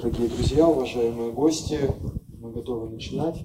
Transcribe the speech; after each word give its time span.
Дорогие 0.00 0.28
друзья, 0.28 0.68
уважаемые 0.68 1.32
гости, 1.32 1.80
мы 2.38 2.52
готовы 2.52 2.88
начинать. 2.88 3.44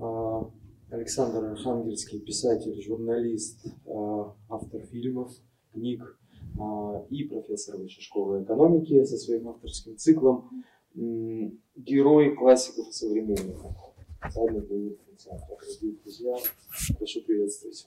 А, 0.00 0.50
Александр 0.90 1.44
Архангельский, 1.44 2.18
писатель, 2.18 2.82
журналист, 2.82 3.64
а, 3.86 4.34
автор 4.48 4.80
фильмов, 4.86 5.30
книг 5.72 6.18
а, 6.58 7.06
и 7.08 7.22
профессор 7.22 7.76
высшей 7.76 8.02
школы 8.02 8.42
экономики 8.42 9.04
со 9.04 9.16
своим 9.16 9.48
авторским 9.48 9.96
циклом 9.96 10.50
«Герой 10.92 12.34
классиков 12.34 12.88
и 12.88 12.92
современников». 12.92 13.72
Дорогие 14.34 14.96
друзья, 16.02 16.36
прошу 16.98 17.22
приветствовать. 17.22 17.86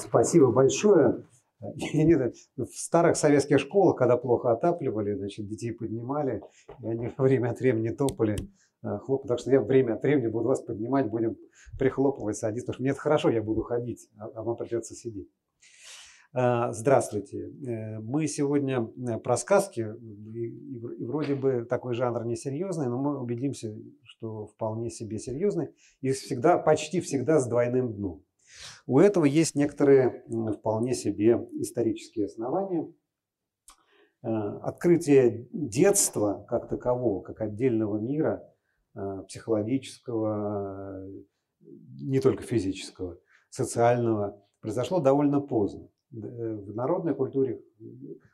Спасибо 0.00 0.50
большое. 0.50 1.24
Я 1.92 2.32
в 2.56 2.66
старых 2.66 3.16
советских 3.16 3.60
школах, 3.60 3.96
когда 3.96 4.16
плохо 4.16 4.52
отапливали, 4.52 5.14
значит, 5.14 5.46
детей 5.46 5.72
поднимали, 5.72 6.42
и 6.82 6.86
они 6.88 7.10
время 7.16 7.50
от 7.50 7.60
времени 7.60 7.90
топали, 7.90 8.36
э, 8.82 8.98
хлопали. 8.98 9.28
Так 9.28 9.38
что 9.38 9.50
я 9.50 9.60
время 9.60 9.94
от 9.94 10.02
времени 10.02 10.26
буду 10.26 10.48
вас 10.48 10.60
поднимать, 10.60 11.08
будем 11.08 11.36
прихлопывать, 11.78 12.36
садиться. 12.36 12.66
Потому 12.66 12.74
что 12.74 12.82
мне 12.82 12.90
это 12.90 13.00
хорошо, 13.00 13.30
я 13.30 13.42
буду 13.42 13.62
ходить, 13.62 14.08
а, 14.18 14.26
а 14.34 14.42
вам 14.42 14.56
придется 14.56 14.94
сидеть. 14.94 15.28
Э, 16.34 16.72
здравствуйте. 16.72 17.52
Э, 17.64 18.00
мы 18.00 18.26
сегодня 18.26 18.82
про 19.18 19.36
сказки, 19.36 19.86
и 20.34 21.04
вроде 21.04 21.36
бы 21.36 21.64
такой 21.64 21.94
жанр 21.94 22.24
несерьезный, 22.24 22.88
но 22.88 22.98
мы 22.98 23.20
убедимся, 23.20 23.76
что 24.02 24.46
вполне 24.46 24.90
себе 24.90 25.18
серьезный, 25.18 25.68
и 26.00 26.10
всегда, 26.10 26.58
почти 26.58 27.00
всегда 27.00 27.38
с 27.38 27.46
двойным 27.46 27.92
дном. 27.92 28.24
У 28.86 28.98
этого 28.98 29.24
есть 29.24 29.54
некоторые 29.54 30.24
вполне 30.58 30.94
себе 30.94 31.38
исторические 31.52 32.26
основания. 32.26 32.92
Э, 34.24 34.28
открытие 34.62 35.48
детства 35.52 36.46
как 36.48 36.68
такового, 36.68 37.22
как 37.22 37.40
отдельного 37.40 37.98
мира, 37.98 38.48
э, 38.94 39.22
психологического, 39.26 41.08
не 41.60 42.20
только 42.20 42.44
физического, 42.44 43.18
социального, 43.50 44.40
произошло 44.60 45.00
довольно 45.00 45.40
поздно. 45.40 45.88
Э, 46.12 46.16
в 46.54 46.72
народной 46.72 47.16
культуре 47.16 47.62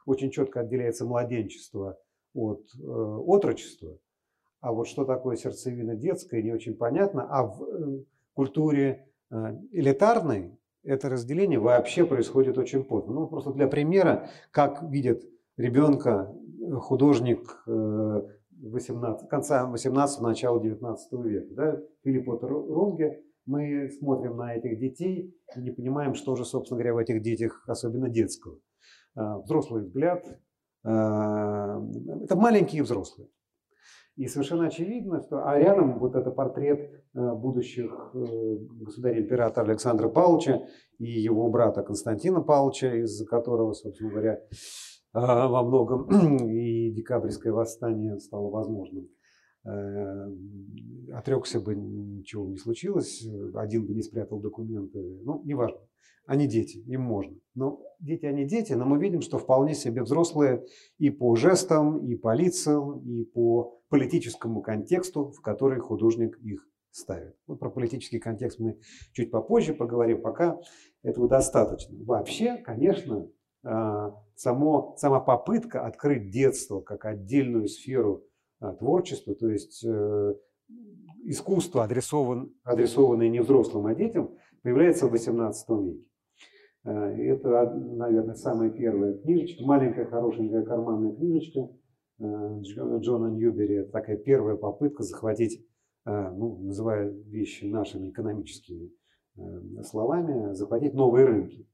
очень 0.05 0.31
четко 0.31 0.61
отделяется 0.61 1.07
младенчество 1.07 1.99
от 2.35 2.69
отрочества, 2.85 3.99
а 4.61 4.73
вот 4.73 4.87
что 4.87 5.05
такое 5.05 5.37
сердцевина 5.37 5.97
детская, 5.97 6.43
не 6.43 6.53
очень 6.53 6.77
понятно, 6.77 7.27
а 7.31 7.45
в 7.45 8.05
культуре 8.35 9.09
Э, 9.31 9.57
элитарный, 9.73 10.59
это 10.85 11.09
разделение 11.09 11.59
вообще 11.59 12.07
происходит 12.07 12.57
очень 12.57 12.85
поздно. 12.85 13.15
Ну, 13.15 13.27
просто 13.27 13.53
для 13.53 13.69
примера, 13.69 14.31
как 14.51 14.83
видит 14.83 15.23
ребенка 15.57 16.35
э, 16.61 16.75
художник 16.77 17.63
18, 17.67 19.25
э, 19.25 19.29
конца 19.29 19.67
18 19.67 20.21
начала 20.21 20.61
19 20.61 21.13
века. 21.25 21.55
Да? 21.55 21.81
Филипп 22.05 22.29
Отто 22.29 22.49
Рунге, 22.49 23.23
мы 23.45 23.91
смотрим 23.99 24.37
на 24.37 24.55
этих 24.55 24.79
детей 24.79 25.35
и 25.57 25.61
не 25.61 25.71
понимаем, 25.71 26.15
что 26.15 26.35
же, 26.37 26.45
собственно 26.45 26.79
говоря, 26.79 26.95
в 26.95 26.99
этих 26.99 27.23
детях, 27.23 27.65
особенно 27.67 28.09
детского. 28.09 28.59
Взрослый 29.15 29.83
взгляд, 29.83 30.25
это 30.85 32.37
маленькие 32.37 32.83
взрослые. 32.83 33.31
И 34.19 34.27
совершенно 34.27 34.67
очевидно, 34.67 35.23
что 35.23 35.47
а 35.49 35.57
рядом 35.57 36.01
вот 36.01 36.17
это 36.17 36.33
портрет 36.33 36.81
э, 36.81 36.98
будущих 37.35 38.11
э, 38.15 38.57
государя-императора 38.85 39.67
Александра 39.67 40.09
Павловича 40.09 40.63
и 40.99 41.07
его 41.07 41.49
брата 41.51 41.83
Константина 41.83 42.41
Павловича, 42.41 42.95
из-за 43.03 43.27
которого, 43.27 43.73
собственно 43.73 44.11
говоря, 44.11 44.35
э, 44.35 44.41
во 45.13 45.63
многом 45.63 46.09
и 46.51 46.91
декабрьское 46.93 47.53
восстание 47.53 48.19
стало 48.19 48.51
возможным. 48.51 49.09
Отрекся 51.13 51.61
бы, 51.61 51.75
ничего 51.75 52.47
не 52.47 52.57
случилось, 52.57 53.27
один 53.55 53.87
бы 53.87 53.93
не 53.93 54.03
спрятал 54.03 54.41
документы, 54.41 54.99
ну, 55.25 55.43
неважно. 55.45 55.79
Они 56.25 56.47
дети, 56.47 56.79
им 56.87 57.03
можно. 57.03 57.37
Но 57.55 57.83
дети, 58.01 58.25
они 58.25 58.47
дети, 58.47 58.73
но 58.75 58.87
мы 58.87 58.99
видим, 58.99 59.21
что 59.21 59.39
вполне 59.39 59.75
себе 59.75 60.03
взрослые 60.03 60.65
и 60.99 61.11
по 61.11 61.35
жестам, 61.37 61.99
и 62.07 62.15
по 62.15 62.35
лицам, 62.35 63.01
и 63.01 63.25
по 63.25 63.83
политическому 63.89 64.63
контексту, 64.63 65.31
в 65.31 65.41
который 65.41 65.81
художник 65.81 66.39
их 66.39 66.69
ставит. 66.91 67.37
Вот 67.47 67.59
про 67.59 67.71
политический 67.71 68.19
контекст 68.19 68.59
мы 68.59 68.79
чуть 69.13 69.31
попозже 69.31 69.75
поговорим, 69.75 70.23
пока 70.23 70.59
этого 71.03 71.29
достаточно. 71.29 71.97
Вообще, 72.05 72.57
конечно, 72.57 73.29
а, 73.65 74.15
само, 74.35 74.95
сама 74.99 75.21
попытка 75.21 75.87
открыть 75.87 76.31
детство 76.31 76.81
как 76.81 77.05
отдельную 77.05 77.69
сферу 77.69 78.25
а, 78.61 78.73
творчества, 78.75 79.35
то 79.35 79.49
есть 79.49 79.85
э, 79.85 80.35
искусство, 81.25 81.85
адресован, 81.85 82.53
адресованное 82.65 83.29
не 83.29 83.41
взрослым, 83.41 83.87
а 83.87 83.95
детям, 83.95 84.37
появляется 84.63 85.07
в 85.07 85.15
XVIII 85.15 85.53
веке. 85.85 86.05
А, 86.85 87.11
это, 87.13 87.75
наверное, 87.75 88.35
самая 88.35 88.71
первая 88.71 89.15
книжечка, 89.15 89.65
маленькая, 89.65 90.07
хорошенькая 90.07 90.65
карманная 90.65 91.15
книжечка 91.15 91.69
Э, 92.21 92.61
Джона 92.63 93.29
Ньюбери. 93.29 93.77
Это 93.77 93.93
такая 93.93 94.17
первая 94.17 94.57
попытка 94.57 95.03
захватить, 95.03 95.65
ну, 96.09 96.59
называя 96.59 97.11
вещи 97.11 97.65
нашими 97.65 98.11
экономическими 98.11 98.91
э, 99.37 99.83
словами, 99.83 100.53
захватить 100.55 100.95
новые 100.95 101.27
рынки. 101.27 101.67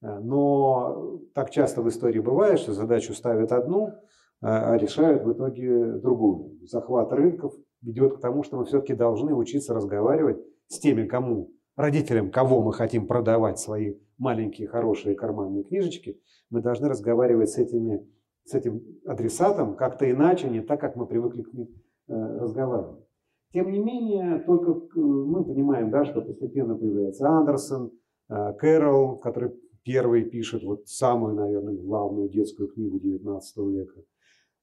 Но 0.00 1.18
так 1.34 1.50
часто 1.50 1.82
в 1.82 1.88
истории 1.88 2.20
бывает, 2.20 2.60
что 2.60 2.72
задачу 2.72 3.14
ставят 3.14 3.50
одну, 3.50 3.94
а 4.40 4.76
решают 4.76 5.24
в 5.24 5.32
итоге 5.32 5.94
другую. 5.94 6.64
Захват 6.64 7.12
рынков 7.12 7.52
ведет 7.82 8.18
к 8.18 8.20
тому, 8.20 8.44
что 8.44 8.58
мы 8.58 8.64
все-таки 8.64 8.94
должны 8.94 9.34
учиться 9.34 9.74
разговаривать 9.74 10.38
с 10.68 10.78
теми, 10.78 11.04
кому, 11.04 11.50
родителям, 11.74 12.30
кого 12.30 12.62
мы 12.62 12.72
хотим 12.72 13.08
продавать 13.08 13.58
свои 13.58 13.94
маленькие 14.18 14.68
хорошие 14.68 15.16
карманные 15.16 15.64
книжечки, 15.64 16.20
мы 16.48 16.62
должны 16.62 16.88
разговаривать 16.88 17.50
с 17.50 17.58
этими 17.58 18.06
с 18.48 18.54
этим 18.54 18.82
адресатом 19.04 19.76
как-то 19.76 20.10
иначе, 20.10 20.48
не 20.48 20.62
так, 20.62 20.80
как 20.80 20.96
мы 20.96 21.06
привыкли 21.06 21.42
к 21.42 21.52
ним 21.52 21.68
э, 22.08 22.14
разговаривать. 22.14 23.04
Тем 23.52 23.72
не 23.72 23.78
менее, 23.78 24.40
только 24.40 24.74
мы 24.94 25.44
понимаем, 25.44 25.90
да, 25.90 26.04
что 26.04 26.20
постепенно 26.20 26.76
появляется 26.76 27.26
Андерсон, 27.28 27.92
э, 28.28 28.52
Кэрол, 28.58 29.18
который 29.18 29.52
первый 29.84 30.24
пишет 30.24 30.62
вот 30.62 30.86
самую, 30.86 31.34
наверное, 31.34 31.74
главную 31.74 32.28
детскую 32.28 32.68
книгу 32.68 32.98
XIX 32.98 33.40
века. 33.70 34.00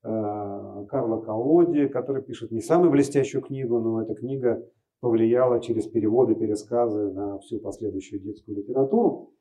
Э, 0.04 0.86
Карла 0.88 1.22
Колоди, 1.22 1.88
который 1.88 2.22
пишет 2.22 2.52
не 2.52 2.62
самую 2.62 2.92
блестящую 2.92 3.42
книгу, 3.42 3.80
но 3.80 4.04
эта 4.04 4.14
книга 4.14 4.64
повлияла 5.00 5.60
через 5.62 5.88
переводы, 5.88 6.36
пересказы 6.36 7.12
на 7.12 7.40
всю 7.40 7.60
последующую 7.60 8.22
детскую 8.22 8.58
литературу. 8.58 9.32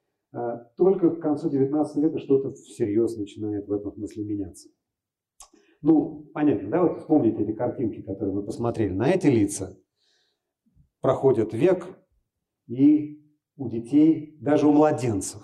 Только 0.77 1.11
к 1.11 1.21
концу 1.21 1.49
19 1.49 1.97
века 2.03 2.19
что-то 2.19 2.51
всерьез 2.55 3.17
начинает 3.17 3.69
в 3.69 3.73
этом 3.73 3.93
смысле 3.93 4.25
меняться. 4.25 4.69
Ну, 5.85 6.31
понятно, 6.33 6.71
да, 6.71 6.83
вот 6.83 7.01
вспомните 7.01 7.43
эти 7.43 7.53
картинки, 7.53 8.01
которые 8.01 8.35
мы 8.35 8.43
посмотрели. 8.43 8.93
На 8.93 9.11
эти 9.11 9.27
лица 9.27 9.77
проходит 11.01 11.53
век, 11.53 11.87
и 12.67 13.23
у 13.57 13.69
детей, 13.69 14.37
даже 14.41 14.67
у 14.67 14.73
младенцев, 14.73 15.43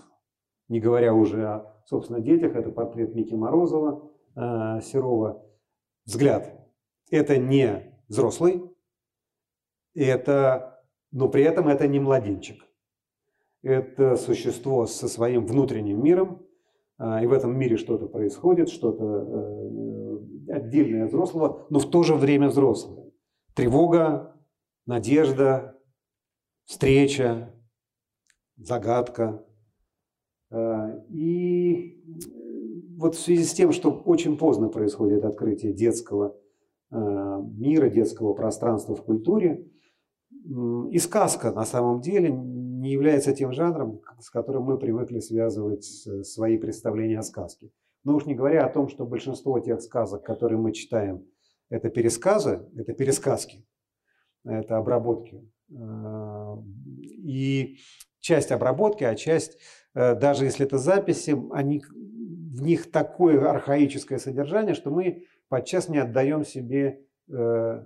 не 0.69 0.81
говоря 0.81 1.15
уже 1.15 1.47
о, 1.47 1.83
собственно, 1.85 2.21
детях, 2.21 2.57
это 2.57 2.71
портрет 2.71 3.15
Мики 3.15 3.35
Морозова, 3.35 4.11
э, 4.35 4.81
Серова, 4.83 5.47
взгляд. 6.07 6.59
Это 7.11 7.37
не 7.37 7.95
взрослый, 8.09 8.63
это, 9.95 10.83
но 11.13 11.29
при 11.29 11.43
этом 11.43 11.69
это 11.69 11.87
не 11.87 12.01
младенчик 12.01 12.65
это 13.63 14.17
существо 14.17 14.87
со 14.87 15.09
своим 15.09 15.47
внутренним 15.47 16.03
миром, 16.03 16.47
а, 16.99 17.23
и 17.23 17.27
в 17.27 17.33
этом 17.33 17.59
мире 17.59 17.77
что-то 17.77 18.07
происходит, 18.07 18.69
что-то 18.69 19.05
э, 19.05 20.19
отдельное 20.51 21.05
от 21.05 21.11
взрослого, 21.11 21.67
но 21.71 21.79
в 21.79 21.91
то 21.91 22.03
же 22.03 22.15
время 22.15 22.49
взрослое. 22.49 23.11
Тревога, 23.55 24.37
надежда, 24.87 25.79
встреча, 26.65 27.55
загадка. 28.57 29.45
А, 30.51 30.97
и 31.09 32.03
вот 32.97 33.15
в 33.15 33.21
связи 33.21 33.45
с 33.45 33.53
тем, 33.53 33.73
что 33.73 33.91
очень 33.91 34.37
поздно 34.37 34.69
происходит 34.69 35.25
открытие 35.25 35.73
детского 35.73 36.37
а, 36.91 37.41
мира, 37.41 37.89
детского 37.89 38.35
пространства 38.35 38.95
в 38.95 39.05
культуре, 39.05 39.67
и 40.91 40.99
сказка 40.99 41.53
на 41.53 41.65
самом 41.65 42.01
деле 42.01 42.31
не 42.31 42.93
является 42.93 43.33
тем 43.35 43.53
жанром, 43.53 44.01
с 44.21 44.31
которым 44.31 44.65
мы 44.65 44.79
привыкли 44.79 45.21
связывать 45.21 45.85
свои 45.85 46.57
представления 46.57 47.19
о 47.19 47.23
сказке. 47.23 47.71
Но 48.05 48.17
уж 48.17 48.27
не 48.27 48.35
говоря 48.35 48.65
о 48.65 48.73
том, 48.73 48.89
что 48.89 49.07
большинство 49.07 49.59
тех 49.61 49.81
сказок, 49.83 50.25
которые 50.25 50.59
мы 50.59 50.73
читаем, 50.73 51.27
это 51.69 51.91
пересказы, 51.91 52.67
это 52.77 52.93
пересказки, 52.95 53.67
это 54.45 54.79
обработки. 54.79 55.49
Э, 55.71 56.57
и 56.97 57.79
часть 58.21 58.53
обработки, 58.53 59.05
а 59.05 59.15
часть, 59.15 59.59
э, 59.95 60.15
даже 60.15 60.45
если 60.45 60.67
это 60.67 60.79
записи, 60.79 61.37
они 61.53 61.83
в 61.83 62.63
них 62.63 62.91
такое 62.91 63.49
архаическое 63.49 64.19
содержание, 64.19 64.75
что 64.75 64.91
мы 64.91 65.25
подчас 65.49 65.89
не 65.89 65.99
отдаем 65.99 66.45
себе 66.45 67.07
э, 67.29 67.35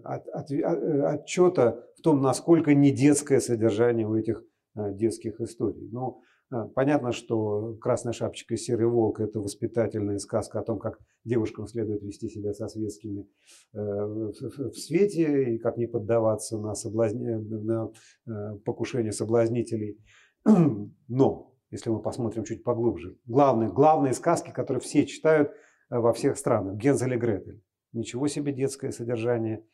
от, 0.04 0.28
от, 0.28 0.50
отчета 0.50 1.84
в 1.98 2.02
том, 2.02 2.22
насколько 2.22 2.72
не 2.74 2.90
детское 2.90 3.40
содержание 3.40 4.06
у 4.06 4.14
этих 4.14 4.44
детских 4.74 5.40
историй. 5.40 5.88
Ну, 5.92 6.20
э, 6.20 6.33
понятно, 6.74 7.12
что 7.12 7.74
«Красная 7.80 8.12
шапочка 8.12 8.54
и 8.54 8.56
серый 8.56 8.86
волк»– 8.86 9.20
это 9.20 9.40
воспитательная 9.40 10.18
сказка 10.18 10.60
о 10.60 10.64
том, 10.64 10.78
как 10.78 10.98
девушкам 11.24 11.66
следует 11.66 12.02
вести 12.02 12.28
себя 12.28 12.52
со 12.52 12.68
светскими 12.68 13.26
э, 13.72 13.78
в, 13.78 14.32
в 14.70 14.74
свете 14.74 15.54
и 15.54 15.58
как 15.58 15.76
не 15.76 15.86
поддаваться 15.86 16.58
на, 16.58 16.74
соблазне, 16.74 17.38
на 17.38 17.90
э, 18.26 18.58
покушение 18.64 19.12
соблазнителей. 19.12 19.98
Но 21.08 21.54
если 21.74 21.90
мы 21.90 22.00
посмотрим 22.00 22.44
чуть 22.44 22.62
поглубже. 22.62 23.18
Главные, 23.26 23.68
главные 23.68 24.12
сказки, 24.12 24.50
которые 24.50 24.80
все 24.80 25.06
читают 25.06 25.50
э, 25.50 25.98
во 25.98 26.12
всех 26.12 26.38
странах. 26.38 26.76
Гензель 26.76 27.14
и 27.14 27.16
Гретель. 27.16 27.62
Ничего 27.92 28.28
себе 28.28 28.52
детское 28.52 28.92
содержание. 28.92 29.66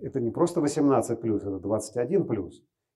Это 0.00 0.20
не 0.20 0.30
просто 0.30 0.60
18+, 0.60 1.02
это 1.12 1.60
21+, 1.62 2.50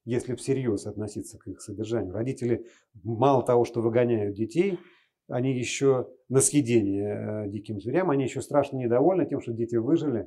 если 0.04 0.34
всерьез 0.34 0.86
относиться 0.86 1.38
к 1.38 1.46
их 1.48 1.60
содержанию. 1.60 2.12
Родители 2.12 2.66
мало 3.02 3.42
того, 3.42 3.64
что 3.64 3.80
выгоняют 3.80 4.36
детей, 4.36 4.78
они 5.28 5.56
еще 5.56 6.08
на 6.28 6.40
съедение 6.40 7.44
э, 7.46 7.50
диким 7.50 7.80
зверям, 7.80 8.10
они 8.10 8.24
еще 8.24 8.40
страшно 8.40 8.78
недовольны 8.78 9.26
тем, 9.26 9.40
что 9.40 9.52
дети 9.52 9.76
выжили, 9.76 10.20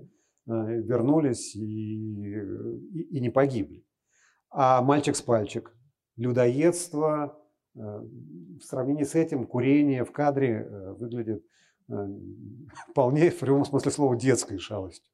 э, 0.47 0.51
вернулись 0.51 1.55
и, 1.55 1.59
и, 1.59 3.17
и 3.17 3.19
не 3.19 3.29
погибли. 3.29 3.83
А 4.51 4.81
мальчик 4.81 5.15
с 5.15 5.21
пальчик, 5.21 5.75
людоедство, 6.17 7.41
Э, 7.75 8.01
в 8.59 8.63
сравнении 8.63 9.03
с 9.03 9.15
этим 9.15 9.45
курение 9.45 10.03
в 10.03 10.11
кадре 10.11 10.67
выглядит 10.99 11.43
вполне, 12.89 13.31
в 13.31 13.39
прямом 13.39 13.65
смысле 13.65 13.91
слова, 13.91 14.15
детской 14.15 14.57
шалостью. 14.57 15.10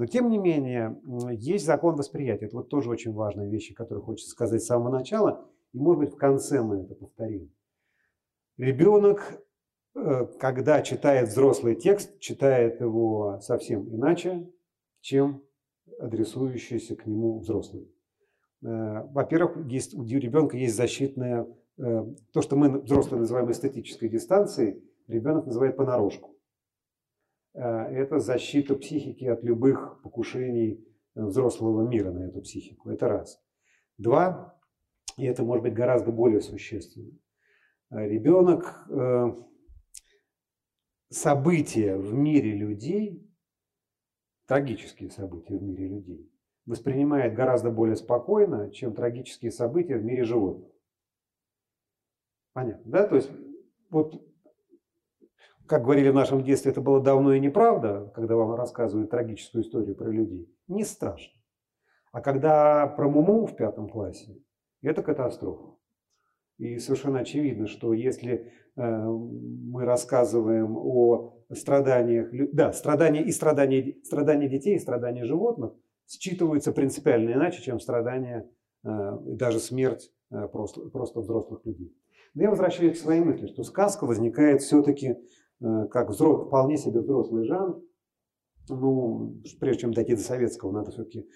Но 0.00 0.06
тем 0.06 0.30
не 0.30 0.38
менее, 0.38 0.98
есть 1.32 1.66
закон 1.66 1.94
восприятия. 1.94 2.46
Это 2.46 2.56
вот 2.56 2.70
тоже 2.70 2.88
очень 2.88 3.12
важная 3.12 3.48
вещь, 3.50 3.74
которую 3.74 4.02
хочется 4.02 4.30
сказать 4.30 4.62
с 4.62 4.66
самого 4.66 4.90
начала. 4.90 5.46
И, 5.74 5.78
может 5.78 6.00
быть, 6.00 6.14
в 6.14 6.16
конце 6.16 6.62
мы 6.62 6.78
это 6.84 6.94
повторим. 6.94 7.52
Ребенок, 8.56 9.42
когда 9.92 10.80
читает 10.80 11.28
взрослый 11.28 11.74
текст, 11.74 12.18
читает 12.18 12.80
его 12.80 13.40
совсем 13.42 13.94
иначе, 13.94 14.50
чем 15.00 15.42
адресующийся 15.98 16.96
к 16.96 17.04
нему 17.04 17.40
взрослый. 17.40 17.94
Во-первых, 18.62 19.66
есть, 19.66 19.94
у 19.94 20.02
ребенка 20.02 20.56
есть 20.56 20.76
защитная 20.76 21.46
Э, 21.80 22.04
то, 22.32 22.42
что 22.42 22.56
мы 22.56 22.80
взрослые 22.80 23.20
называем 23.20 23.50
эстетической 23.50 24.08
дистанцией, 24.08 24.84
ребенок 25.06 25.46
называет 25.46 25.76
понарошку. 25.76 26.36
Э, 27.54 27.62
это 27.62 28.18
защита 28.18 28.74
психики 28.74 29.24
от 29.24 29.42
любых 29.42 30.00
покушений 30.02 30.86
э, 31.14 31.22
взрослого 31.22 31.88
мира 31.88 32.10
на 32.12 32.28
эту 32.28 32.40
психику. 32.42 32.90
Это 32.90 33.08
раз. 33.08 33.42
Два, 33.98 34.58
и 35.16 35.24
это 35.24 35.44
может 35.44 35.62
быть 35.64 35.74
гораздо 35.74 36.12
более 36.12 36.40
существенно. 36.40 37.12
Ребенок 37.90 38.88
события 41.10 41.96
в 41.96 42.14
мире 42.14 42.52
людей, 42.52 43.28
трагические 44.46 45.10
события 45.10 45.58
в 45.58 45.62
мире 45.62 45.88
людей, 45.88 46.32
воспринимает 46.66 47.34
гораздо 47.34 47.70
более 47.70 47.96
спокойно, 47.96 48.70
чем 48.70 48.94
трагические 48.94 49.50
события 49.50 49.98
в 49.98 50.04
мире 50.04 50.22
животных. 50.22 50.70
Понятно, 52.52 52.90
да? 52.90 53.06
То 53.06 53.16
есть, 53.16 53.30
вот, 53.90 54.22
как 55.70 55.84
говорили 55.84 56.08
в 56.08 56.14
нашем 56.14 56.42
детстве, 56.42 56.72
это 56.72 56.80
было 56.80 57.00
давно 57.00 57.32
и 57.32 57.38
неправда, 57.38 58.10
когда 58.16 58.34
вам 58.34 58.56
рассказывают 58.56 59.08
трагическую 59.08 59.62
историю 59.62 59.94
про 59.94 60.10
людей. 60.10 60.52
Не 60.66 60.82
страшно. 60.82 61.32
А 62.10 62.20
когда 62.20 62.88
про 62.88 63.08
Муму 63.08 63.46
в 63.46 63.54
пятом 63.54 63.88
классе, 63.88 64.36
это 64.82 65.04
катастрофа. 65.04 65.76
И 66.58 66.78
совершенно 66.78 67.20
очевидно, 67.20 67.68
что 67.68 67.92
если 67.92 68.52
э, 68.74 68.82
мы 68.82 69.84
рассказываем 69.84 70.76
о 70.76 71.36
страданиях, 71.52 72.30
да, 72.52 72.72
страдания 72.72 73.22
и 73.22 73.30
страдания, 73.30 73.94
страдания 74.02 74.48
детей, 74.48 74.74
и 74.74 74.80
страдания 74.80 75.24
животных 75.24 75.72
считываются 76.08 76.72
принципиально 76.72 77.34
иначе, 77.34 77.62
чем 77.62 77.78
страдания 77.78 78.50
э, 78.82 78.88
и 79.24 79.36
даже 79.36 79.60
смерть 79.60 80.12
э, 80.32 80.48
просто, 80.48 80.80
просто 80.88 81.20
взрослых 81.20 81.64
людей. 81.64 81.94
Но 82.34 82.42
я 82.42 82.50
возвращаюсь 82.50 82.98
к 82.98 83.02
своей 83.02 83.20
мысли, 83.20 83.46
что 83.46 83.62
сказка 83.62 84.04
возникает 84.04 84.62
все-таки 84.62 85.16
как 85.60 86.10
взрос, 86.10 86.46
вполне 86.46 86.76
себе 86.76 87.00
взрослый 87.00 87.44
жанр. 87.44 87.82
Ну, 88.68 89.40
прежде 89.58 89.82
чем 89.82 89.92
дойти 89.92 90.14
до 90.14 90.20
советского, 90.20 90.72
надо 90.72 90.90
все-таки 90.90 91.26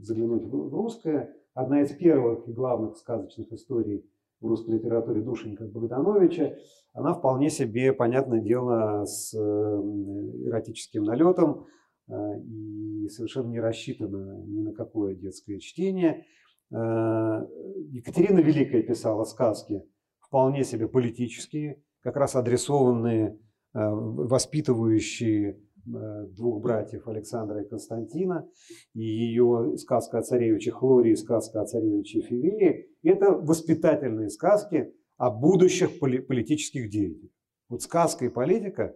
заглянуть 0.00 0.44
в 0.44 0.74
русское. 0.74 1.34
Одна 1.54 1.82
из 1.82 1.92
первых 1.92 2.48
и 2.48 2.52
главных 2.52 2.96
сказочных 2.96 3.52
историй 3.52 4.04
в 4.40 4.46
русской 4.46 4.74
литературе 4.74 5.20
Душенька 5.20 5.64
Богдановича, 5.64 6.56
она 6.92 7.14
вполне 7.14 7.48
себе, 7.48 7.92
понятное 7.92 8.40
дело, 8.40 9.04
с 9.04 9.32
э, 9.34 9.38
эротическим 9.38 11.04
налетом 11.04 11.66
э, 12.08 12.12
и 12.42 13.08
совершенно 13.08 13.48
не 13.48 13.60
рассчитана 13.60 14.42
ни 14.46 14.62
на 14.62 14.72
какое 14.72 15.14
детское 15.14 15.58
чтение. 15.58 16.24
Э, 16.70 17.46
Екатерина 17.90 18.40
Великая 18.40 18.82
писала 18.82 19.24
сказки 19.24 19.82
вполне 20.20 20.64
себе 20.64 20.88
политические, 20.88 21.82
как 22.02 22.16
раз 22.16 22.34
адресованные, 22.36 23.38
э, 23.74 23.78
воспитывающие 23.90 25.60
э, 25.84 26.26
двух 26.28 26.62
братьев 26.62 27.08
Александра 27.08 27.62
и 27.62 27.68
Константина, 27.68 28.48
и 28.94 29.02
ее 29.02 29.76
сказка 29.78 30.18
о 30.18 30.22
царевиче 30.22 30.70
Хлории, 30.70 31.14
сказка 31.14 31.62
о 31.62 31.66
царевиче 31.66 32.20
Фивее. 32.20 32.86
Это 33.02 33.32
воспитательные 33.32 34.30
сказки 34.30 34.92
о 35.16 35.30
будущих 35.30 35.98
политических 36.00 36.90
деятелях. 36.90 37.30
Вот 37.68 37.82
сказка 37.82 38.24
и 38.26 38.28
политика 38.28 38.94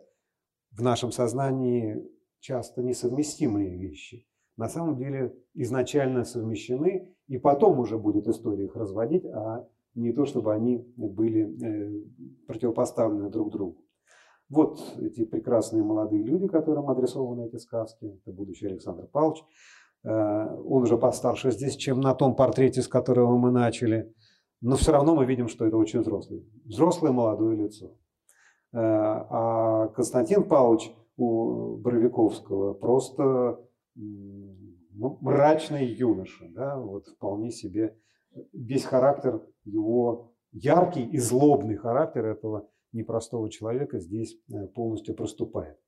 в 0.70 0.82
нашем 0.82 1.12
сознании 1.12 2.04
часто 2.40 2.82
несовместимые 2.82 3.76
вещи. 3.76 4.26
На 4.56 4.68
самом 4.68 4.96
деле 4.96 5.34
изначально 5.54 6.24
совмещены 6.24 7.14
и 7.28 7.38
потом 7.38 7.78
уже 7.78 7.98
будет 7.98 8.26
история 8.26 8.64
их 8.64 8.76
разводить, 8.76 9.24
а 9.26 9.68
не 9.96 10.12
то, 10.12 10.26
чтобы 10.26 10.54
они 10.54 10.76
были 10.96 11.43
э, 11.44 12.04
противопоставлены 12.46 13.31
друг 13.31 13.50
другу. 13.50 13.84
Вот 14.48 14.78
эти 14.98 15.25
прекрасные 15.25 15.82
молодые 15.82 16.22
люди, 16.22 16.46
которым 16.46 16.88
адресованы 16.88 17.46
эти 17.46 17.56
сказки. 17.56 18.04
Это 18.04 18.32
будущий 18.32 18.66
Александр 18.66 19.09
Павлович. 19.09 19.42
Э, 20.04 20.54
он 20.54 20.82
уже 20.82 20.99
постарше 20.99 21.50
здесь, 21.50 21.76
чем 21.76 22.00
на 22.00 22.14
том 22.14 22.37
портрете, 22.37 22.82
с 22.82 22.88
которого 22.88 23.37
мы 23.37 23.50
начали. 23.50 24.14
Но 24.61 24.76
все 24.76 24.92
равно 24.92 25.16
мы 25.16 25.25
видим, 25.25 25.49
что 25.49 25.66
это 25.66 25.76
очень 25.76 26.00
взрослый. 26.00 26.47
Взрослое 26.64 27.11
молодое 27.11 27.56
лицо. 27.56 27.87
Э, 28.73 28.78
а 28.78 29.88
Константин 29.88 30.44
Павлович 30.44 30.92
у 31.16 31.76
Боровиковского 31.78 32.75
просто 32.75 33.59
мрачный 34.94 35.87
юноша, 35.87 36.47
да, 36.50 36.78
вот 36.78 37.06
вполне 37.06 37.50
себе 37.50 37.97
весь 38.52 38.85
характер 38.85 39.43
его 39.64 40.33
яркий 40.52 41.05
и 41.05 41.19
злобный 41.19 41.76
характер 41.76 42.26
этого 42.26 42.69
непростого 42.93 43.50
человека 43.50 43.99
здесь 43.99 44.38
э, 44.50 44.66
полностью 44.69 45.14
проступает. 45.14 45.78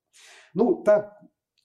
Ну, 0.54 0.82
так, 0.82 1.12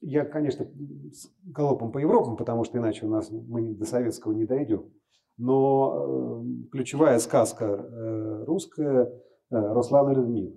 я, 0.01 0.25
конечно, 0.25 0.65
с 1.11 1.29
галопом 1.43 1.91
по 1.91 1.97
Европам, 1.97 2.37
потому 2.37 2.63
что 2.63 2.77
иначе 2.77 3.05
у 3.05 3.09
нас 3.09 3.29
мы 3.31 3.73
до 3.73 3.85
советского 3.85 4.33
не 4.33 4.45
дойдем. 4.45 4.91
Но 5.37 6.43
э, 6.43 6.69
ключевая 6.71 7.19
сказка 7.19 7.65
э, 7.65 8.43
русская 8.45 9.05
э, 9.05 9.09
Руслана 9.49 10.11
Людмила, 10.11 10.53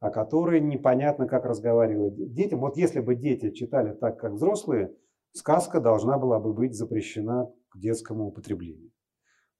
о 0.00 0.10
которой 0.10 0.60
непонятно, 0.60 1.26
как 1.26 1.44
разговаривать 1.44 2.32
детям. 2.32 2.60
Вот 2.60 2.76
если 2.76 3.00
бы 3.00 3.14
дети 3.14 3.50
читали 3.50 3.92
так, 3.94 4.18
как 4.18 4.32
взрослые, 4.32 4.94
сказка 5.32 5.80
должна 5.80 6.18
была 6.18 6.40
бы 6.40 6.54
быть 6.54 6.74
запрещена 6.74 7.52
к 7.68 7.78
детскому 7.78 8.28
употреблению. 8.28 8.90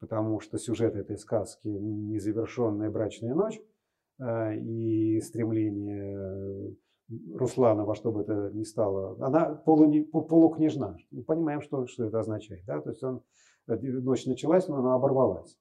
Потому 0.05 0.39
что 0.39 0.59
сюжет 0.59 0.97
этой 0.97 1.17
сказки– 1.17 1.67
незавершенная 1.69 2.91
брачная 2.91 3.35
ночь 3.35 3.59
э, 4.21 4.55
и 4.59 5.19
стремление 5.23 6.75
э, 7.09 7.35
Руслана 7.35 7.87
во 7.87 7.95
что 7.95 8.13
бы 8.13 8.21
это 8.21 8.51
ни 8.53 8.65
стало. 8.65 9.17
Она 9.25 9.55
полу, 9.55 10.05
полукняжна. 10.05 10.99
Мы 11.11 11.23
понимаем, 11.23 11.63
что, 11.63 11.87
что 11.87 12.05
это 12.05 12.21
означает. 12.21 12.67
Да? 12.67 12.83
То 12.83 12.91
есть 12.91 13.03
он, 13.03 13.23
э, 13.67 13.77
ночь 13.77 14.27
началась, 14.27 14.69
но 14.69 14.77
она 14.77 14.95
оборвалась. 14.95 15.59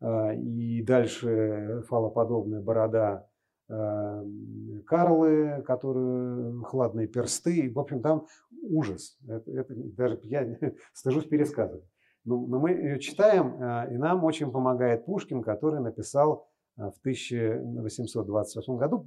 И 0.00 0.82
дальше 0.82 1.82
фалоподобная 1.88 2.60
борода 2.60 3.28
Карлы, 3.68 5.62
которые 5.66 6.62
хладные 6.64 7.06
персты. 7.06 7.70
В 7.70 7.78
общем, 7.78 8.02
там 8.02 8.26
ужас. 8.62 9.18
Это, 9.28 9.50
это 9.50 9.74
даже 9.74 10.20
я 10.24 10.58
стыжусь 10.92 11.26
пересказывать. 11.26 11.84
Но, 12.24 12.40
но 12.46 12.58
мы 12.58 12.70
ее 12.70 12.98
читаем, 13.00 13.62
э, 13.62 13.94
и 13.94 13.96
нам 13.96 14.24
очень 14.24 14.50
помогает 14.50 15.04
Пушкин, 15.04 15.42
который 15.42 15.80
написал 15.80 16.48
в 16.76 16.98
1828 17.02 18.76
году 18.76 19.06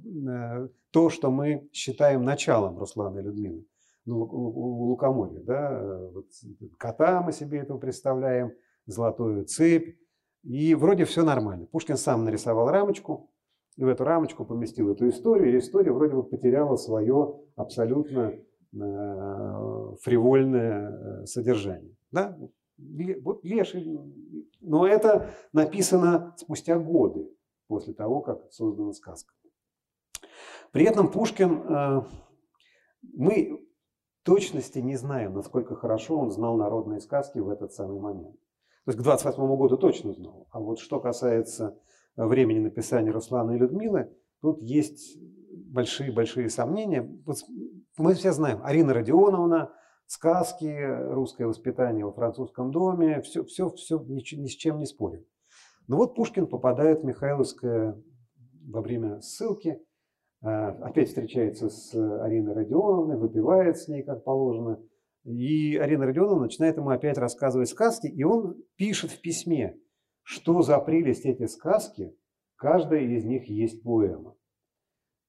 то, 0.90 1.10
что 1.10 1.30
мы 1.30 1.68
считаем 1.70 2.24
началом 2.24 2.78
Руслана 2.78 3.18
и 3.18 3.22
Людмилы. 3.22 3.66
Ну, 4.06 4.20
Лукоморье, 4.20 5.40
да, 5.40 6.08
вот 6.14 6.28
кота 6.78 7.20
мы 7.20 7.32
себе 7.32 7.58
этого 7.58 7.76
представляем, 7.76 8.52
золотую 8.86 9.44
цепь, 9.44 9.98
и 10.44 10.74
вроде 10.74 11.04
все 11.04 11.24
нормально. 11.24 11.66
Пушкин 11.66 11.96
сам 11.96 12.24
нарисовал 12.24 12.70
рамочку, 12.70 13.30
и 13.76 13.84
в 13.84 13.88
эту 13.88 14.04
рамочку 14.04 14.44
поместил 14.44 14.90
эту 14.90 15.08
историю, 15.08 15.54
и 15.54 15.58
история 15.58 15.92
вроде 15.92 16.14
бы 16.14 16.22
потеряла 16.22 16.76
свое 16.76 17.38
абсолютно 17.54 18.32
э, 18.32 19.94
фривольное 20.02 20.90
э, 20.90 21.26
содержание. 21.26 21.94
Да? 22.10 22.36
Вот 23.22 23.44
Леший. 23.44 23.98
Но 24.60 24.86
это 24.86 25.30
написано 25.52 26.34
спустя 26.36 26.78
годы 26.78 27.28
после 27.66 27.92
того, 27.92 28.20
как 28.20 28.50
создана 28.50 28.92
сказка. 28.92 29.34
При 30.72 30.84
этом 30.84 31.10
Пушкин, 31.10 31.62
э, 31.62 32.02
мы 33.14 33.66
точности 34.22 34.78
не 34.80 34.96
знаем, 34.96 35.34
насколько 35.34 35.74
хорошо 35.74 36.18
он 36.18 36.30
знал 36.30 36.56
народные 36.56 37.00
сказки 37.00 37.38
в 37.38 37.48
этот 37.48 37.72
самый 37.72 38.00
момент. 38.00 38.36
То 38.84 38.90
есть 38.90 38.98
к 38.98 39.02
28 39.02 39.56
году 39.56 39.76
точно 39.76 40.12
знал. 40.12 40.46
А 40.50 40.60
вот 40.60 40.78
что 40.78 41.00
касается 41.00 41.78
времени 42.16 42.58
написания 42.58 43.10
Руслана 43.10 43.52
и 43.52 43.58
Людмилы, 43.58 44.14
тут 44.40 44.60
есть 44.62 45.18
большие-большие 45.50 46.48
сомнения. 46.48 47.02
Вот 47.24 47.36
мы 47.96 48.14
все 48.14 48.32
знаем, 48.32 48.60
Арина 48.62 48.94
Родионовна, 48.94 49.72
сказки, 50.08 50.74
русское 51.12 51.46
воспитание 51.46 52.04
во 52.04 52.12
французском 52.12 52.72
доме, 52.72 53.20
все, 53.20 53.44
все, 53.44 53.70
все 53.70 54.00
ни, 54.00 54.34
ни 54.36 54.48
с 54.48 54.56
чем 54.56 54.78
не 54.78 54.86
спорим. 54.86 55.24
Но 55.86 55.98
вот 55.98 56.14
Пушкин 56.14 56.46
попадает 56.46 57.00
в 57.00 57.04
Михайловское 57.04 58.02
во 58.66 58.80
время 58.80 59.20
ссылки, 59.20 59.80
а, 60.42 60.68
опять 60.68 61.08
встречается 61.08 61.68
с 61.68 61.94
Ариной 61.94 62.54
Родионовной, 62.54 63.16
выпивает 63.16 63.76
с 63.78 63.88
ней, 63.88 64.02
как 64.02 64.24
положено. 64.24 64.82
И 65.24 65.76
Арина 65.76 66.06
Родионовна 66.06 66.44
начинает 66.44 66.76
ему 66.76 66.90
опять 66.90 67.18
рассказывать 67.18 67.68
сказки, 67.68 68.06
и 68.06 68.22
он 68.24 68.62
пишет 68.76 69.10
в 69.10 69.20
письме, 69.20 69.78
что 70.22 70.62
за 70.62 70.78
прелесть 70.78 71.26
эти 71.26 71.46
сказки, 71.46 72.16
каждая 72.56 73.00
из 73.00 73.24
них 73.24 73.48
есть 73.48 73.82
поэма. 73.82 74.36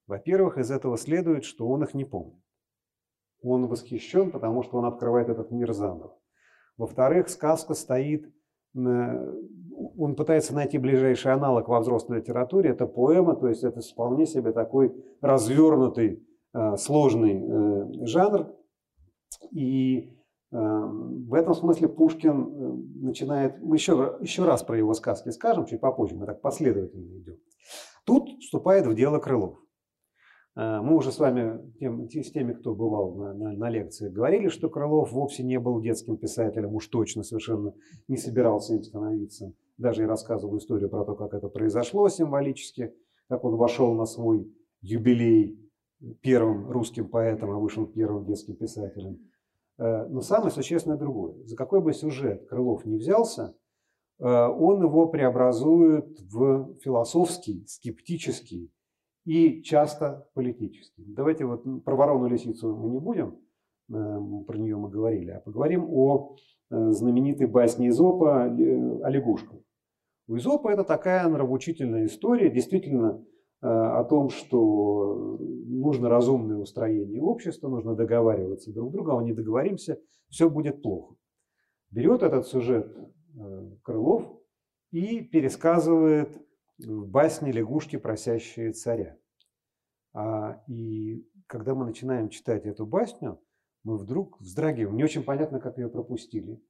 Во-первых, 0.06 0.58
из 0.58 0.70
этого 0.70 0.96
следует, 0.96 1.44
что 1.44 1.68
он 1.68 1.84
их 1.84 1.94
не 1.94 2.04
помнит. 2.04 2.39
Он 3.42 3.66
восхищен, 3.66 4.30
потому 4.30 4.62
что 4.62 4.78
он 4.78 4.84
открывает 4.84 5.28
этот 5.28 5.50
мир 5.50 5.72
заново. 5.72 6.16
Во-вторых, 6.76 7.28
сказка 7.28 7.74
стоит, 7.74 8.32
он 8.74 10.14
пытается 10.16 10.54
найти 10.54 10.78
ближайший 10.78 11.32
аналог 11.32 11.68
во 11.68 11.80
взрослой 11.80 12.18
литературе. 12.18 12.70
Это 12.70 12.86
поэма, 12.86 13.36
то 13.36 13.48
есть 13.48 13.64
это 13.64 13.80
вполне 13.80 14.26
себе 14.26 14.52
такой 14.52 14.94
развернутый, 15.20 16.26
э, 16.54 16.76
сложный 16.76 17.42
э, 17.42 18.06
жанр. 18.06 18.54
И 19.52 20.18
э, 20.52 20.56
в 20.56 21.34
этом 21.34 21.54
смысле 21.54 21.88
Пушкин 21.88 23.02
начинает, 23.02 23.60
мы 23.62 23.76
еще, 23.76 24.18
еще 24.20 24.44
раз 24.44 24.62
про 24.62 24.76
его 24.76 24.94
сказки 24.94 25.30
скажем, 25.30 25.66
чуть 25.66 25.80
попозже, 25.80 26.16
мы 26.16 26.26
так 26.26 26.40
последовательно 26.40 27.18
идем. 27.18 27.36
Тут 28.04 28.28
вступает 28.40 28.86
в 28.86 28.94
дело 28.94 29.18
Крылов. 29.18 29.58
Э, 30.56 30.80
мы 30.80 30.96
уже 30.96 31.12
с 31.12 31.18
вами, 31.18 31.72
тем, 31.78 32.08
с 32.08 32.30
теми, 32.32 32.52
кто 32.52 32.74
бывал 32.74 33.14
на, 33.14 33.34
на, 33.34 33.52
на 33.52 33.70
лекции, 33.70 34.08
говорили, 34.08 34.48
что 34.48 34.68
Крылов 34.68 35.12
вовсе 35.12 35.42
не 35.42 35.58
был 35.58 35.80
детским 35.80 36.16
писателем, 36.16 36.74
уж 36.74 36.88
точно 36.88 37.22
совершенно 37.22 37.74
не 38.08 38.16
собирался 38.16 38.74
им 38.74 38.82
становиться. 38.82 39.52
Даже 39.78 40.02
и 40.02 40.06
рассказывал 40.06 40.58
историю 40.58 40.90
про 40.90 41.04
то, 41.04 41.14
как 41.14 41.34
это 41.34 41.48
произошло 41.48 42.08
символически, 42.08 42.92
как 43.28 43.44
он 43.44 43.56
вошел 43.56 43.94
на 43.94 44.04
свой 44.06 44.52
юбилей 44.82 45.58
первым 46.22 46.70
русским 46.70 47.08
поэтом, 47.08 47.50
а 47.50 47.58
вышел 47.58 47.86
первым 47.86 48.24
детским 48.24 48.56
писателем. 48.56 49.18
Э, 49.78 50.06
но 50.06 50.20
самое 50.20 50.50
существенное 50.50 50.98
другое. 50.98 51.34
За 51.44 51.56
какой 51.56 51.80
бы 51.80 51.92
сюжет 51.92 52.46
Крылов 52.48 52.84
не 52.84 52.96
взялся, 52.96 53.54
э, 54.18 54.24
он 54.24 54.82
его 54.82 55.06
преобразует 55.08 56.20
в 56.20 56.74
философский, 56.80 57.64
скептический, 57.66 58.70
и 59.30 59.62
часто 59.62 60.26
политический. 60.34 61.04
Давайте 61.06 61.44
вот 61.44 61.62
про 61.84 61.94
ворону-лисицу 61.94 62.74
мы 62.74 62.90
не 62.90 62.98
будем, 62.98 63.38
э, 63.88 64.44
про 64.44 64.58
нее 64.58 64.76
мы 64.76 64.90
говорили, 64.90 65.30
а 65.30 65.38
поговорим 65.38 65.86
о 65.88 66.34
э, 66.68 66.90
знаменитой 66.90 67.46
басне 67.46 67.90
Изопа 67.90 68.46
о 68.46 69.08
лягушках. 69.08 69.60
У 70.26 70.36
Изопа 70.36 70.70
это 70.70 70.82
такая 70.82 71.28
нравоучительная 71.28 72.06
история, 72.06 72.50
действительно 72.50 73.24
э, 73.62 73.68
о 73.68 74.02
том, 74.02 74.30
что 74.30 75.38
нужно 75.38 76.08
разумное 76.08 76.56
устроение 76.56 77.22
общества, 77.22 77.68
нужно 77.68 77.94
договариваться 77.94 78.72
друг 78.72 78.90
с 78.90 78.92
другом, 78.94 79.18
а 79.18 79.22
не 79.22 79.32
договоримся, 79.32 80.00
все 80.28 80.50
будет 80.50 80.82
плохо. 80.82 81.14
Берет 81.92 82.24
этот 82.24 82.48
сюжет 82.48 82.92
Крылов 83.84 84.24
и 84.90 85.20
пересказывает 85.20 86.36
в 86.78 87.06
басне 87.06 87.52
«Лягушки, 87.52 87.94
просящие 87.94 88.72
царя». 88.72 89.19
А, 90.12 90.62
и 90.66 91.26
когда 91.46 91.74
мы 91.74 91.86
начинаем 91.86 92.28
читать 92.28 92.66
эту 92.66 92.86
басню, 92.86 93.40
мы 93.82 93.96
вдруг 93.96 94.40
вздрагиваем. 94.40 94.96
Не 94.96 95.04
очень 95.04 95.22
понятно, 95.22 95.60
как 95.60 95.78
ее 95.78 95.88
пропустили. 95.88 96.62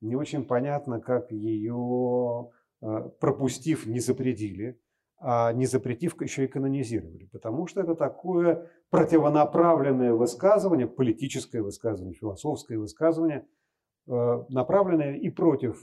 Не 0.00 0.16
очень 0.16 0.44
понятно, 0.44 1.00
как 1.00 1.30
ее, 1.30 2.50
а, 2.80 3.08
пропустив, 3.20 3.86
не 3.86 4.00
запретили, 4.00 4.80
а 5.18 5.52
не 5.52 5.66
запретив, 5.66 6.20
еще 6.20 6.44
и 6.44 6.48
канонизировали. 6.48 7.26
Потому 7.26 7.66
что 7.66 7.80
это 7.80 7.94
такое 7.94 8.70
противонаправленное 8.90 10.12
высказывание, 10.12 10.86
политическое 10.86 11.62
высказывание, 11.62 12.14
философское 12.14 12.78
высказывание, 12.78 13.46
а, 14.08 14.44
направленное 14.48 15.14
и 15.14 15.30
против 15.30 15.82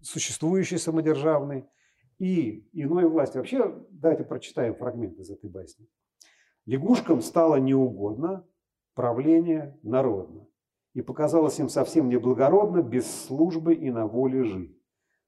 существующей 0.00 0.78
самодержавной, 0.78 1.68
и 2.18 2.68
иной 2.72 3.08
власти. 3.08 3.36
Вообще, 3.36 3.84
давайте 3.90 4.24
прочитаем 4.24 4.74
фрагмент 4.74 5.18
из 5.18 5.30
этой 5.30 5.48
басни. 5.48 5.86
Лягушкам 6.66 7.22
стало 7.22 7.56
неугодно 7.56 8.46
правление 8.94 9.78
народно, 9.82 10.46
и 10.92 11.02
показалось 11.02 11.58
им 11.60 11.68
совсем 11.68 12.08
неблагородно 12.08 12.82
без 12.82 13.08
службы 13.26 13.74
и 13.74 13.90
на 13.90 14.06
воле 14.06 14.44
жить. 14.44 14.76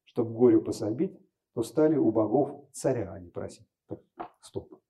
Чтобы 0.05 0.35
горю 0.35 0.61
пособить, 0.61 1.17
то 1.55 1.63
стали 1.63 1.97
у 1.97 2.11
богов 2.11 2.69
царя 2.73 3.13
они 3.13 3.31
просить. 3.31 3.67
Так, 3.87 4.01
стоп. 4.41 4.81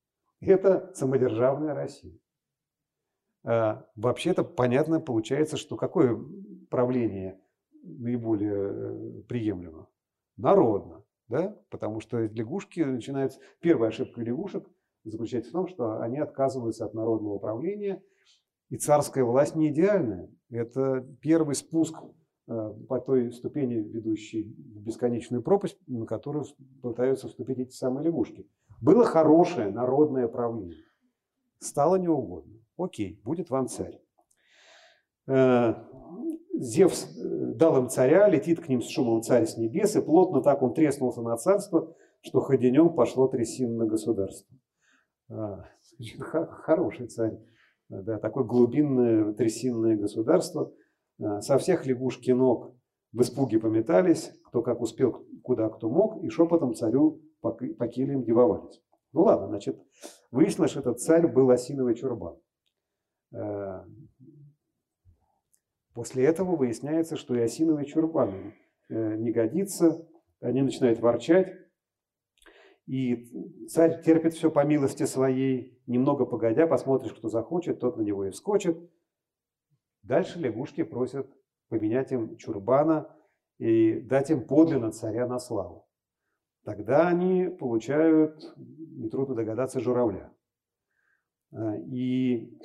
Это 0.40 0.90
самодержавная 0.94 1.74
Россия. 1.74 2.18
А, 3.44 3.86
вообще-то 3.96 4.44
понятно 4.44 5.00
получается, 5.00 5.56
что 5.56 5.76
какое 5.76 6.18
правление 6.70 7.40
наиболее 7.82 9.20
э, 9.20 9.22
приемлемо? 9.28 9.88
Народно. 10.36 11.04
Да? 11.30 11.56
Потому 11.70 12.00
что 12.00 12.18
лягушки 12.18 12.80
начинаются... 12.80 13.38
Первая 13.60 13.90
ошибка 13.90 14.20
лягушек 14.20 14.68
заключается 15.04 15.50
в 15.50 15.52
том, 15.52 15.68
что 15.68 16.00
они 16.02 16.18
отказываются 16.18 16.84
от 16.84 16.92
народного 16.92 17.34
управления, 17.34 18.02
и 18.68 18.76
царская 18.76 19.24
власть 19.24 19.54
не 19.54 19.68
идеальная. 19.68 20.28
Это 20.50 21.06
первый 21.20 21.54
спуск 21.54 21.94
э, 22.48 22.74
по 22.88 23.00
той 23.00 23.32
ступени, 23.32 23.74
ведущей 23.74 24.42
в 24.42 24.82
бесконечную 24.82 25.42
пропасть, 25.42 25.78
на 25.86 26.04
которую 26.04 26.44
пытаются 26.82 27.28
вступить 27.28 27.58
эти 27.58 27.72
самые 27.72 28.06
лягушки. 28.06 28.48
Было 28.80 29.04
хорошее 29.04 29.70
народное 29.70 30.26
правление. 30.26 30.84
Стало 31.60 31.94
неугодно. 31.94 32.58
Окей, 32.76 33.20
будет 33.24 33.50
вам 33.50 33.68
царь. 33.68 34.00
Зевс 36.60 37.16
э, 37.16 37.54
дал 37.54 37.78
им 37.78 37.88
царя, 37.88 38.28
летит 38.28 38.60
к 38.60 38.68
ним 38.68 38.82
с 38.82 38.88
шумом 38.88 39.22
царь 39.22 39.46
с 39.46 39.56
небес, 39.56 39.96
и 39.96 40.02
плотно 40.02 40.42
так 40.42 40.60
он 40.60 40.74
треснулся 40.74 41.22
на 41.22 41.38
царство, 41.38 41.96
что 42.20 42.40
ходенем 42.40 42.94
пошло 42.94 43.28
трясин 43.28 43.78
на 43.78 43.86
государство. 43.86 44.54
А, 45.30 45.64
хороший 46.50 47.06
царь, 47.06 47.38
да, 47.88 48.18
такое 48.18 48.44
глубинное 48.44 49.32
трясинное 49.32 49.96
государство. 49.96 50.70
А, 51.18 51.40
со 51.40 51.56
всех 51.56 51.86
лягушки 51.86 52.30
ног 52.30 52.74
в 53.12 53.22
испуге 53.22 53.58
пометались, 53.58 54.30
кто 54.44 54.60
как 54.60 54.82
успел, 54.82 55.26
куда 55.42 55.70
кто 55.70 55.88
мог, 55.88 56.22
и 56.22 56.28
шепотом 56.28 56.74
царю 56.74 57.22
по, 57.40 57.52
килям 57.88 58.22
девовались. 58.22 58.82
Ну 59.14 59.22
ладно, 59.22 59.48
значит, 59.48 59.80
выяснилось, 60.30 60.72
что 60.72 60.80
этот 60.80 61.00
царь 61.00 61.26
был 61.26 61.48
осиновый 61.48 61.94
чурбан. 61.94 62.36
После 65.94 66.24
этого 66.24 66.56
выясняется, 66.56 67.16
что 67.16 67.34
и 67.34 67.40
осиновый 67.40 67.84
чурбан 67.84 68.54
э, 68.88 69.16
не 69.16 69.32
годится, 69.32 70.06
они 70.40 70.62
начинают 70.62 71.00
ворчать, 71.00 71.52
и 72.86 73.66
царь 73.68 74.02
терпит 74.02 74.34
все 74.34 74.50
по 74.50 74.64
милости 74.64 75.04
своей, 75.04 75.80
немного 75.86 76.26
погодя, 76.26 76.66
посмотришь, 76.66 77.12
кто 77.12 77.28
захочет, 77.28 77.80
тот 77.80 77.96
на 77.96 78.02
него 78.02 78.24
и 78.24 78.30
вскочит. 78.30 78.76
Дальше 80.02 80.38
лягушки 80.38 80.82
просят 80.82 81.30
поменять 81.68 82.10
им 82.10 82.36
чурбана 82.36 83.14
и 83.58 84.00
дать 84.00 84.30
им 84.30 84.44
подлинно 84.44 84.90
царя 84.90 85.26
на 85.26 85.38
славу. 85.38 85.86
тогда 86.64 87.08
они 87.08 87.48
получают, 87.48 88.42
нетрудно 88.56 89.34
догадаться, 89.34 89.80
журавля. 89.80 90.32
А, 91.52 91.76
и 91.76 92.58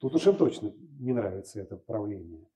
тут 0.00 0.14
уж 0.14 0.26
им 0.26 0.36
точно 0.36 0.74
не 0.98 1.12
нравится 1.12 1.60
это 1.60 1.76
правление. 1.76 2.48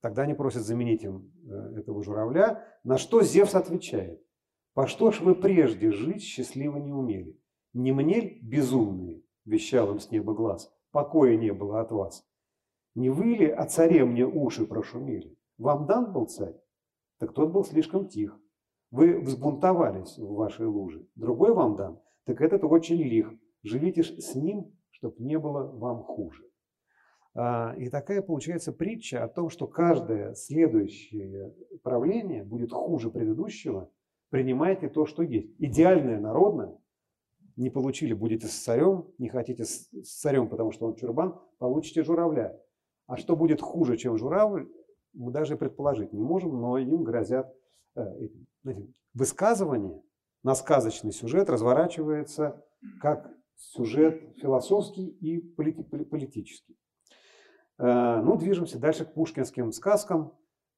Тогда 0.00 0.22
они 0.22 0.34
просят 0.34 0.62
заменить 0.62 1.04
им 1.04 1.32
э, 1.44 1.78
этого 1.78 2.02
журавля, 2.02 2.64
на 2.84 2.96
что 2.98 3.22
Зевс 3.22 3.54
отвечает. 3.54 4.22
«По 4.72 4.86
что 4.86 5.10
ж 5.10 5.20
вы 5.20 5.34
прежде 5.34 5.92
жить 5.92 6.22
счастливо 6.22 6.78
не 6.78 6.92
умели? 6.92 7.38
Не 7.72 7.92
мне 7.92 8.38
безумные, 8.40 9.22
вещал 9.44 9.92
им 9.92 10.00
с 10.00 10.10
неба 10.10 10.34
глаз, 10.34 10.72
покоя 10.90 11.36
не 11.36 11.52
было 11.52 11.80
от 11.80 11.92
вас. 11.92 12.26
Не 12.94 13.10
вы 13.10 13.26
ли 13.36 13.46
о 13.46 13.66
царе 13.66 14.04
мне 14.04 14.26
уши 14.26 14.66
прошумели? 14.66 15.36
Вам 15.58 15.86
дан 15.86 16.12
был 16.12 16.26
царь? 16.26 16.56
Так 17.18 17.34
тот 17.34 17.52
был 17.52 17.64
слишком 17.64 18.08
тих. 18.08 18.40
Вы 18.90 19.20
взбунтовались 19.20 20.18
в 20.18 20.32
вашей 20.34 20.66
луже. 20.66 21.06
Другой 21.14 21.54
вам 21.54 21.76
дан? 21.76 22.00
Так 22.24 22.40
этот 22.40 22.64
очень 22.64 22.96
лих. 22.96 23.32
Живите 23.62 24.02
с 24.02 24.34
ним, 24.34 24.74
чтоб 25.00 25.18
не 25.18 25.38
было 25.38 25.62
вам 25.62 26.02
хуже. 26.02 26.44
А, 27.34 27.74
и 27.78 27.88
такая 27.88 28.20
получается 28.20 28.70
притча 28.70 29.24
о 29.24 29.28
том, 29.28 29.48
что 29.48 29.66
каждое 29.66 30.34
следующее 30.34 31.54
правление 31.82 32.44
будет 32.44 32.70
хуже 32.70 33.10
предыдущего. 33.10 33.90
Принимайте 34.28 34.88
то, 34.88 35.06
что 35.06 35.22
есть. 35.22 35.54
Идеальное 35.58 36.20
народное 36.20 36.78
не 37.56 37.70
получили, 37.70 38.12
будете 38.12 38.46
с 38.46 38.62
царем, 38.62 39.06
не 39.18 39.28
хотите 39.28 39.64
с 39.64 39.88
царем, 40.20 40.48
потому 40.48 40.70
что 40.70 40.86
он 40.86 40.96
чурбан, 40.96 41.40
получите 41.58 42.02
журавля. 42.02 42.60
А 43.06 43.16
что 43.16 43.36
будет 43.36 43.62
хуже, 43.62 43.96
чем 43.96 44.18
журавль, 44.18 44.68
мы 45.14 45.32
даже 45.32 45.56
предположить 45.56 46.12
не 46.12 46.22
можем, 46.22 46.60
но 46.60 46.76
им 46.78 47.02
грозят 47.04 47.52
э, 47.96 48.02
этим. 48.64 48.94
Высказывание 49.14 50.02
на 50.42 50.54
сказочный 50.54 51.12
сюжет 51.12 51.48
разворачивается 51.48 52.64
как 53.00 53.30
сюжет 53.60 54.22
философский 54.40 55.06
и 55.06 55.38
политический. 55.38 56.76
Э, 57.78 58.20
ну, 58.22 58.36
движемся 58.36 58.78
дальше 58.78 59.04
к 59.04 59.14
пушкинским 59.14 59.72
сказкам. 59.72 60.32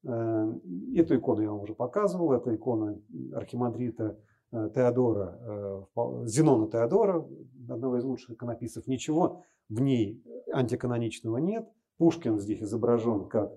Э, 0.05 0.53
эту 0.95 1.15
икону 1.15 1.41
я 1.41 1.51
вам 1.51 1.61
уже 1.61 1.75
показывал. 1.75 2.33
Это 2.33 2.53
икона 2.53 3.01
архимандрита 3.33 4.19
э, 4.51 4.69
Теодора, 4.75 5.87
Зенона 6.25 6.69
Теодора, 6.69 7.27
одного 7.69 7.97
из 7.97 8.03
лучших 8.03 8.31
иконописцев. 8.31 8.85
Ничего 8.87 9.43
в 9.69 9.81
ней 9.81 10.21
антиканоничного 10.51 11.37
нет. 11.37 11.67
Пушкин 11.97 12.39
здесь 12.39 12.61
изображен 12.61 13.27
как 13.29 13.53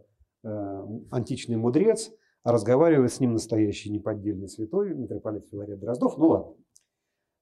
античный 1.11 1.56
мудрец, 1.56 2.12
а 2.45 2.52
разговаривает 2.52 3.12
с 3.12 3.18
ним 3.18 3.33
настоящий 3.33 3.90
неподдельный 3.90 4.49
святой, 4.49 4.95
митрополит 4.95 5.49
Филарет 5.49 5.80
Дроздов. 5.80 6.16
Ну 6.16 6.28
ладно. 6.28 6.52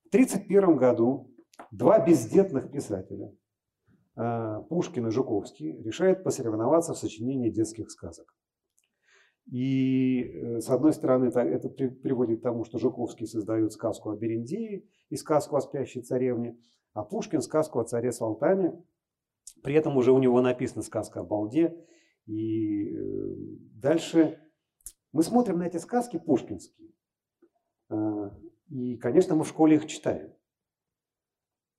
В 0.05 0.15
1931 0.15 0.77
году 0.77 1.34
два 1.71 2.05
бездетных 2.05 2.71
писателя– 2.71 3.33
Э, 4.17 4.63
Пушкин 4.69 5.09
и 5.09 5.11
Жуковский 5.11 5.83
решают 5.83 6.23
посоревноваться 6.23 6.95
в 6.95 6.99
сочинении 6.99 7.51
детских 7.51 7.91
сказок. 7.91 8.27
И 9.51 10.23
э, 10.23 10.61
с 10.61 10.71
одной 10.71 10.93
стороны 10.93 11.27
это 11.27 11.69
приводит 11.69 12.41
к 12.41 12.43
тому, 12.43 12.65
что 12.65 12.79
Жуковский 12.79 13.27
создает 13.27 13.73
сказку 13.73 14.11
о 14.11 14.17
Берендее 14.17 14.85
и 15.09 15.17
сказку 15.17 15.57
о 15.57 15.61
спящей 15.61 16.03
царевне, 16.03 16.57
а 16.93 17.03
Пушкин 17.03 17.43
сказку 17.43 17.81
о 17.81 17.85
царе 17.85 18.13
Салтане. 18.13 18.81
При 19.63 19.75
этом 19.75 19.97
уже 19.97 20.13
у 20.13 20.19
него 20.19 20.41
написана 20.41 20.83
сказка 20.83 21.21
о 21.21 21.25
Балде. 21.25 21.77
И 22.27 22.95
э, 22.95 23.35
дальше 23.75 24.39
мы 25.13 25.25
смотрим 25.25 25.59
на 25.59 25.65
эти 25.65 25.79
сказки 25.79 26.19
пушкинские. 26.19 26.91
И, 28.71 28.97
конечно, 28.97 29.35
мы 29.35 29.45
в 29.45 29.49
школе 29.49 29.77
их 29.77 29.87
читаем. 29.87 30.33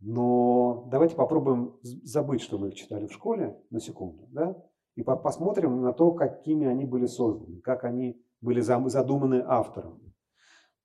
Но 0.08 0.88
давайте 0.92 1.16
попробуем 1.16 1.80
забыть, 1.82 2.42
что 2.42 2.60
мы 2.60 2.68
их 2.68 2.76
читали 2.76 3.08
в 3.08 3.12
школе 3.12 3.60
на 3.72 3.80
секунду, 3.80 4.28
да? 4.32 4.56
и 4.96 5.02
посмотрим 5.02 5.82
на 5.82 5.94
то, 5.94 6.12
какими 6.12 6.68
они 6.68 6.86
были 6.86 7.08
созданы, 7.08 7.60
как 7.62 7.86
они 7.86 8.22
были 8.40 8.62
задуманы 8.62 9.44
автором. 9.46 10.00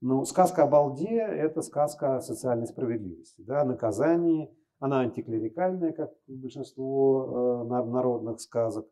Ну, 0.00 0.24
сказка 0.24 0.62
о 0.62 0.66
балде– 0.66 1.18
это 1.18 1.61
сказка 1.61 2.16
о 2.16 2.20
социальной 2.22 2.66
справедливости, 2.66 3.42
да, 3.42 3.62
наказании. 3.64 4.50
Она 4.78 5.00
антиклерикальная, 5.00 5.92
как 5.92 6.11
большинство 6.26 7.66
э, 7.66 7.68
народных 7.68 8.40
сказок. 8.40 8.87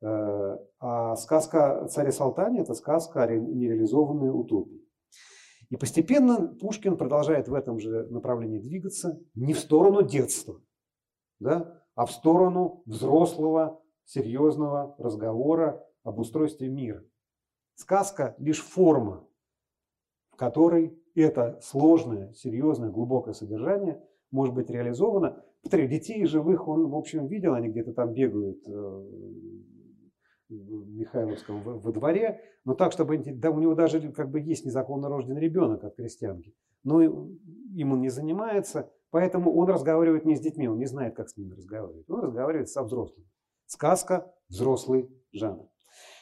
Э, 0.00 0.58
а 0.78 1.16
сказка 1.16 1.80
о 1.80 1.88
царе 1.88 2.12
Салтане– 2.12 2.60
это 2.60 2.74
сказка 2.74 3.24
о 3.24 3.36
нереализованной 3.36 4.30
утопии. 4.30 4.85
И 5.70 5.76
постепенно 5.76 6.54
Пушкин 6.60 6.96
продолжает 6.96 7.48
в 7.48 7.54
этом 7.54 7.78
же 7.78 8.06
направлении 8.06 8.58
двигаться 8.58 9.20
не 9.34 9.52
в 9.52 9.58
сторону 9.58 10.02
детства, 10.02 10.60
да, 11.40 11.82
а 11.94 12.06
в 12.06 12.12
сторону 12.12 12.82
взрослого, 12.86 13.82
серьезного 14.04 14.94
разговора 14.98 15.84
об 16.04 16.18
устройстве 16.20 16.68
мира. 16.68 17.04
Сказка 17.74 18.36
лишь 18.38 18.62
форма, 18.62 19.26
в 20.30 20.36
которой 20.36 21.02
это 21.14 21.58
сложное, 21.62 22.32
серьезное, 22.34 22.90
глубокое 22.90 23.34
содержание 23.34 24.02
может 24.30 24.54
быть 24.54 24.70
реализовано. 24.70 25.42
Повторяю, 25.62 25.90
детей 25.90 26.24
живых 26.26 26.68
он, 26.68 26.88
в 26.88 26.94
общем, 26.94 27.26
видел, 27.26 27.54
они 27.54 27.68
где-то 27.68 27.92
там 27.92 28.12
бегают 28.12 28.62
э, 28.68 29.06
Михайловском 30.48 31.62
во 31.62 31.92
дворе, 31.92 32.40
но 32.64 32.74
так, 32.74 32.92
чтобы 32.92 33.18
да, 33.18 33.50
у 33.50 33.58
него 33.58 33.74
даже 33.74 34.12
как 34.12 34.30
бы 34.30 34.40
есть 34.40 34.64
незаконно 34.64 35.08
рожденный 35.08 35.40
ребенок 35.40 35.82
от 35.84 35.96
крестьянки, 35.96 36.54
но 36.84 37.02
им 37.02 37.92
он 37.92 38.00
не 38.00 38.08
занимается, 38.08 38.90
поэтому 39.10 39.54
он 39.54 39.68
разговаривает 39.68 40.24
не 40.24 40.36
с 40.36 40.40
детьми, 40.40 40.68
он 40.68 40.78
не 40.78 40.86
знает, 40.86 41.16
как 41.16 41.28
с 41.28 41.36
ними 41.36 41.54
разговаривать. 41.54 42.08
Он 42.08 42.20
разговаривает 42.20 42.68
со 42.68 42.82
взрослыми. 42.82 43.28
Сказка– 43.66 44.32
взрослый 44.48 45.10
жанр. 45.32 45.68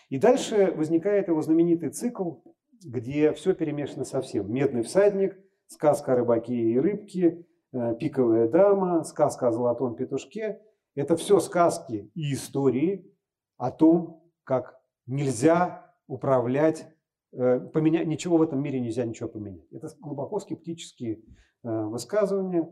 И 0.08 0.18
дальше 0.18 0.72
возникает 0.76 1.28
его 1.28 1.42
знаменитый 1.42 1.90
цикл, 1.90 2.36
где 2.84 3.32
все 3.32 3.54
перемешано 3.54 4.04
совсем. 4.04 4.52
«Медный 4.52 4.82
всадник», 4.82 5.38
«Сказка 5.66 6.12
о 6.12 6.16
рыбаке 6.16 6.54
и 6.54 6.78
рыбке», 6.78 7.46
э, 7.72 7.96
«Пиковая 7.98 8.48
дама», 8.48 9.02
«Сказка 9.04 9.48
о 9.48 9.52
золотом 9.52 9.96
петушке». 9.96 10.60
Это 10.94 11.16
все 11.16 11.40
сказки 11.40 12.10
и 12.14 12.34
истории, 12.34 13.13
о 13.56 13.70
том, 13.70 14.22
как 14.44 14.80
нельзя 15.06 15.94
управлять, 16.06 16.88
э, 17.32 17.60
поменять, 17.60 18.06
ничего 18.06 18.36
в 18.36 18.42
этом 18.42 18.62
мире 18.62 18.80
нельзя 18.80 19.04
ничего 19.04 19.28
поменять. 19.28 19.66
Это 19.72 19.88
глубоко 20.00 20.38
скептические 20.40 21.22
э, 21.62 21.84
высказывания. 21.84 22.68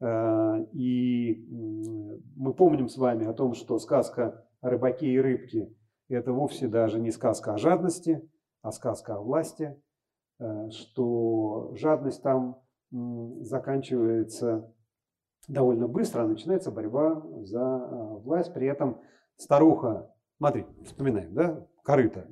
Э, 0.00 0.64
и 0.72 1.46
мы 2.36 2.54
помним 2.54 2.88
с 2.88 2.96
вами 2.96 3.26
о 3.26 3.32
том, 3.32 3.54
что 3.54 3.78
сказка 3.78 4.46
о 4.60 4.70
рыбаке 4.70 5.06
и 5.06 5.18
рыбке– 5.18 5.72
это 6.08 6.32
вовсе 6.32 6.68
даже 6.68 7.00
не 7.00 7.10
сказка 7.10 7.54
о 7.54 7.58
жадности, 7.58 8.28
а 8.62 8.72
сказка 8.72 9.16
о 9.16 9.20
власти, 9.20 9.80
что 10.70 11.72
жадность 11.76 12.22
там 12.22 12.60
заканчивается 12.90 14.74
довольно 15.48 15.86
быстро, 15.86 16.22
а 16.22 16.26
начинается 16.26 16.72
борьба 16.72 17.22
за 17.44 17.78
власть. 18.24 18.52
При 18.52 18.66
этом 18.66 19.00
старуха, 19.40 20.14
смотри, 20.38 20.66
вспоминаем, 20.84 21.34
да, 21.34 21.66
корыто. 21.82 22.28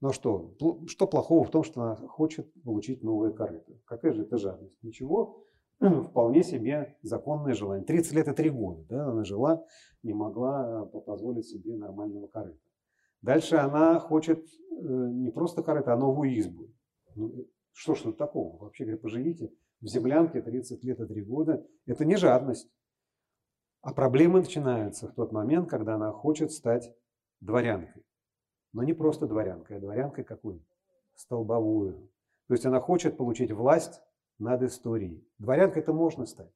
Ну 0.00 0.12
что, 0.12 0.54
что 0.86 1.06
плохого 1.06 1.44
в 1.44 1.50
том, 1.50 1.62
что 1.62 1.82
она 1.82 1.96
хочет 1.96 2.52
получить 2.62 3.02
новое 3.02 3.32
корыто? 3.32 3.72
Какая 3.86 4.12
же 4.12 4.22
это 4.22 4.36
жадность? 4.36 4.76
Ничего, 4.82 5.44
вполне 5.78 6.42
себе 6.42 6.96
законное 7.02 7.54
желание. 7.54 7.84
30 7.84 8.12
лет 8.12 8.28
и 8.28 8.32
3 8.32 8.50
года 8.50 8.84
да, 8.88 9.08
она 9.10 9.24
жила, 9.24 9.64
не 10.02 10.14
могла 10.14 10.88
э, 10.92 11.00
позволить 11.00 11.46
себе 11.46 11.76
нормального 11.76 12.26
корыта. 12.26 12.58
Дальше 13.22 13.56
она 13.56 13.98
хочет 13.98 14.38
э, 14.38 14.74
не 14.82 15.30
просто 15.30 15.62
корыто, 15.62 15.92
а 15.92 15.96
новую 15.96 16.38
избу. 16.38 16.68
Ну, 17.14 17.28
э, 17.28 17.44
что 17.72 17.94
ж 17.94 18.02
тут 18.02 18.18
такого? 18.18 18.58
Вообще 18.58 18.84
говоря, 18.84 19.00
поживите 19.00 19.52
в 19.80 19.86
землянке 19.86 20.42
30 20.42 20.84
лет 20.84 21.00
и 21.00 21.06
3 21.06 21.22
года. 21.22 21.66
Это 21.86 22.04
не 22.04 22.16
жадность. 22.16 22.70
А 23.84 23.92
проблемы 23.92 24.40
начинаются 24.40 25.08
в 25.08 25.12
тот 25.12 25.30
момент, 25.30 25.68
когда 25.68 25.96
она 25.96 26.10
хочет 26.10 26.52
стать 26.52 26.96
дворянкой. 27.42 28.02
Но 28.72 28.82
не 28.82 28.94
просто 28.94 29.26
дворянкой, 29.26 29.76
а 29.76 29.80
дворянкой 29.80 30.24
какой? 30.24 30.64
Столбовую. 31.14 32.10
То 32.48 32.54
есть 32.54 32.64
она 32.64 32.80
хочет 32.80 33.18
получить 33.18 33.52
власть 33.52 34.00
над 34.38 34.62
историей. 34.62 35.22
Дворянкой 35.38 35.82
это 35.82 35.92
можно 35.92 36.24
стать. 36.24 36.50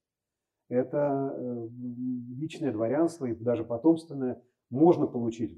Это 0.71 1.35
э, 1.37 1.69
личное 1.71 2.73
дворянство 2.73 3.27
и 3.27 3.35
даже 3.35 3.63
потомственное 3.63 4.43
можно 4.71 5.07
получить. 5.07 5.55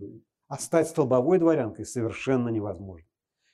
А 0.48 0.58
стать 0.58 0.88
столбовой 0.88 1.38
дворянкой 1.38 1.84
совершенно 1.84 2.48
невозможно. 2.48 3.06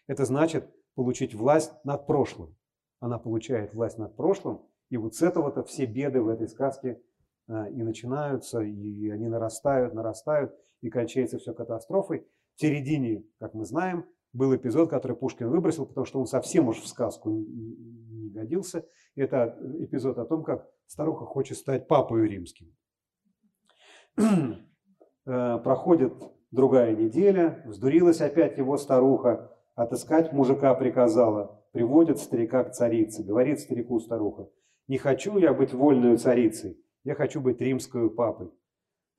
Это 0.07 0.25
значит 0.25 0.75
получить 0.95 1.35
власть 1.35 1.73
над 1.85 2.07
прошлым. 2.07 2.57
Она 2.99 3.19
получает 3.19 3.75
власть 3.75 3.99
над 3.99 4.17
прошлым, 4.17 4.63
и 4.89 4.97
вот 4.97 5.15
с 5.15 5.21
этого-то 5.21 5.65
все 5.65 5.85
беды 5.85 6.23
в 6.23 6.29
этой 6.29 6.49
сказке 6.49 7.03
и 7.49 7.83
начинаются, 7.83 8.61
и 8.61 9.09
они 9.11 9.29
нарастают, 9.29 9.95
нарастают, 9.95 10.53
и 10.81 10.91
кончается 10.91 11.39
все 11.39 11.55
катастрофой. 11.55 12.27
В 12.55 12.61
середине, 12.61 13.25
как 13.39 13.55
мы 13.55 13.65
знаем, 13.65 14.07
был 14.33 14.55
эпизод, 14.55 14.91
который 14.91 15.17
Пушкин 15.17 15.49
выбросил, 15.49 15.87
потому 15.87 16.05
что 16.05 16.21
он 16.21 16.27
совсем 16.27 16.69
уж 16.69 16.81
в 16.81 16.87
сказку 16.87 17.31
не, 17.31 18.31
годился. 18.31 18.87
Это 19.15 19.59
эпизод 19.79 20.19
о 20.19 20.27
том, 20.27 20.43
как 20.43 20.69
старуха 20.87 21.25
хочет 21.25 21.57
стать 21.57 21.89
папой 21.89 22.29
римским. 22.29 22.75
Э, 25.29 25.59
проходит 25.59 26.13
другая 26.53 26.95
неделя, 26.95 27.61
вздурилась 27.67 28.21
опять 28.21 28.59
его 28.59 28.77
старуха, 28.77 29.53
отыскать 29.75 30.33
мужика 30.33 30.73
приказала, 30.75 31.65
приводит 31.73 32.19
старика 32.19 32.63
к 32.63 32.71
царице, 32.71 33.25
говорит 33.25 33.59
старику 33.59 33.99
старуха, 33.99 34.49
не 34.87 34.99
хочу 34.99 35.37
я 35.37 35.53
быть 35.53 35.75
вольную 35.75 36.17
царицей, 36.19 36.81
я 37.07 37.15
хочу 37.15 37.41
быть 37.41 37.61
римскую 37.61 38.11
папой. 38.11 38.51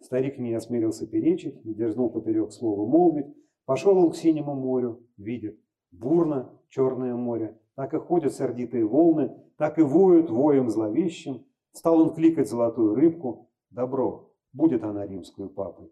Старик 0.02 0.38
не 0.38 0.54
осмелился 0.54 1.08
перечить, 1.08 1.64
не 1.64 1.74
дерзнул 1.74 2.10
поперек 2.10 2.52
слова 2.52 2.86
молвить, 2.86 3.34
пошел 3.66 3.98
он 3.98 4.12
к 4.12 4.16
синему 4.18 4.56
морю, 4.56 5.08
видит, 5.16 5.58
бурно 5.92 6.52
черное 6.68 7.16
море, 7.16 7.58
так 7.76 7.94
и 7.94 7.98
ходят 7.98 8.34
сердитые 8.34 8.86
волны, 8.86 9.42
так 9.56 9.80
и 9.80 9.84
воют 9.84 10.30
воем 10.30 10.70
зловещим. 10.70 11.46
Стал 11.72 12.02
он 12.02 12.14
кликать 12.14 12.50
золотую 12.50 12.94
рыбку, 12.94 13.50
добро, 13.70 14.34
будет 14.52 14.84
она 14.84 15.08
римскую 15.08 15.50
папой. 15.50 15.90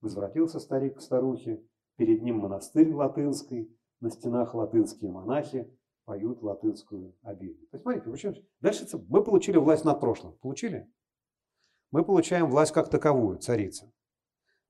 Возвратился 0.00 0.60
старик 0.60 0.96
к 0.96 1.02
старухе, 1.02 1.62
перед 1.96 2.22
ним 2.22 2.38
монастырь 2.38 2.90
латынский, 2.90 3.70
на 4.00 4.10
стенах 4.10 4.54
латынские 4.54 5.10
монахи 5.10 5.70
поют 6.06 6.42
латынскую 6.42 7.14
обиду. 7.22 7.66
То 7.70 7.76
есть, 7.76 7.82
смотрите, 7.82 8.46
дальше 8.60 8.86
мы 9.08 9.22
получили 9.22 9.58
власть 9.58 9.84
над 9.84 10.00
прошлым. 10.00 10.32
Получили? 10.40 10.90
Мы 11.94 12.04
получаем 12.04 12.50
власть 12.50 12.72
как 12.72 12.90
таковую, 12.90 13.38
царица. 13.38 13.88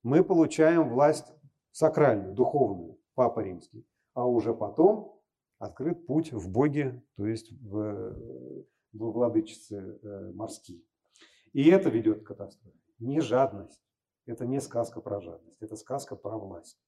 Мы 0.02 0.22
получаем 0.22 0.90
власть 0.90 1.24
сакральную, 1.70 2.34
духовную, 2.34 2.98
Папа 3.14 3.40
Римский. 3.40 3.88
А 4.12 4.26
уже 4.26 4.52
потом 4.52 5.18
открыт 5.58 6.06
путь 6.06 6.34
в 6.34 6.52
Боге, 6.52 7.02
то 7.16 7.26
есть 7.26 7.50
в, 7.62 8.12
в 8.92 9.10
владычице 9.10 9.98
э, 10.02 10.32
морские. 10.34 10.82
И 11.54 11.70
это 11.70 11.88
ведет 11.88 12.24
к 12.24 12.26
катастрофе. 12.26 12.76
Не 12.98 13.22
жадность. 13.22 13.82
Это 14.26 14.44
не 14.44 14.60
сказка 14.60 15.00
про 15.00 15.22
жадность, 15.22 15.62
это 15.62 15.76
сказка 15.76 16.16
про 16.16 16.36
власть. 16.36 16.78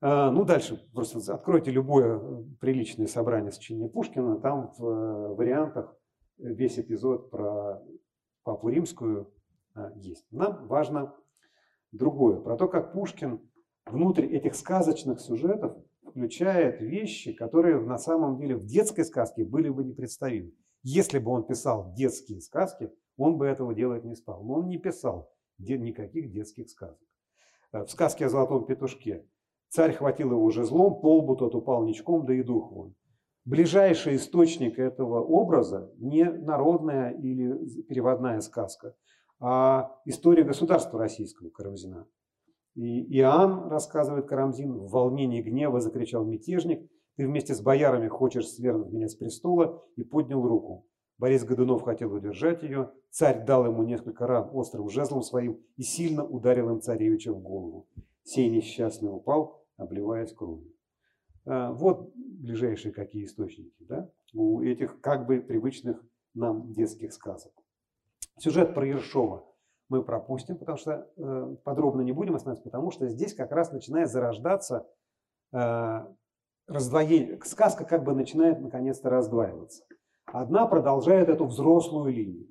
А, 0.00 0.30
ну, 0.30 0.44
дальше 0.44 0.88
просто 0.94 1.34
откройте 1.34 1.72
любое 1.72 2.20
э, 2.20 2.44
приличное 2.60 3.08
собрание 3.08 3.50
сочинения 3.50 3.88
Пушкина, 3.88 4.40
там 4.40 4.72
в 4.78 4.86
э, 4.86 5.34
вариантах 5.34 5.96
весь 6.38 6.78
эпизод 6.78 7.28
про 7.32 7.82
Папу 8.46 8.68
Римскую 8.68 9.34
а, 9.74 9.90
есть. 9.96 10.24
Нам 10.30 10.68
важно 10.68 11.12
другое, 11.90 12.38
про 12.38 12.56
то, 12.56 12.68
как 12.68 12.92
Пушкин 12.92 13.40
внутрь 13.86 14.26
этих 14.26 14.54
сказочных 14.54 15.20
сюжетов 15.20 15.76
включает 16.08 16.80
вещи, 16.80 17.32
которые 17.32 17.80
на 17.80 17.98
самом 17.98 18.38
деле 18.38 18.54
в 18.54 18.64
детской 18.64 19.04
сказке 19.04 19.44
были 19.44 19.68
бы 19.68 19.82
непредставимы. 19.82 20.52
Если 20.84 21.18
бы 21.18 21.32
он 21.32 21.44
писал 21.44 21.92
детские 21.94 22.40
сказки, 22.40 22.92
он 23.16 23.36
бы 23.36 23.46
этого 23.46 23.74
делать 23.74 24.04
не 24.04 24.14
стал. 24.14 24.44
Но 24.44 24.60
он 24.60 24.68
не 24.68 24.78
писал 24.78 25.28
никаких 25.58 26.30
детских 26.30 26.70
сказок. 26.70 27.00
Э, 27.72 27.82
в 27.82 27.90
сказке 27.90 28.26
о 28.26 28.28
золотом 28.28 28.64
петушке 28.64 29.26
царь 29.70 29.92
хватил 29.92 30.30
его 30.30 30.48
жезлом, 30.50 31.00
полбу 31.00 31.34
тот 31.34 31.56
упал 31.56 31.84
ничком, 31.84 32.24
да 32.24 32.32
и 32.32 32.44
дух 32.44 32.70
вон. 32.70 32.94
Ближайший 33.46 34.16
источник 34.16 34.76
этого 34.76 35.20
образа 35.20 35.92
не 35.98 36.24
народная 36.24 37.10
или 37.12 37.82
переводная 37.82 38.40
сказка, 38.40 38.96
а 39.38 39.96
история 40.04 40.42
государства 40.42 40.98
российского 40.98 41.50
Карамзина. 41.50 42.08
И 42.74 43.04
Иоанн, 43.18 43.68
рассказывает 43.68 44.26
Карамзин, 44.26 44.72
в 44.72 44.90
волнении 44.90 45.42
гнева 45.42 45.80
закричал 45.80 46.24
мятежник, 46.24 46.90
ты 47.14 47.24
вместе 47.24 47.54
с 47.54 47.60
боярами 47.60 48.08
хочешь 48.08 48.48
свергнуть 48.48 48.92
меня 48.92 49.06
с 49.06 49.14
престола, 49.14 49.80
и 49.94 50.02
поднял 50.02 50.42
руку. 50.42 50.84
Борис 51.16 51.44
Годунов 51.44 51.82
хотел 51.82 52.12
удержать 52.12 52.64
ее. 52.64 52.90
Царь 53.10 53.44
дал 53.46 53.64
ему 53.64 53.84
несколько 53.84 54.26
ран 54.26 54.50
острым 54.52 54.90
жезлом 54.90 55.22
своим 55.22 55.60
и 55.76 55.82
сильно 55.82 56.26
ударил 56.26 56.68
им 56.70 56.80
царевича 56.80 57.32
в 57.32 57.38
голову. 57.38 57.86
Сей 58.24 58.50
несчастный 58.50 59.14
упал, 59.14 59.64
обливаясь 59.76 60.32
кровью. 60.32 60.75
А, 61.46 61.72
вот 61.72 62.12
ближайшие 62.14 62.92
какие 62.92 63.24
источники 63.24 63.84
да, 63.84 64.10
у 64.34 64.60
этих 64.60 65.00
как 65.00 65.26
бы 65.26 65.40
привычных 65.40 66.04
нам 66.34 66.72
детских 66.72 67.12
сказок. 67.12 67.52
Сюжет 68.38 68.74
про 68.74 68.86
Ершова 68.86 69.44
мы 69.88 70.02
пропустим, 70.02 70.58
потому 70.58 70.76
что 70.76 71.10
э, 71.16 71.56
подробно 71.64 72.02
не 72.02 72.12
будем 72.12 72.34
останавливаться, 72.34 72.68
потому 72.68 72.90
что 72.90 73.08
здесь 73.08 73.34
как 73.34 73.52
раз 73.52 73.72
начинает 73.72 74.10
зарождаться 74.10 74.86
э, 75.52 76.06
раздвоение. 76.66 77.40
Сказка 77.44 77.84
как 77.84 78.04
бы 78.04 78.12
начинает 78.12 78.60
наконец-то 78.60 79.08
раздваиваться. 79.08 79.84
Одна 80.26 80.66
продолжает 80.66 81.28
эту 81.28 81.46
взрослую 81.46 82.12
линию. 82.12 82.48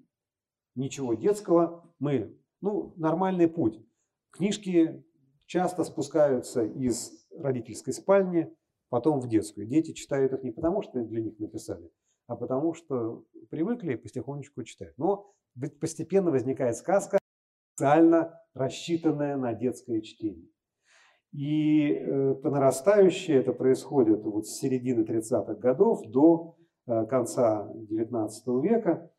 Ничего 0.75 1.13
детского. 1.13 1.83
Мы, 1.99 2.39
ну, 2.61 2.93
нормальный 2.95 3.47
путь. 3.47 3.85
Книжки 4.31 5.03
часто 5.45 5.83
спускаются 5.83 6.63
из 6.63 7.27
родительской 7.37 7.93
спальни, 7.93 8.55
потом 8.89 9.19
в 9.19 9.27
детскую. 9.27 9.67
Дети 9.67 9.93
читают 9.93 10.33
их 10.33 10.43
не 10.43 10.51
потому, 10.51 10.81
что 10.81 11.03
для 11.03 11.21
них 11.21 11.39
написали, 11.39 11.91
а 12.27 12.35
потому 12.35 12.73
что 12.73 13.25
привыкли 13.49 13.93
и 13.93 13.97
потихонечку 13.97 14.63
читают. 14.63 14.97
Но 14.97 15.33
постепенно 15.79 16.31
возникает 16.31 16.75
сказка, 16.75 17.17
специально 17.73 18.39
рассчитанная 18.53 19.37
на 19.37 19.53
детское 19.53 20.01
чтение. 20.01 20.49
И 21.31 21.91
э, 21.91 22.35
по 22.35 22.49
нарастающей 22.49 23.33
это 23.33 23.51
происходит 23.51 24.23
вот 24.23 24.47
с 24.47 24.57
середины 24.57 25.01
30-х 25.01 25.55
годов 25.55 26.01
до 26.07 26.55
Э, 26.87 27.05
конца 27.07 27.67
XIX 27.89 28.29
века. 28.61 29.11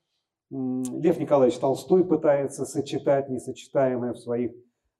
Лев 0.50 1.18
Николаевич 1.18 1.58
Толстой 1.58 2.04
пытается 2.04 2.64
сочетать 2.64 3.28
несочетаемое 3.28 4.12
в 4.12 4.18
своих 4.18 4.52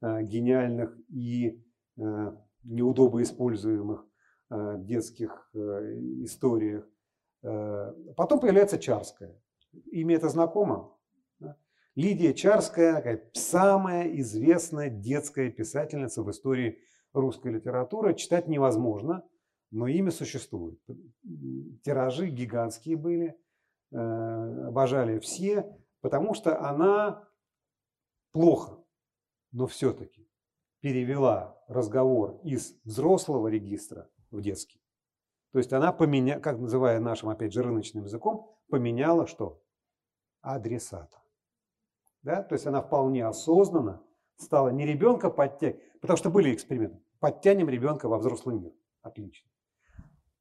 э, 0.03 0.23
гениальных 0.23 0.99
и 1.09 1.63
неудобно 2.63 3.23
используемых 3.23 4.07
детских 4.51 5.51
историях. 6.25 6.87
Потом 7.43 8.41
появляется 8.41 8.79
Чарская. 8.79 9.41
Имя 9.91 10.17
это 10.17 10.29
знакомо? 10.29 10.97
Лидия 11.95 12.35
Чарская, 12.35 13.31
самая 13.33 14.09
известная 14.21 14.91
детская 14.91 15.51
писательница 15.51 16.23
в 16.23 16.31
истории 16.31 16.79
русской 17.13 17.53
литературы. 17.53 18.15
Читать 18.15 18.49
невозможно– 18.49 19.25
но 19.71 19.87
имя 19.89 20.11
существует. 20.11 20.81
Тиражи 21.83 22.29
гигантские 22.29 22.97
были, 22.97 23.37
э, 23.93 23.97
обожали 23.97 25.19
все, 25.19 25.77
потому 26.01 26.35
что 26.35 26.61
она 26.61 27.29
плохо, 28.33 28.83
но 29.53 29.67
все-таки 29.67 30.29
перевела 30.81 31.63
разговор 31.69 32.41
из 32.45 32.79
взрослого 32.85 33.49
регистра 33.49 34.09
в 34.31 34.41
детский. 34.41 34.81
То 35.53 35.59
есть 35.59 35.73
она 35.73 35.93
поменяла, 35.93 36.41
как 36.41 36.59
называя 36.59 37.01
нашим, 37.01 37.29
опять 37.29 37.53
же, 37.53 37.63
рыночным 37.63 38.05
языком, 38.05 38.55
поменяла 38.69 39.27
что? 39.27 39.63
Адресата. 40.41 41.19
Да? 42.23 42.43
То 42.43 42.55
есть 42.55 42.67
она 42.67 42.83
вполне 42.83 43.27
осознанно 43.27 44.03
стала 44.37 44.69
не 44.69 44.85
ребенка 44.85 45.31
подтягивать, 45.31 45.83
потому 46.01 46.17
что 46.17 46.31
были 46.31 46.55
эксперименты. 46.55 47.01
Подтянем 47.21 47.69
ребенка 47.69 48.09
во 48.09 48.19
взрослый 48.19 48.57
мир. 48.57 48.73
Отлично. 49.03 49.49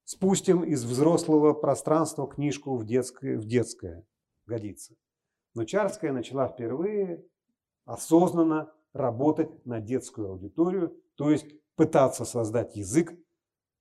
Спустим 0.04 0.64
из 0.64 0.84
взрослого 0.84 1.54
пространства 1.54 2.28
книжку 2.28 2.76
в 2.76 2.86
детское, 2.86 3.38
в 3.38 3.46
детское. 3.46 4.06
Годится. 4.46 4.96
Но 5.56 5.64
Чарская 5.64 6.12
начала 6.12 6.48
впервые 6.48 7.26
осознанно 7.86 8.72
работать 8.94 9.66
на 9.66 9.80
детскую 9.80 10.30
аудиторию, 10.30 10.96
то 11.16 11.32
есть 11.32 11.48
пытаться 11.76 12.26
создать 12.26 12.76
язык, 12.76 13.18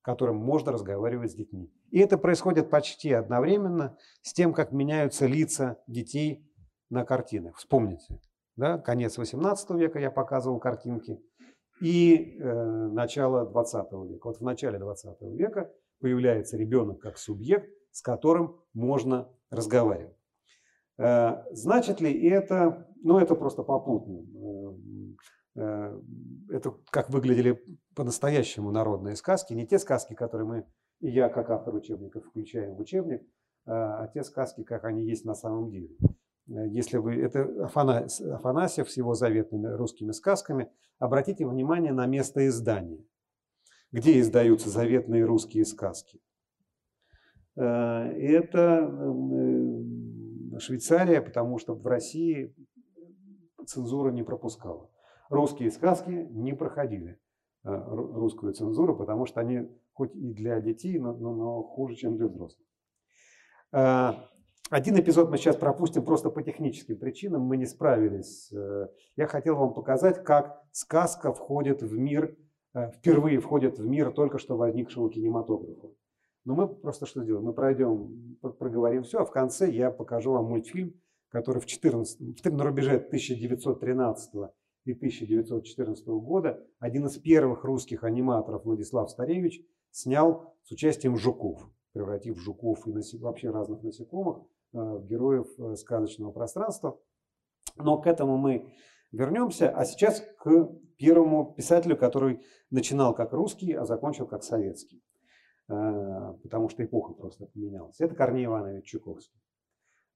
которым 0.04 0.36
можно 0.36 0.70
разговаривать 0.70 1.32
с 1.32 1.34
детьми. 1.34 1.72
И 1.90 1.98
это 1.98 2.18
происходит 2.18 2.68
почти 2.68 3.10
одновременно 3.10 3.96
с 4.20 4.34
тем, 4.34 4.52
как 4.52 4.70
меняются 4.70 5.26
лица 5.26 5.78
детей 5.86 6.46
на 6.90 7.06
картинах. 7.06 7.56
Вспомните, 7.56 8.20
да, 8.54 8.76
конец 8.78 9.16
18 9.16 9.70
века 9.70 9.98
я 9.98 10.10
показывал 10.10 10.60
картинки 10.60 11.18
и 11.80 12.36
э, 12.38 12.88
начало 12.88 13.46
20 13.46 13.92
века. 14.10 14.26
Вот 14.26 14.40
в 14.40 14.42
начале 14.42 14.78
20 14.78 15.22
века 15.22 15.72
появляется 16.00 16.58
ребенок 16.58 17.00
как 17.00 17.16
субъект, 17.16 17.70
с 17.90 18.02
которым 18.02 18.60
можно 18.74 19.30
разговаривать. 19.50 20.18
Э, 20.98 21.44
значит 21.52 22.02
ли 22.02 22.28
это, 22.28 22.86
ну 23.02 23.18
это 23.18 23.34
просто 23.34 23.62
попутно, 23.62 24.18
э, 24.18 24.74
это 25.54 26.74
как 26.90 27.10
выглядели 27.10 27.62
по-настоящему 27.94 28.70
народные 28.70 29.16
сказки, 29.16 29.54
не 29.54 29.66
те 29.66 29.78
сказки, 29.78 30.14
которые 30.14 30.46
мы, 30.46 30.66
и 31.00 31.10
я 31.10 31.28
как 31.28 31.50
автор 31.50 31.74
учебников 31.74 32.24
включаем 32.24 32.74
в 32.74 32.80
учебник, 32.80 33.22
а 33.66 34.08
те 34.08 34.24
сказки, 34.24 34.64
как 34.64 34.84
они 34.84 35.04
есть 35.04 35.24
на 35.24 35.34
самом 35.34 35.70
деле. 35.70 35.96
Если 36.46 36.98
вы, 36.98 37.14
это 37.22 37.44
Афанасьев 37.64 38.90
с 38.90 38.96
его 38.96 39.14
заветными 39.14 39.68
русскими 39.68 40.12
сказками, 40.12 40.70
обратите 40.98 41.46
внимание 41.46 41.92
на 41.92 42.06
место 42.06 42.46
издания. 42.46 43.04
где 43.94 44.18
издаются 44.18 44.70
заветные 44.70 45.24
русские 45.24 45.64
сказки. 45.64 46.20
Э, 47.56 47.62
это 48.10 48.90
Швейцария, 50.58 51.20
потому 51.22 51.58
что 51.58 51.74
в 51.74 51.86
России 51.86 52.52
цензура 53.66 54.10
не 54.10 54.24
пропускала. 54.24 54.90
Русские 55.30 55.70
сказки 55.70 56.28
не 56.30 56.52
проходили 56.52 57.18
русскую 57.64 58.52
цензуру, 58.52 58.94
потому 58.94 59.26
что 59.26 59.40
они 59.40 59.70
хоть 59.94 60.14
и 60.14 60.34
для 60.34 60.60
детей, 60.60 60.98
но, 60.98 61.14
но, 61.14 61.34
но 61.34 61.62
хуже, 61.62 61.94
чем 61.94 62.16
для 62.16 62.26
взрослых. 62.26 62.66
Один 64.70 64.98
эпизод 64.98 65.30
мы 65.30 65.36
сейчас 65.36 65.56
пропустим 65.56 66.04
просто 66.04 66.30
по 66.30 66.42
техническим 66.42 66.98
причинам, 66.98 67.42
мы 67.42 67.56
не 67.58 67.66
справились. 67.66 68.50
Э, 68.50 68.88
я 69.14 69.26
хотел 69.26 69.56
вам 69.56 69.74
показать, 69.74 70.24
как 70.24 70.62
сказка 70.72 71.34
входит 71.34 71.82
в 71.82 71.98
мир, 71.98 72.34
э, 72.74 72.90
впервые 72.92 73.40
входит 73.40 73.78
в 73.78 73.86
мир 73.86 74.10
только 74.10 74.38
что 74.38 74.56
возникшего 74.56 75.10
кинематографа. 75.10 75.88
Но 76.46 76.54
мы 76.54 76.66
просто 76.66 77.04
что 77.04 77.22
сделаем? 77.22 77.44
Мы 77.44 77.52
пройдем, 77.52 78.38
проговорим 78.40 79.02
все, 79.02 79.18
а 79.18 79.24
в 79.26 79.30
конце 79.30 79.70
я 79.70 79.90
покажу 79.90 80.32
вам 80.32 80.46
мультфильм, 80.46 80.94
который 81.28 81.60
в 81.60 81.66
14, 81.66 82.44
на 82.46 82.64
рубеже 82.64 82.96
1913 82.96 84.34
и 84.34 84.38
1914 84.84 86.06
года 86.06 86.66
один 86.78 87.06
из 87.06 87.18
первых 87.18 87.64
русских 87.64 88.04
аниматоров 88.04 88.64
Владислав 88.64 89.10
Старевич 89.10 89.60
снял 89.90 90.54
с 90.62 90.72
участием 90.72 91.16
жуков, 91.16 91.68
превратив 91.92 92.38
жуков 92.38 92.86
и 92.86 92.92
вообще 93.18 93.50
разных 93.50 93.82
насекомых 93.82 94.44
Э, 94.74 95.00
героев 95.04 95.46
э, 95.56 95.76
сказочного 95.76 96.32
пространства. 96.32 96.98
Но 97.76 98.00
к 98.00 98.08
этому 98.08 98.36
мы 98.36 98.72
вернемся. 99.12 99.70
А 99.70 99.84
сейчас 99.84 100.20
к 100.38 100.50
первому 100.98 101.54
писателю, 101.54 101.96
который 101.96 102.44
начинал 102.70 103.14
как 103.14 103.32
русский, 103.32 103.72
а 103.72 103.84
закончил 103.84 104.26
как 104.26 104.42
советский. 104.42 105.00
Э, 105.68 106.34
потому 106.42 106.68
что 106.68 106.84
эпоха 106.84 107.12
просто 107.12 107.46
поменялась. 107.46 108.00
Это 108.00 108.16
Корней 108.16 108.46
Иванович 108.46 108.86
Чуковский. 108.86 109.40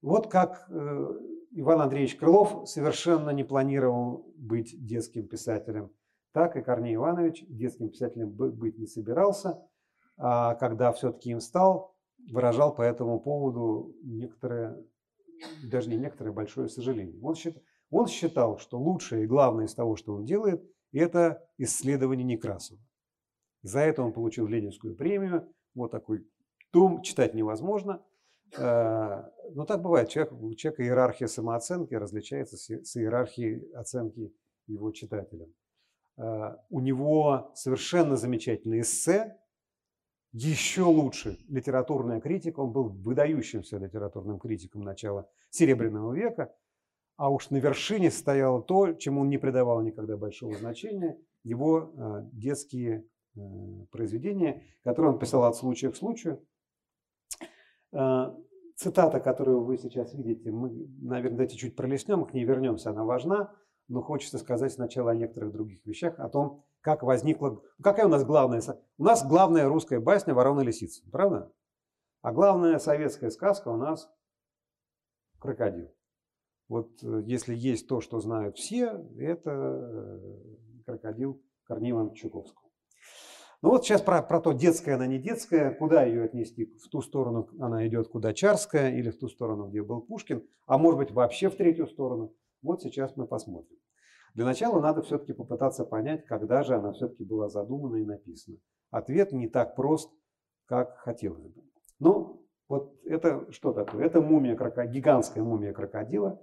Вот 0.01 0.31
как 0.31 0.69
Иван 0.69 1.81
Андреевич 1.81 2.15
Крылов 2.15 2.69
совершенно 2.69 3.31
не 3.31 3.43
планировал 3.43 4.31
быть 4.37 4.75
детским 4.85 5.27
писателем, 5.27 5.91
так 6.31 6.55
и 6.55 6.61
Корней 6.61 6.95
Иванович 6.95 7.45
детским 7.47 7.89
писателем 7.89 8.29
быть 8.31 8.77
не 8.77 8.85
собирался. 8.85 9.61
А 10.17 10.55
когда 10.55 10.91
все-таки 10.91 11.31
им 11.31 11.39
стал, 11.39 11.95
выражал 12.31 12.75
по 12.75 12.81
этому 12.81 13.19
поводу 13.19 13.95
некоторое, 14.03 14.77
даже 15.63 15.89
не 15.89 15.97
некоторое, 15.97 16.31
большое 16.31 16.67
сожаление. 16.69 17.19
Он 17.21 17.35
считал, 17.35 17.63
он 17.89 18.07
считал, 18.07 18.57
что 18.57 18.77
лучшее 18.77 19.23
и 19.23 19.27
главное 19.27 19.65
из 19.65 19.73
того, 19.73 19.95
что 19.95 20.13
он 20.13 20.25
делает, 20.25 20.63
это 20.91 21.47
исследование 21.57 22.25
Некрасова. 22.25 22.79
За 23.61 23.79
это 23.79 24.03
он 24.03 24.13
получил 24.13 24.47
Ленинскую 24.47 24.95
премию. 24.95 25.51
Вот 25.73 25.91
такой 25.91 26.27
том 26.71 27.01
читать 27.01 27.33
невозможно. 27.33 28.03
Э, 28.57 29.23
но 29.53 29.65
так 29.65 29.81
бывает. 29.81 30.09
Человек, 30.09 30.33
у 30.33 30.53
человека 30.55 30.83
иерархия 30.83 31.27
самооценки 31.27 31.93
различается 31.93 32.57
с 32.57 32.97
иерархией 32.97 33.71
оценки 33.73 34.33
его 34.67 34.91
читателям. 34.91 35.53
Э, 36.17 36.55
у 36.69 36.79
него 36.79 37.51
совершенно 37.55 38.15
замечательное 38.15 38.81
эссе 38.81 39.37
еще 40.31 40.83
лучше 40.83 41.39
литературная 41.47 42.21
критика. 42.21 42.59
Он 42.59 42.71
был 42.71 42.89
выдающимся 42.89 43.77
литературным 43.77 44.39
критиком 44.39 44.83
начала 44.83 45.27
Серебряного 45.49 46.13
века. 46.13 46.53
А 47.17 47.29
уж 47.29 47.49
на 47.49 47.57
вершине 47.57 48.11
стояло 48.11 48.61
то, 48.61 48.93
чему 48.93 49.21
он 49.21 49.29
не 49.29 49.37
придавал 49.37 49.81
никогда 49.81 50.15
большого 50.15 50.55
значения, 50.55 51.17
его 51.43 51.91
э, 51.95 52.29
детские 52.31 53.05
произведения, 53.91 54.63
которые 54.83 55.13
он 55.13 55.19
писал 55.19 55.43
от 55.45 55.55
случая 55.55 55.91
к 55.91 55.95
случаю. 55.95 56.43
Э, 57.91 58.33
цитата, 58.75 59.19
которую 59.19 59.63
вы 59.63 59.77
сейчас 59.77 60.13
видите, 60.13 60.51
мы, 60.51 60.69
наверное, 61.01 61.37
давайте 61.37 61.57
чуть 61.57 61.75
пролеснем, 61.75 62.25
к 62.25 62.33
ней 62.33 62.45
вернемся, 62.45 62.91
она 62.91 63.03
важна, 63.03 63.53
но 63.87 64.01
хочется 64.01 64.37
сказать 64.37 64.71
сначала 64.71 65.11
о 65.11 65.15
некоторых 65.15 65.51
других 65.51 65.85
вещах, 65.85 66.19
о 66.19 66.29
том, 66.29 66.63
как 66.81 67.03
возникла... 67.03 67.61
Какая 67.83 68.05
у 68.05 68.09
нас 68.09 68.23
главная... 68.23 68.61
У 68.97 69.03
нас 69.03 69.27
главная 69.27 69.67
русская 69.67 69.99
басня 69.99 70.33
«Ворона 70.33 70.61
лисица», 70.61 71.03
правда? 71.11 71.51
А 72.21 72.31
главная 72.31 72.79
советская 72.79 73.31
сказка 73.31 73.69
у 73.69 73.77
нас 73.77 74.09
«Крокодил». 75.39 75.93
Вот 76.69 77.03
э, 77.03 77.23
если 77.25 77.55
есть 77.55 77.87
то, 77.87 77.99
что 77.99 78.19
знают 78.19 78.57
все, 78.57 79.05
это 79.17 79.51
э, 79.51 80.55
крокодил 80.85 81.41
Корнея 81.63 82.09
Чуковского. 82.11 82.68
Ну 83.61 83.71
вот 83.71 83.83
сейчас 83.83 84.01
про, 84.01 84.21
про 84.21 84.39
то, 84.39 84.53
детская 84.53 84.95
она 84.95 85.05
не 85.05 85.19
детская, 85.19 85.71
куда 85.71 86.03
ее 86.03 86.23
отнести, 86.23 86.65
в 86.65 86.87
ту 86.87 87.01
сторону 87.01 87.49
она 87.59 87.85
идет, 87.87 88.07
куда 88.07 88.33
Чарская, 88.33 88.91
или 88.91 89.09
в 89.09 89.19
ту 89.19 89.27
сторону, 89.27 89.67
где 89.67 89.83
был 89.83 90.01
Пушкин, 90.01 90.47
а 90.65 90.77
может 90.77 90.97
быть 90.97 91.11
вообще 91.11 91.49
в 91.49 91.57
третью 91.57 91.87
сторону. 91.87 92.33
Вот 92.61 92.81
сейчас 92.81 93.17
мы 93.17 93.27
посмотрим. 93.27 93.77
Для 94.33 94.45
начала 94.45 94.79
надо 94.79 95.01
все-таки 95.01 95.33
попытаться 95.33 95.83
понять, 95.83 96.25
когда 96.25 96.63
же 96.63 96.75
она 96.75 96.93
все-таки 96.93 97.25
была 97.25 97.49
задумана 97.49 97.97
и 97.97 98.05
написана. 98.05 98.57
Ответ 98.91 99.33
не 99.33 99.49
так 99.49 99.75
прост, 99.75 100.09
как 100.65 100.97
хотелось 100.99 101.47
бы. 101.47 101.63
Ну, 101.99 102.45
вот 102.69 102.95
это 103.05 103.51
что 103.51 103.73
такое? 103.73 104.05
Это 104.05 104.21
мумия, 104.21 104.55
гигантская 104.85 105.43
мумия 105.43 105.73
крокодила, 105.73 106.39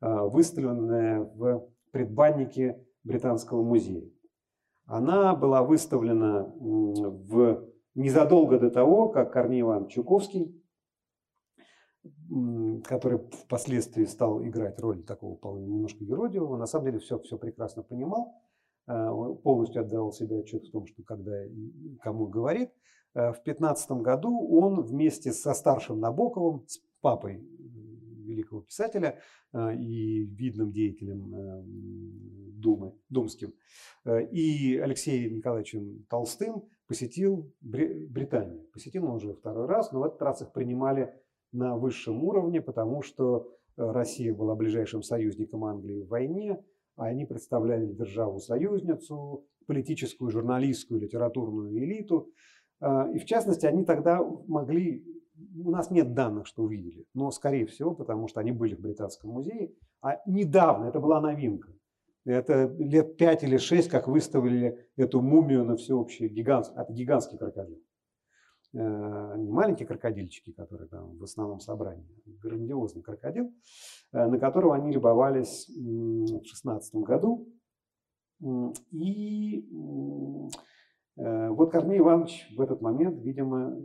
а, 0.00 0.24
выставленная 0.24 1.20
в 1.20 1.68
предбаннике 1.90 2.82
Британского 3.02 3.62
музея. 3.62 4.08
Она 4.86 5.34
была 5.34 5.62
выставлена 5.62 6.52
в, 6.58 7.64
незадолго 7.94 8.58
до 8.58 8.70
того, 8.70 9.08
как 9.08 9.32
Корней 9.32 9.62
Иванович 9.62 9.92
Чуковский 9.92 10.60
который 12.84 13.18
впоследствии 13.18 14.04
стал 14.04 14.42
играть 14.44 14.78
роль 14.80 15.02
такого 15.04 15.58
немножко 15.58 16.02
юродивого, 16.04 16.56
на 16.56 16.66
самом 16.66 16.86
деле 16.86 16.98
все, 16.98 17.18
все 17.18 17.38
прекрасно 17.38 17.82
понимал, 17.82 18.34
э, 18.86 19.08
полностью 19.42 19.82
отдавал 19.82 20.12
себе 20.12 20.40
отчет 20.40 20.64
в 20.64 20.70
том, 20.70 20.86
что 20.86 21.02
когда 21.02 21.32
кому 22.00 22.26
говорит. 22.26 22.70
Э, 23.14 23.32
в 23.32 23.42
15 23.42 24.02
году 24.02 24.48
он 24.50 24.82
вместе 24.82 25.32
со 25.32 25.54
старшим 25.54 26.00
Набоковым, 26.00 26.66
с 26.66 26.80
папой 27.00 27.46
великого 28.34 28.62
писателя 28.62 29.20
э, 29.52 29.76
и 29.76 30.24
видным 30.24 30.72
деятелем 30.72 31.32
Думы, 32.60 32.94
Думским, 33.08 33.52
и 34.06 34.78
Алексеем 34.78 35.34
Николаевичем 35.34 36.06
Толстым 36.08 36.64
посетил 36.86 37.52
Британию. 37.60 38.66
Посетил 38.72 39.04
он 39.04 39.16
уже 39.16 39.34
второй 39.34 39.66
раз, 39.66 39.92
но 39.92 40.00
в 40.00 40.04
этот 40.04 40.20
раз 40.22 40.42
их 40.42 40.52
принимали 40.52 41.14
на 41.52 41.76
высшем 41.76 42.22
уровне, 42.24 42.60
потому 42.60 43.02
что 43.02 43.48
э, 43.76 43.90
Россия 43.90 44.34
была 44.34 44.54
ближайшим 44.54 45.02
союзником 45.02 45.64
Англии 45.64 46.02
в 46.02 46.08
войне, 46.08 46.62
а 46.96 47.06
они 47.06 47.24
представляли 47.24 47.86
державу-союзницу, 47.86 49.46
политическую, 49.66 50.30
журналистскую, 50.30 51.00
литературную 51.00 51.76
элиту. 51.76 52.30
И 53.14 53.18
в 53.18 53.24
частности, 53.24 53.66
они 53.66 53.84
тогда 53.84 54.20
могли, 54.46 55.04
у 55.36 55.70
нас 55.70 55.90
нет 55.90 56.14
данных, 56.14 56.46
что 56.46 56.62
увидели, 56.62 57.06
но 57.14 57.30
скорее 57.30 57.66
всего, 57.66 57.94
потому 57.94 58.28
что 58.28 58.40
они 58.40 58.52
были 58.52 58.74
в 58.74 58.80
Британском 58.80 59.30
музее, 59.30 59.72
а 60.00 60.20
недавно, 60.26 60.86
это 60.86 61.00
была 61.00 61.20
новинка, 61.20 61.72
это 62.24 62.66
лет 62.78 63.16
пять 63.16 63.42
или 63.42 63.56
шесть, 63.56 63.90
как 63.90 64.08
выставили 64.08 64.88
эту 64.96 65.20
мумию 65.20 65.64
на 65.64 65.76
всеобщий 65.76 66.28
гигантский, 66.28 66.76
это 66.80 66.92
гигантский 66.92 67.38
крокодил. 67.38 67.82
Э, 68.72 69.34
не 69.36 69.50
маленькие 69.50 69.86
крокодильчики, 69.86 70.52
которые 70.52 70.88
там 70.88 71.16
в 71.16 71.22
основном 71.22 71.60
собрании, 71.60 72.08
грандиозный 72.42 73.02
крокодил, 73.02 73.52
э, 74.12 74.26
на 74.26 74.38
которого 74.38 74.74
они 74.74 74.92
любовались 74.92 75.68
в 75.68 76.44
шестнадцатом 76.44 77.02
году. 77.04 77.48
И 78.90 79.64
вот 81.16 81.70
Корней 81.70 81.98
Иванович 81.98 82.52
в 82.56 82.60
этот 82.60 82.80
момент, 82.80 83.20
видимо, 83.20 83.76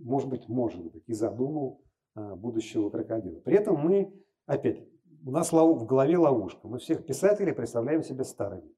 может 0.00 0.28
быть, 0.28 0.48
может 0.48 0.82
быть, 0.82 1.04
и 1.06 1.12
задумал 1.12 1.82
будущего 2.14 2.88
крокодила. 2.88 3.40
При 3.40 3.56
этом 3.56 3.76
мы, 3.76 4.12
опять, 4.46 4.82
у 5.24 5.30
нас 5.30 5.52
в 5.52 5.86
голове 5.86 6.16
ловушка. 6.16 6.66
Мы 6.68 6.78
всех 6.78 7.04
писателей 7.04 7.52
представляем 7.52 8.02
себе 8.02 8.24
старыми 8.24 8.72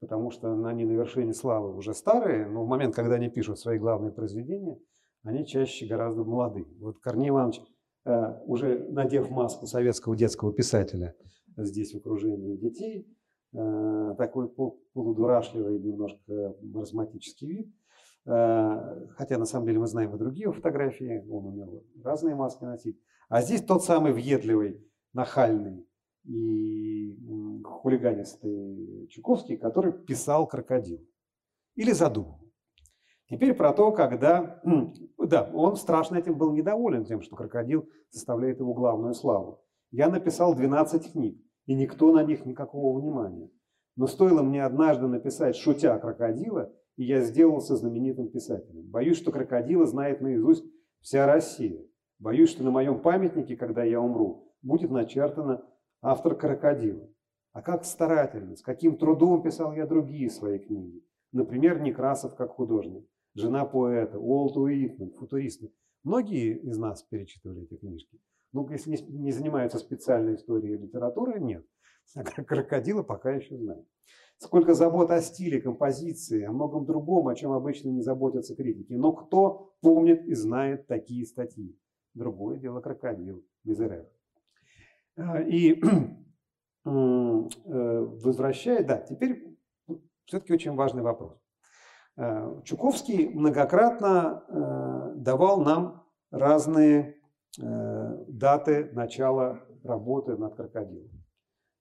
потому 0.00 0.30
что 0.30 0.52
они 0.66 0.84
на 0.84 0.92
вершине 0.92 1.32
славы 1.32 1.74
уже 1.74 1.94
старые, 1.94 2.46
но 2.46 2.64
в 2.64 2.68
момент, 2.68 2.94
когда 2.94 3.14
они 3.14 3.28
пишут 3.28 3.58
свои 3.58 3.78
главные 3.78 4.12
произведения, 4.12 4.78
они 5.22 5.46
чаще 5.46 5.86
гораздо 5.86 6.24
молодые. 6.24 6.66
Вот 6.78 6.98
Корней 7.00 7.30
Иванович, 7.30 7.60
э, 8.04 8.40
уже 8.44 8.86
надев 8.90 9.30
маску 9.30 9.66
советского 9.66 10.16
детского 10.16 10.52
писателя 10.52 11.14
здесь 11.56 11.94
в 11.94 11.98
окружении 11.98 12.56
детей, 12.56 13.00
э, 13.00 13.15
такой 14.16 14.48
полудурашливый, 14.92 15.78
немножко 15.78 16.54
маразматический 16.62 17.48
вид, 17.48 17.74
э, 18.26 19.06
хотя 19.16 19.38
на 19.38 19.46
самом 19.46 19.66
деле 19.66 19.78
мы 19.78 19.86
знаем 19.86 20.14
и 20.14 20.18
другие 20.18 20.52
фотографии, 20.52 21.24
он 21.30 21.46
умел 21.46 21.84
разные 22.04 22.34
маски 22.34 22.64
носить, 22.64 23.00
а 23.28 23.42
здесь 23.42 23.62
тот 23.62 23.82
самый 23.84 24.12
въедливый, 24.12 24.84
нахальный, 25.12 25.86
и 26.24 27.16
хулиганистый 27.64 29.06
Чуковский, 29.08 29.56
который 29.56 29.92
писал 29.92 30.46
«Крокодил» 30.46 31.00
или 31.76 31.92
задумал. 31.92 32.40
Теперь 33.28 33.54
про 33.54 33.72
то, 33.72 33.92
когда... 33.92 34.60
Да, 35.18 35.50
он 35.52 35.76
страшно 35.76 36.16
этим 36.16 36.38
был 36.38 36.52
недоволен, 36.52 37.04
тем, 37.04 37.20
что 37.22 37.34
крокодил 37.34 37.88
составляет 38.10 38.60
его 38.60 38.72
главную 38.74 39.14
славу. 39.14 39.62
Я 39.90 40.08
написал 40.08 40.54
12 40.54 41.12
книг, 41.12 41.40
и 41.66 41.74
никто 41.74 42.12
на 42.12 42.22
них 42.22 42.46
никакого 42.46 42.98
внимания. 42.98 43.50
Но 43.96 44.06
стоило 44.06 44.42
мне 44.42 44.64
однажды 44.64 45.06
написать 45.06 45.56
«Шутя 45.56 45.98
крокодила», 45.98 46.72
и 46.96 47.04
я 47.04 47.20
сделался 47.20 47.76
знаменитым 47.76 48.28
писателем. 48.28 48.88
Боюсь, 48.88 49.18
что 49.18 49.30
крокодила 49.32 49.86
знает 49.86 50.20
наизусть 50.20 50.64
вся 51.00 51.26
Россия. 51.26 51.84
Боюсь, 52.18 52.50
что 52.50 52.64
на 52.64 52.70
моем 52.70 53.00
памятнике, 53.00 53.56
когда 53.56 53.84
я 53.84 54.00
умру, 54.00 54.54
будет 54.62 54.90
начертано 54.90 55.62
автор 56.00 56.34
крокодила. 56.36 57.08
А 57.52 57.62
как 57.62 57.84
старательно, 57.84 58.56
с 58.56 58.62
каким 58.62 58.96
трудом 58.96 59.42
писал 59.42 59.74
я 59.74 59.86
другие 59.86 60.30
свои 60.30 60.58
книги. 60.58 61.02
Например, 61.32 61.80
Некрасов 61.80 62.34
как 62.34 62.52
художник, 62.52 63.06
жена 63.34 63.64
поэта, 63.64 64.18
Уолт 64.18 64.56
Уитман, 64.56 65.10
футуристы. 65.12 65.72
Многие 66.02 66.56
из 66.58 66.78
нас 66.78 67.02
перечитывали 67.02 67.64
эти 67.64 67.76
книжки. 67.76 68.18
Ну, 68.56 68.66
если 68.70 68.96
не 69.10 69.32
занимаются 69.32 69.78
специальной 69.78 70.36
историей 70.36 70.78
литературы, 70.78 71.38
нет. 71.38 71.66
А 72.14 72.22
крокодила 72.22 73.02
пока 73.02 73.32
еще 73.32 73.54
знаю. 73.58 73.84
Сколько 74.38 74.72
забот 74.72 75.10
о 75.10 75.20
стиле, 75.20 75.60
композиции, 75.60 76.42
о 76.44 76.52
многом 76.52 76.86
другом, 76.86 77.28
о 77.28 77.34
чем 77.34 77.52
обычно 77.52 77.90
не 77.90 78.00
заботятся 78.00 78.56
критики. 78.56 78.94
Но 78.94 79.12
кто 79.12 79.74
помнит 79.82 80.24
и 80.24 80.34
знает 80.34 80.86
такие 80.86 81.26
статьи? 81.26 81.78
Другое 82.14 82.58
дело 82.58 82.80
крокодил 82.80 83.44
без. 83.62 83.78
А, 85.16 85.40
и 85.42 85.78
э, 86.86 86.86
возвращая, 86.86 88.84
да, 88.84 88.98
теперь 88.98 89.54
все-таки 90.24 90.54
очень 90.54 90.74
важный 90.74 91.02
вопрос. 91.02 91.38
Э, 92.16 92.62
Чуковский 92.64 93.28
многократно 93.28 94.44
э, 94.48 95.12
давал 95.16 95.60
нам 95.60 96.06
разные 96.30 97.15
даты 97.58 98.90
начала 98.92 99.60
работы 99.82 100.36
над 100.36 100.54
крокодилом. 100.54 101.10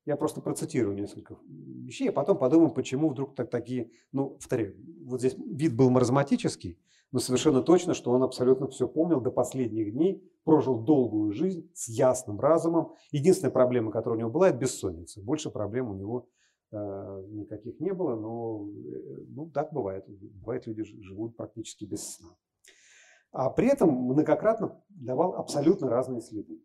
Я 0.05 0.17
просто 0.17 0.39
процитирую 0.39 0.95
несколько 0.95 1.37
вещей, 1.47 2.09
а 2.09 2.11
потом 2.11 2.37
подумаем, 2.37 2.71
почему 2.71 3.09
вдруг 3.09 3.35
так, 3.35 3.49
такие, 3.49 3.89
ну, 4.11 4.31
повторяю, 4.31 4.75
вот 5.03 5.19
здесь 5.19 5.35
вид 5.35 5.75
был 5.75 5.89
маразматический, 5.89 6.77
но 7.11 7.19
совершенно 7.19 7.63
точно, 7.63 7.95
что 7.95 8.11
он 8.11 8.21
абсолютно 8.21 8.67
все 8.67 8.87
помнил 8.87 9.19
до 9.19 9.31
последних 9.31 9.93
дней, 9.93 10.21
прожил 10.43 10.79
долгую 10.79 11.31
жизнь 11.31 11.71
с 11.73 11.89
ясным 11.89 12.39
разумом. 12.39 12.93
Единственная 13.11 13.51
проблема, 13.51 13.91
которая 13.91 14.17
у 14.17 14.19
него 14.19 14.29
была, 14.29 14.49
это 14.49 14.57
бессонница. 14.57 15.21
Больше 15.21 15.49
проблем 15.49 15.89
у 15.89 15.95
него 15.95 16.27
э, 16.71 17.25
никаких 17.29 17.79
не 17.79 17.93
было, 17.93 18.15
но 18.15 18.67
э, 18.67 19.23
ну, 19.29 19.49
так 19.49 19.73
бывает. 19.73 20.05
Бывает, 20.07 20.67
люди 20.67 20.83
живут 20.83 21.35
практически 21.35 21.85
без 21.85 22.15
сна. 22.15 22.35
А 23.37 23.49
при 23.49 23.67
этом 23.67 23.89
многократно 23.89 24.81
давал 24.87 25.35
абсолютно 25.35 25.89
разные 25.89 26.21
следы. 26.21 26.63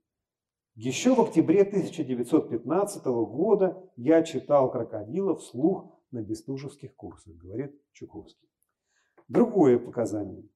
Еще 0.76 1.16
в 1.16 1.20
октябре 1.20 1.62
1915 1.62 3.04
года 3.06 3.90
я 3.96 4.22
читал 4.22 4.70
«Крокодила» 4.70 5.34
вслух 5.34 5.98
на 6.12 6.22
бестужевских 6.22 6.94
курсах, 6.94 7.34
говорит 7.34 7.74
Чуковский. 7.92 8.48
Другое 9.26 9.80
показание. 9.80 10.48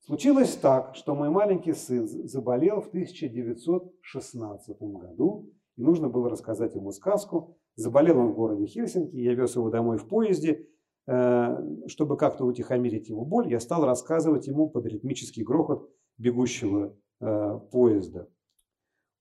Случилось 0.00 0.54
так, 0.54 0.96
что 0.96 1.14
мой 1.14 1.30
маленький 1.30 1.72
сын 1.72 2.06
заболел 2.06 2.82
в 2.82 2.88
1916 2.88 4.82
году, 4.82 5.50
и 5.76 5.82
нужно 5.82 6.10
было 6.10 6.28
рассказать 6.28 6.74
ему 6.74 6.92
сказку. 6.92 7.56
Заболел 7.74 8.18
он 8.18 8.32
в 8.32 8.34
городе 8.34 8.66
Хельсинки, 8.66 9.16
я 9.16 9.32
вез 9.32 9.56
его 9.56 9.70
домой 9.70 9.96
в 9.96 10.06
поезде. 10.08 10.68
Э, 11.06 11.58
чтобы 11.88 12.16
как-то 12.16 12.44
утихомирить 12.44 13.08
его 13.08 13.24
боль, 13.24 13.50
я 13.50 13.58
стал 13.58 13.84
рассказывать 13.84 14.46
ему 14.46 14.68
под 14.70 14.86
ритмический 14.86 15.42
грохот 15.42 15.90
бегущего 16.16 16.96
э, 17.20 17.60
поезда. 17.72 18.28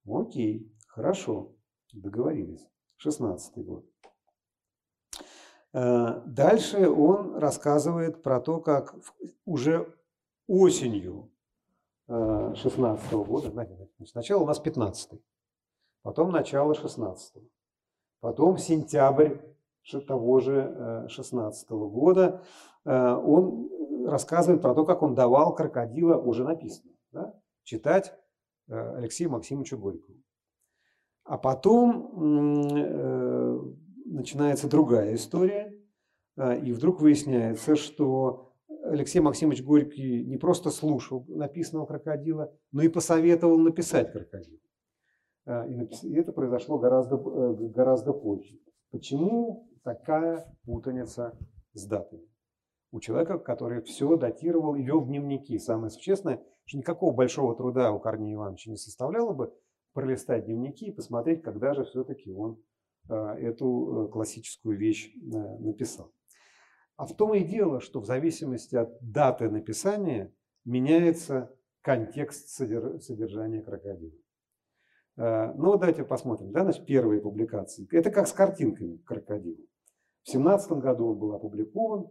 Окей, 0.05 0.71
хорошо, 0.87 1.55
договорились. 1.91 2.67
16 2.97 3.65
год. 3.65 3.85
Э, 5.73 6.21
дальше 6.27 6.87
он 6.87 7.37
рассказывает 7.37 8.21
про 8.21 8.39
то, 8.39 8.59
как 8.59 8.95
уже 9.45 9.91
осенью 10.47 11.31
16 12.07 13.13
-го 13.13 13.23
года, 13.23 13.85
сначала 14.05 14.43
у 14.43 14.45
нас 14.45 14.59
15 14.59 15.21
потом 16.01 16.31
начало 16.31 16.75
16 16.75 17.41
потом 18.19 18.57
сентябрь 18.57 19.37
того 20.07 20.39
же 20.39 21.05
16 21.09 21.71
-го 21.71 21.89
года, 21.89 22.43
э, 22.85 23.15
он 23.15 23.69
рассказывает 24.07 24.61
про 24.61 24.73
то, 24.73 24.85
как 24.85 25.01
он 25.01 25.15
давал 25.15 25.55
крокодила, 25.55 26.17
уже 26.17 26.43
написано, 26.43 26.91
да, 27.11 27.33
читать 27.63 28.13
Э, 28.71 28.95
Алексею 28.95 29.29
Максимовичу 29.29 29.77
Горькову. 29.77 30.17
А 31.25 31.37
потом 31.37 32.73
э, 32.73 33.59
начинается 34.05 34.69
другая 34.69 35.15
история, 35.15 35.77
э, 36.37 36.61
и 36.61 36.71
вдруг 36.71 37.01
выясняется, 37.01 37.75
что 37.75 38.53
Алексей 38.83 39.19
Максимович 39.19 39.63
Горький 39.63 40.25
не 40.25 40.37
просто 40.37 40.69
слушал 40.69 41.25
написанного 41.27 41.85
крокодила, 41.85 42.53
но 42.71 42.81
и 42.81 42.87
посоветовал 42.87 43.57
написать 43.57 44.11
крокодил. 44.11 44.59
И 45.67 46.13
это 46.15 46.31
произошло 46.31 46.77
гораздо, 46.77 47.17
гораздо 47.17 48.13
позже. 48.13 48.59
Почему 48.91 49.69
такая 49.83 50.55
путаница 50.65 51.37
с 51.73 51.85
датами? 51.85 52.27
У 52.91 52.99
человека, 52.99 53.39
который 53.39 53.81
все 53.83 54.17
датировал 54.17 54.75
и 54.75 54.83
вел 54.83 55.05
дневники. 55.05 55.57
Самое 55.57 55.89
существенное, 55.89 56.43
что 56.65 56.77
никакого 56.77 57.13
большого 57.13 57.55
труда 57.55 57.91
у 57.91 57.99
Корнея 57.99 58.35
Ивановича 58.35 58.71
не 58.71 58.77
составляло 58.77 59.33
бы 59.33 59.53
пролистать 59.93 60.45
дневники 60.45 60.87
и 60.87 60.91
посмотреть, 60.91 61.41
когда 61.41 61.73
же 61.73 61.85
все-таки 61.85 62.31
он 62.31 62.61
э, 63.09 63.13
эту 63.13 64.07
э, 64.07 64.11
классическую 64.11 64.77
вещь 64.77 65.13
э, 65.15 65.57
написал. 65.59 66.13
А 66.97 67.05
в 67.05 67.15
том 67.15 67.33
и 67.33 67.43
дело, 67.43 67.79
что 67.79 67.99
в 67.99 68.05
зависимости 68.05 68.75
от 68.75 68.89
даты 69.01 69.49
написания 69.49 70.33
меняется 70.65 71.53
контекст 71.81 72.49
содержания 72.49 73.61
крокодила. 73.61 74.13
Ну, 75.17 75.77
давайте 75.77 76.03
посмотрим. 76.03 76.51
Да, 76.51 76.61
значит, 76.61 76.85
первые 76.85 77.21
публикации. 77.21 77.87
Это 77.91 78.11
как 78.11 78.27
с 78.27 78.33
картинками 78.33 78.97
крокодила. 78.97 79.57
В 80.23 80.29
17 80.29 80.71
году 80.73 81.11
он 81.11 81.17
был 81.17 81.33
опубликован, 81.33 82.09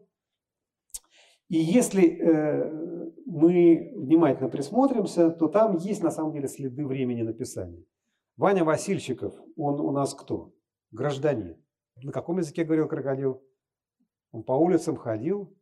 и 1.50 1.56
если 1.56 2.04
э, 2.04 3.10
мы 3.26 3.92
внимательно 3.96 4.48
присмотримся, 4.48 5.30
то 5.30 5.48
там 5.48 5.76
есть 5.76 6.00
на 6.00 6.12
самом 6.12 6.32
деле 6.32 6.46
следы 6.46 6.86
времени 6.86 7.22
написания. 7.22 7.84
Ваня 8.36 8.64
Васильчиков, 8.64 9.34
он 9.56 9.80
у 9.80 9.90
нас 9.90 10.14
кто? 10.14 10.52
Гражданин. 10.92 11.56
На 12.02 12.12
каком 12.12 12.38
языке 12.38 12.64
говорил 12.64 12.86
крокодил? 12.86 13.42
Он 14.30 14.44
по 14.44 14.52
улицам 14.52 14.96
ходил, 14.96 15.52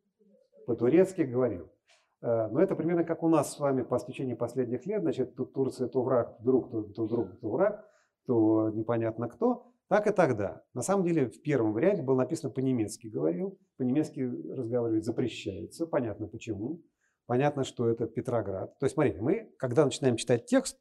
по-турецки 0.66 1.22
говорил. 1.22 1.72
Э, 2.20 2.48
но 2.48 2.61
это 2.61 2.76
примерно 2.76 3.04
как 3.04 3.22
у 3.22 3.28
нас 3.28 3.54
с 3.54 3.58
вами 3.58 3.82
по 3.82 3.98
течение 3.98 4.37
последних 4.37 4.84
лет. 4.84 5.00
Значит, 5.00 5.37
тут 5.37 5.54
Турция 5.54 5.88
то 5.88 6.02
враг, 6.02 6.37
друг, 6.40 6.70
то, 6.70 6.82
то 6.82 7.06
друг, 7.06 7.40
то 7.40 7.48
враг, 7.48 7.88
то 8.26 8.68
непонятно 8.70 9.28
кто. 9.28 9.72
Так 9.88 10.07
и 10.07 10.12
тогда. 10.12 10.62
На 10.74 10.83
самом 10.83 11.05
деле 11.07 11.31
в 11.31 11.40
первом 11.40 11.72
варианте 11.72 12.03
было 12.03 12.16
написано 12.16 12.53
по-немецки 12.53 13.07
говорил. 13.07 13.59
По-немецки 13.79 14.20
разговаривать 14.20 15.05
запрещается. 15.05 15.87
Понятно 15.87 16.29
почему. 16.29 16.83
Понятно, 17.27 17.64
что 17.64 17.88
это 17.88 18.07
Петроград. 18.07 18.79
То 18.79 18.87
есть, 18.87 18.94
смотрите, 18.94 19.20
мы, 19.20 19.51
когда 19.59 19.85
начинаем 19.85 20.16
читать 20.16 20.46
текст, 20.46 20.79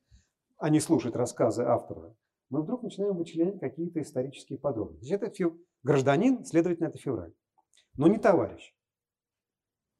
а 0.57 0.69
не 0.69 0.79
слушать 0.79 1.15
рассказы 1.15 1.63
автора, 1.63 2.15
мы 2.49 2.61
вдруг 2.61 2.83
начинаем 2.83 3.15
вычленять 3.15 3.59
какие-то 3.59 4.01
исторические 4.01 4.59
подробности. 4.59 5.11
Это 5.13 5.29
фев... 5.29 5.53
гражданин, 5.83 6.43
следовательно, 6.45 6.87
это 6.87 6.97
февраль. 6.97 7.33
Но 7.95 8.07
не 8.07 8.17
товарищ. 8.17 8.73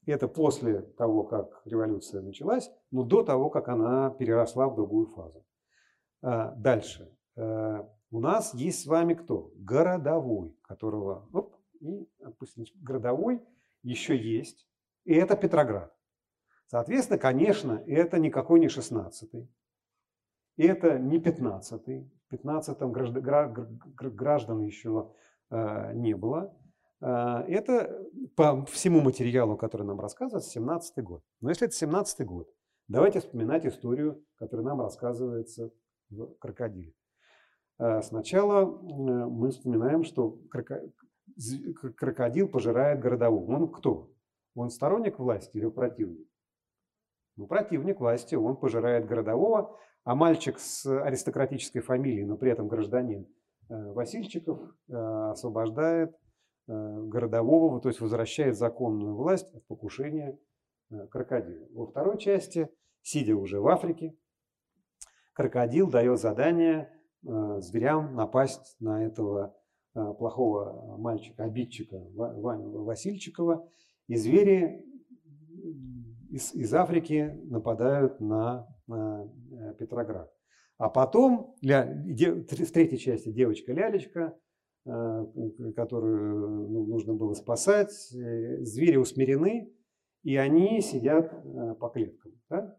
Это 0.06 0.30
после 0.30 0.82
того, 0.82 1.24
как 1.24 1.62
революция 1.66 2.22
началась, 2.22 2.72
но 2.92 3.04
до 3.04 3.24
того, 3.24 3.50
как 3.50 3.68
она 3.68 4.10
переросла 4.12 4.70
в 4.70 4.76
другую 4.76 5.08
фазу. 5.08 5.46
А, 6.22 6.52
дальше. 6.56 7.14
У 8.10 8.20
нас 8.20 8.54
есть 8.54 8.84
с 8.84 8.86
вами 8.86 9.14
кто? 9.14 9.52
Городовой, 9.56 10.58
которого, 10.62 11.28
оп, 11.34 11.56
и, 11.80 12.08
допустим, 12.20 12.66
городовой 12.76 13.42
еще 13.84 14.18
есть, 14.18 14.66
и 15.04 15.14
это 15.14 15.36
Петроград. 15.36 15.94
Соответственно, 16.68 17.20
конечно, 17.20 17.84
это 17.86 18.20
никакой 18.20 18.60
не 18.60 18.68
16-й, 18.68 19.50
это 20.58 21.00
не 21.00 21.20
15-й, 21.20 22.10
в 22.30 22.34
15-м 22.34 22.92
граждан 24.16 24.62
еще 24.62 25.12
э, 25.50 25.94
не 25.94 26.16
было. 26.16 26.58
Э, 27.00 27.44
это 27.48 28.06
по 28.36 28.66
всему 28.66 29.02
материалу, 29.02 29.56
который 29.56 29.86
нам 29.86 30.00
рассказывает, 30.00 30.46
17-й 30.46 31.02
год. 31.02 31.24
Но 31.42 31.50
если 31.50 31.68
это 31.68 31.86
17-й 31.86 32.26
год, 32.26 32.50
давайте 32.88 33.20
вспоминать 33.20 33.66
историю, 33.66 34.24
которая 34.36 34.66
нам 34.66 34.82
рассказывается 34.82 35.72
в 36.10 36.36
«Крокодиле». 36.40 36.94
Э, 37.80 38.02
сначала 38.02 38.66
мы 38.66 39.52
вспоминаем, 39.52 40.04
что 40.04 40.40
крокодил 41.96 42.48
пожирает 42.48 43.00
городового. 43.00 43.56
Он 43.56 43.72
кто? 43.72 44.12
Он 44.56 44.70
сторонник 44.70 45.20
власти 45.20 45.58
или 45.58 45.70
противник? 45.70 46.28
Ну, 47.36 47.46
противник 47.46 48.00
власти, 48.00 48.34
он 48.34 48.58
пожирает 48.58 49.06
городового, 49.06 49.78
а 50.04 50.16
мальчик 50.16 50.58
с 50.58 50.86
аристократической 50.86 51.82
фамилией, 51.82 52.26
но 52.26 52.36
при 52.36 52.52
этом 52.52 52.68
гражданин 52.68 53.28
э, 53.70 53.92
Васильчиков, 53.94 54.60
э, 54.90 54.94
освобождает 54.94 56.16
э, 56.68 56.74
городового, 56.74 57.80
то 57.80 57.90
есть 57.90 58.02
возвращает 58.02 58.58
законную 58.58 59.16
власть 59.16 59.54
от 59.54 59.66
покушения 59.68 60.40
крокодила. 61.12 61.68
Во 61.74 61.86
второй 61.86 62.18
части, 62.18 62.70
сидя 63.02 63.36
уже 63.36 63.60
в 63.60 63.68
Африке, 63.68 64.16
крокодил 65.34 65.90
дает 65.90 66.20
задание 66.20 66.90
зверям 67.24 68.16
напасть 68.16 68.76
на 68.80 69.06
этого 69.06 69.56
плохого 69.94 70.98
мальчика, 70.98 71.44
обидчика 71.44 71.98
Ваню 72.14 72.84
Васильчикова. 72.84 73.68
И 74.08 74.16
звери 74.16 74.86
из, 76.30 76.54
из 76.54 76.74
Африки 76.74 77.40
нападают 77.46 78.20
на, 78.20 78.68
на 78.88 79.30
э, 79.52 79.74
Петроград. 79.76 80.32
А 80.78 80.90
потом 80.90 81.56
ля, 81.62 81.86
де, 81.86 82.32
в 82.32 82.72
третьей 82.72 82.98
части 82.98 83.32
девочка 83.32 83.74
Лялечка, 83.74 84.38
э, 84.86 85.26
которую 85.76 86.70
ну, 86.70 86.86
нужно 86.86 87.14
было 87.14 87.34
спасать, 87.34 88.14
э, 88.14 88.64
звери 88.64 88.98
усмирены, 88.98 89.74
и 90.24 90.36
они 90.36 90.82
сидят 90.82 91.32
по 91.80 91.90
клеткам. 91.90 92.34
Да? 92.50 92.78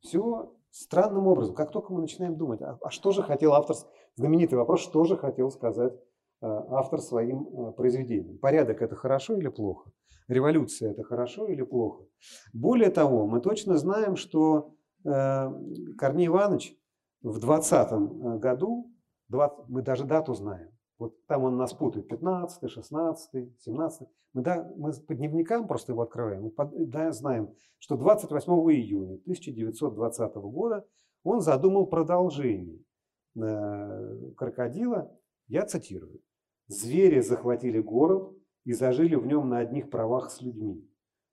Все 0.00 0.53
странным 0.74 1.26
образом. 1.26 1.54
Как 1.54 1.70
только 1.70 1.92
мы 1.92 2.00
начинаем 2.00 2.36
думать, 2.36 2.60
а, 2.62 2.78
а 2.82 2.90
что 2.90 3.12
же 3.12 3.22
хотел 3.22 3.52
автор, 3.52 3.76
знаменитый 4.16 4.58
вопрос, 4.58 4.80
что 4.80 5.04
же 5.04 5.16
хотел 5.16 5.50
сказать 5.50 5.92
автор 6.40 7.00
своим 7.00 7.72
произведением. 7.72 8.38
Порядок 8.38 8.82
это 8.82 8.94
хорошо 8.96 9.34
или 9.38 9.48
плохо? 9.48 9.90
революция 10.28 10.92
это 10.92 11.02
хорошо 11.02 11.46
или 11.46 11.62
плохо. 11.62 12.04
Более 12.52 12.90
того, 12.90 13.26
мы 13.26 13.40
точно 13.40 13.76
знаем, 13.76 14.16
что 14.16 14.74
э, 15.04 15.50
Корней 15.98 16.28
Иванович 16.28 16.76
в 17.22 17.38
20 17.38 17.92
э, 17.92 18.38
году, 18.38 18.92
20, 19.28 19.68
мы 19.68 19.82
даже 19.82 20.04
дату 20.04 20.34
знаем, 20.34 20.70
вот 20.98 21.26
там 21.26 21.44
он 21.44 21.56
нас 21.56 21.72
путает, 21.72 22.08
15, 22.08 22.70
16, 22.70 23.60
17. 23.60 24.08
Мы, 24.32 24.42
да, 24.42 24.72
мы 24.76 24.92
по 24.92 25.14
дневникам 25.14 25.66
просто 25.66 25.92
его 25.92 26.02
открываем, 26.02 26.42
мы 26.44 26.50
под, 26.50 26.90
да, 26.90 27.12
знаем, 27.12 27.54
что 27.78 27.96
28 27.96 28.52
июня 28.72 29.14
1920 29.14 30.34
года 30.34 30.86
он 31.22 31.40
задумал 31.40 31.86
продолжение 31.86 32.80
э, 33.36 34.30
крокодила, 34.36 35.10
я 35.48 35.64
цитирую, 35.66 36.20
«Звери 36.66 37.20
захватили 37.20 37.78
город, 37.78 38.34
и 38.64 38.72
зажили 38.72 39.14
в 39.14 39.26
нем 39.26 39.48
на 39.48 39.58
одних 39.58 39.90
правах 39.90 40.30
с 40.30 40.40
людьми. 40.40 40.88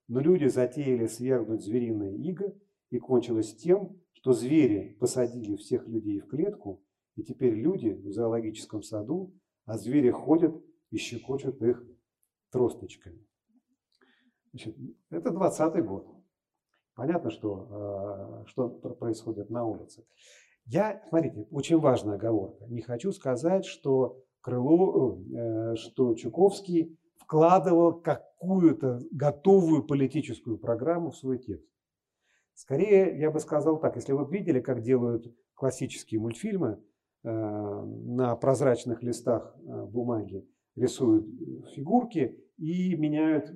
Но 0.08 0.20
люди 0.20 0.46
затеяли 0.46 1.06
свергнуть 1.06 1.62
звериное 1.62 2.12
иго, 2.12 2.54
и 2.90 2.98
кончилось 2.98 3.56
тем, 3.56 3.98
что 4.12 4.32
звери 4.32 4.96
посадили 5.00 5.56
всех 5.56 5.88
людей 5.88 6.20
в 6.20 6.28
клетку, 6.28 6.82
и 7.16 7.22
теперь 7.22 7.54
люди 7.54 7.90
в 7.90 8.12
зоологическом 8.12 8.82
саду, 8.82 9.34
а 9.64 9.78
звери 9.78 10.10
ходят 10.10 10.54
и 10.90 10.96
щекочут 10.96 11.62
их 11.62 11.82
тросточками. 12.50 13.26
Значит, 14.50 14.76
это 15.10 15.30
20 15.30 15.84
год. 15.84 16.06
Понятно, 16.94 17.30
что, 17.30 17.68
а, 17.70 18.44
что 18.46 18.68
происходит 18.68 19.48
на 19.50 19.64
улице. 19.64 20.04
Я, 20.66 21.02
смотрите, 21.08 21.46
очень 21.50 21.78
важная 21.78 22.16
оговорка. 22.16 22.66
Не 22.66 22.82
хочу 22.82 23.12
сказать, 23.12 23.64
что 23.64 24.22
Крыло, 24.42 25.20
э, 25.20 25.76
что 25.76 26.14
Чуковский 26.16 26.98
вкладывал 27.16 28.00
какую-то 28.00 28.98
готовую 29.12 29.84
политическую 29.86 30.58
программу 30.58 31.12
в 31.12 31.16
свой 31.16 31.38
текст. 31.38 31.70
Скорее, 32.54 33.16
я 33.20 33.30
бы 33.30 33.38
сказал 33.38 33.78
так, 33.78 33.94
если 33.94 34.12
вы 34.12 34.28
видели, 34.28 34.60
как 34.60 34.82
делают 34.82 35.32
классические 35.54 36.20
мультфильмы, 36.20 36.82
на 37.24 38.36
прозрачных 38.36 39.02
листах 39.02 39.54
э, 39.58 39.84
бумаги 39.86 40.46
рисуют 40.74 41.26
фигурки 41.74 42.38
и 42.56 42.96
меняют, 42.96 43.52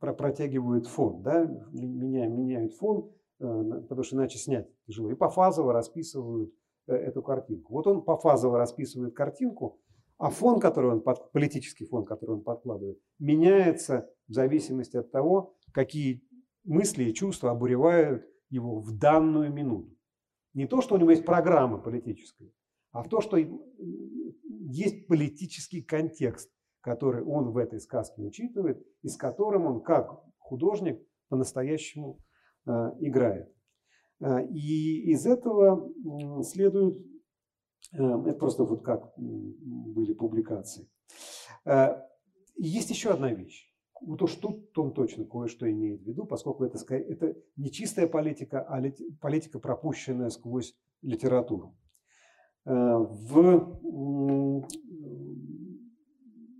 протягивают 0.00 0.86
фон, 0.86 1.22
да, 1.22 1.44
меняют, 1.72 2.34
меняют 2.34 2.74
фон, 2.74 3.12
э, 3.40 3.80
потому 3.88 4.02
что 4.02 4.16
иначе 4.16 4.38
снять 4.38 4.68
тяжело, 4.86 5.10
и 5.10 5.14
пофазово 5.14 5.72
расписывают 5.72 6.52
эту 6.86 7.22
картинку. 7.22 7.72
Вот 7.72 7.86
он 7.86 8.02
пофазово 8.02 8.58
расписывает 8.58 9.14
картинку, 9.14 9.80
а 10.18 10.30
фон, 10.30 10.60
который 10.60 10.90
он, 10.90 11.00
под, 11.00 11.32
политический 11.32 11.86
фон, 11.86 12.04
который 12.04 12.32
он 12.32 12.42
подкладывает, 12.42 12.98
меняется 13.18 14.10
в 14.28 14.32
зависимости 14.32 14.96
от 14.96 15.10
того, 15.10 15.54
какие 15.72 16.22
мысли 16.64 17.04
и 17.04 17.14
чувства 17.14 17.50
обуревают 17.50 18.26
его 18.50 18.80
в 18.80 18.96
данную 18.96 19.52
минуту. 19.52 19.96
Не 20.52 20.66
то, 20.66 20.80
что 20.80 20.94
у 20.94 20.98
него 20.98 21.10
есть 21.10 21.24
программа 21.24 21.78
политическая, 21.78 22.50
а 22.94 23.02
в 23.02 23.08
то, 23.10 23.20
что 23.20 23.36
есть 23.36 25.06
политический 25.06 25.82
контекст, 25.82 26.50
который 26.80 27.22
он 27.22 27.50
в 27.50 27.58
этой 27.58 27.80
сказке 27.80 28.22
учитывает, 28.22 28.82
и 29.02 29.08
с 29.08 29.16
которым 29.18 29.66
он, 29.66 29.82
как 29.82 30.22
художник, 30.38 30.98
по-настоящему 31.28 32.20
э, 32.66 32.70
играет. 33.00 33.52
Э, 34.20 34.46
и 34.46 35.10
из 35.10 35.26
этого 35.26 35.92
следует 36.42 36.98
Эм, 37.92 38.26
это 38.26 38.38
просто 38.38 38.64
вот 38.64 38.82
как 38.82 39.12
были 39.16 40.14
публикации. 40.14 40.88
Э, 41.64 42.02
есть 42.56 42.90
еще 42.90 43.10
одна 43.10 43.32
вещь. 43.32 43.70
Вот 44.00 44.20
уж 44.22 44.34
тут 44.34 44.76
он 44.76 44.92
точно 44.92 45.24
кое-что 45.24 45.70
имеет 45.70 46.02
в 46.02 46.06
виду, 46.06 46.26
поскольку 46.26 46.64
это, 46.64 46.78
это 46.94 47.36
не 47.56 47.70
чистая 47.70 48.06
политика, 48.06 48.60
а 48.60 48.82
политика, 49.20 49.58
пропущенная 49.58 50.30
сквозь 50.30 50.74
литературу. 51.02 51.76
Э, 52.66 52.96
в, 52.98 53.78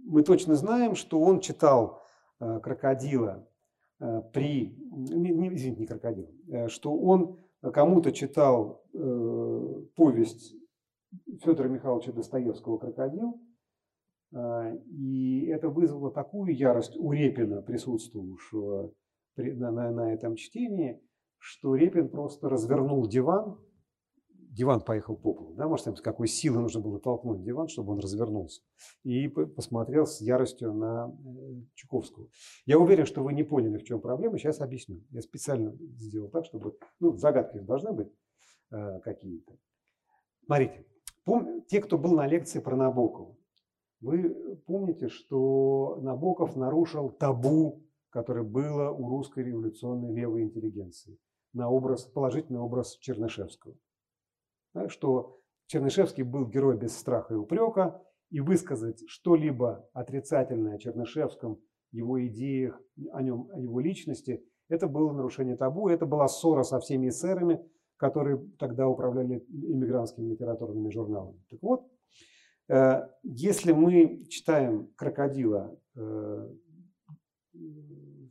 мы 0.05 0.23
точно 0.23 0.55
знаем, 0.55 0.95
что 0.95 1.21
он 1.21 1.41
читал 1.41 2.03
э, 2.41 2.61
крокодила 2.61 3.49
при, 4.33 4.77
не, 4.91 5.55
извините, 5.55 5.81
не 5.81 5.87
крокодил, 5.87 6.29
что 6.69 6.95
он 6.95 7.39
кому-то 7.61 8.13
читал 8.13 8.83
повесть 9.95 10.55
Федора 11.43 11.69
Михайловича 11.69 12.13
Достоевского 12.13 12.77
«Крокодил». 12.77 13.41
И 14.33 15.47
это 15.47 15.71
вызвало 15.71 16.11
такую 16.11 16.55
ярость 16.55 16.97
у 16.99 17.13
Репина, 17.13 17.63
присутствовавшего 17.63 18.93
на 19.37 20.13
этом 20.13 20.35
чтении, 20.35 21.01
что 21.39 21.77
Репин 21.77 22.09
просто 22.09 22.49
развернул 22.49 23.07
диван, 23.07 23.59
диван 24.55 24.81
поехал 24.81 25.17
по 25.17 25.33
полу, 25.33 25.55
да, 25.55 25.69
может, 25.69 25.87
с 25.87 26.01
какой 26.01 26.29
силы 26.29 26.61
нужно 26.61 26.81
было 26.81 27.01
толкнуть 27.01 27.43
диван, 27.43 27.69
чтобы 27.69 27.93
он 27.93 27.99
развернулся, 27.99 28.63
и 29.03 29.29
посмотрел 29.29 30.07
с 30.07 30.21
яростью 30.21 30.73
на 30.73 31.13
э, 31.13 31.63
Чуковского. 31.75 32.29
Я 32.65 32.79
уверен, 32.79 33.05
что 33.05 33.23
вы 33.23 33.33
не 33.33 33.43
поняли, 33.43 33.79
в 33.79 33.85
чем 33.85 34.01
проблема, 34.01 34.39
сейчас 34.39 34.61
объясню. 34.61 35.03
Я 35.11 35.23
специально 35.23 35.75
сделал 35.99 36.29
так, 36.29 36.45
чтобы, 36.45 36.77
ну, 37.01 37.17
загадки 37.17 37.59
должны 37.59 37.93
быть 37.93 38.13
э, 38.71 39.01
какие-то. 39.01 39.57
Смотрите, 40.45 40.87
Пом... 41.25 41.63
Те, 41.63 41.81
кто 41.81 41.99
был 41.99 42.15
на 42.15 42.27
лекции 42.27 42.61
про 42.61 42.77
Набокова, 42.77 43.37
вы 44.01 44.61
помните, 44.67 45.09
что 45.09 45.99
Набоков 46.03 46.57
нарушил 46.57 47.11
табу, 47.11 47.83
которое 48.11 48.45
было 48.45 48.91
у 48.91 49.09
русской 49.09 49.43
революционной 49.43 50.15
левой 50.15 50.43
интеллигенции 50.43 51.19
на 51.55 51.71
образ, 51.71 52.05
положительный 52.05 52.61
образ 52.61 52.97
Чернышевского. 52.99 53.75
Да, 54.75 54.89
что 54.89 55.39
Чернышевский 55.67 56.25
был 56.25 56.47
герой 56.47 56.77
без 56.77 56.97
страха 56.97 57.35
и 57.35 57.37
упрека, 57.37 58.03
и 58.31 58.41
высказать 58.41 59.05
что-либо 59.07 59.89
отрицательное 59.93 60.75
о 60.75 60.79
Чернышевском, 60.79 61.61
его 61.93 62.27
идеях, 62.27 62.81
о 63.13 63.23
нем, 63.23 63.49
о 63.53 63.61
его 63.61 63.79
личности, 63.79 64.45
это 64.69 64.89
было 64.89 65.13
нарушение 65.13 65.57
табу, 65.57 65.89
это 65.89 66.07
была 66.07 66.27
ссора 66.27 66.65
со 66.65 66.81
всеми 66.81 67.09
эсерами, 67.09 67.65
которые 67.97 68.39
тогда 68.59 68.89
управляли 68.89 69.45
иммигрантскими 69.49 70.33
литературными 70.33 70.91
журналами. 70.91 71.41
Так 71.49 71.63
вот, 71.63 71.87
э, 72.69 73.09
если 73.23 73.73
мы 73.73 74.25
читаем 74.29 74.89
«Крокодила» 74.97 75.79
э, 75.95 76.49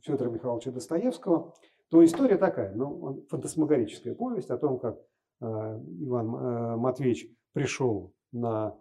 Федора 0.02 0.28
Михайловича 0.28 0.70
Достоевского, 0.70 1.54
то 1.88 2.04
история 2.04 2.36
такая, 2.36 2.74
ну, 2.74 3.24
фантасмагорическая 3.30 4.14
повесть 4.14 4.50
о 4.50 4.58
том, 4.58 4.78
как 4.78 5.00
Иван 5.44 6.78
Матвеевич 6.78 7.28
пришел 7.52 8.14
на 8.32 8.76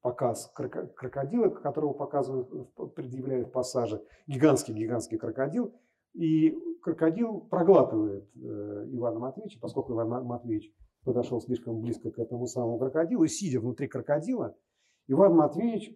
показ 0.00 0.50
крокодила, 0.54 1.48
которого 1.48 1.92
показывают, 1.92 2.48
предъявляют 2.94 3.48
в 3.48 3.50
пассаже, 3.50 4.02
гигантский-гигантский 4.26 5.18
крокодил, 5.18 5.74
и 6.14 6.56
крокодил 6.82 7.40
проглатывает 7.40 8.24
э, 8.36 8.86
Ивана 8.92 9.18
Матвеевича, 9.18 9.58
поскольку 9.60 9.92
Иван 9.92 10.24
Матвеевич 10.24 10.72
подошел 11.04 11.40
слишком 11.40 11.80
близко 11.80 12.10
к 12.10 12.18
этому 12.18 12.46
самому 12.46 12.78
крокодилу, 12.78 13.24
и 13.24 13.28
сидя 13.28 13.60
внутри 13.60 13.88
крокодила, 13.88 14.56
Иван 15.08 15.34
Матвеевич 15.34 15.94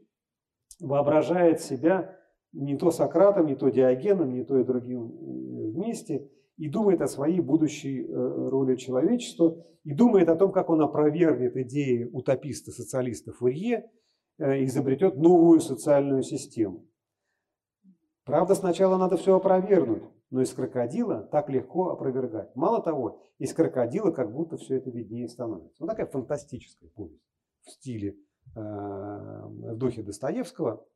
воображает 0.80 1.60
себя 1.60 2.18
не 2.52 2.76
то 2.76 2.90
Сократом, 2.90 3.46
не 3.46 3.54
то 3.54 3.68
Диогеном, 3.68 4.32
не 4.32 4.44
то 4.44 4.58
и 4.58 4.64
другим 4.64 5.06
э, 5.06 5.70
вместе, 5.70 6.28
и 6.60 6.68
думает 6.68 7.00
о 7.00 7.08
своей 7.08 7.40
будущей 7.40 8.04
э, 8.04 8.48
роли 8.50 8.76
человечества, 8.76 9.64
и 9.82 9.94
думает 9.94 10.28
о 10.28 10.36
том, 10.36 10.52
как 10.52 10.68
он 10.68 10.82
опровергнет 10.82 11.56
идеи 11.56 12.04
утописта, 12.12 12.70
социалиста 12.70 13.32
Фурье, 13.32 13.90
э, 14.38 14.64
изобретет 14.64 15.16
новую 15.16 15.60
социальную 15.60 16.22
систему. 16.22 16.86
Правда, 18.24 18.54
сначала 18.54 18.98
надо 18.98 19.16
все 19.16 19.36
опровергнуть, 19.36 20.02
но 20.28 20.42
из 20.42 20.52
крокодила 20.52 21.22
так 21.32 21.48
легко 21.48 21.92
опровергать. 21.92 22.54
Мало 22.54 22.82
того, 22.82 23.22
из 23.38 23.54
крокодила 23.54 24.10
как 24.10 24.30
будто 24.30 24.58
все 24.58 24.76
это 24.76 24.90
виднее 24.90 25.28
становится. 25.28 25.82
Вот 25.82 25.88
такая 25.88 26.08
фантастическая 26.08 26.90
повесть 26.90 27.24
в 27.62 27.70
стиле, 27.70 28.16
в 28.54 29.76
духе 29.76 30.02
Достоевского– 30.02 30.84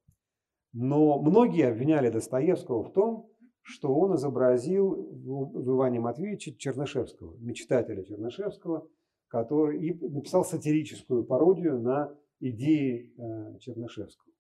но 0.75 1.21
многие 1.21 1.69
обвиняли 1.69 2.11
Достоевского 2.11 2.83
в 2.83 2.93
том, 2.93 3.31
что 3.65 3.95
он 3.95 4.15
изобразил 4.15 4.95
в 4.95 5.75
Иване 5.75 5.99
Матвеевиче 5.99 6.55
Чернышевского, 6.55 7.35
мечтателя 7.39 8.05
Чернышевского, 8.05 8.87
который 9.29 9.83
и 9.83 9.95
написал 10.07 10.45
сатирическую 10.45 11.25
пародию 11.25 11.81
на 11.81 12.15
идеи 12.41 13.15
э, 13.17 13.59
Чернышевского. 13.61 14.33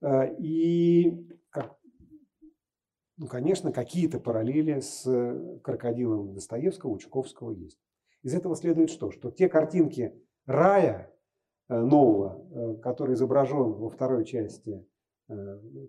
Э, 0.00 0.32
и, 0.38 1.28
ну, 3.16 3.26
конечно, 3.26 3.72
какие-то 3.72 4.20
параллели 4.20 4.78
с 4.78 5.02
крокодилом 5.64 6.32
Достоевского 6.34 6.90
у 6.90 6.98
Чуковского 6.98 7.50
есть. 7.50 7.80
Из 8.22 8.32
этого 8.32 8.54
следует 8.54 8.90
что? 8.90 9.10
Что 9.10 9.32
те 9.32 9.48
картинки 9.48 10.14
рая 10.46 11.12
э, 11.68 11.76
нового, 11.76 12.76
который 12.76 13.14
изображен 13.14 13.72
во 13.72 13.90
второй 13.90 14.24
части 14.24 14.86
Э, 14.86 14.95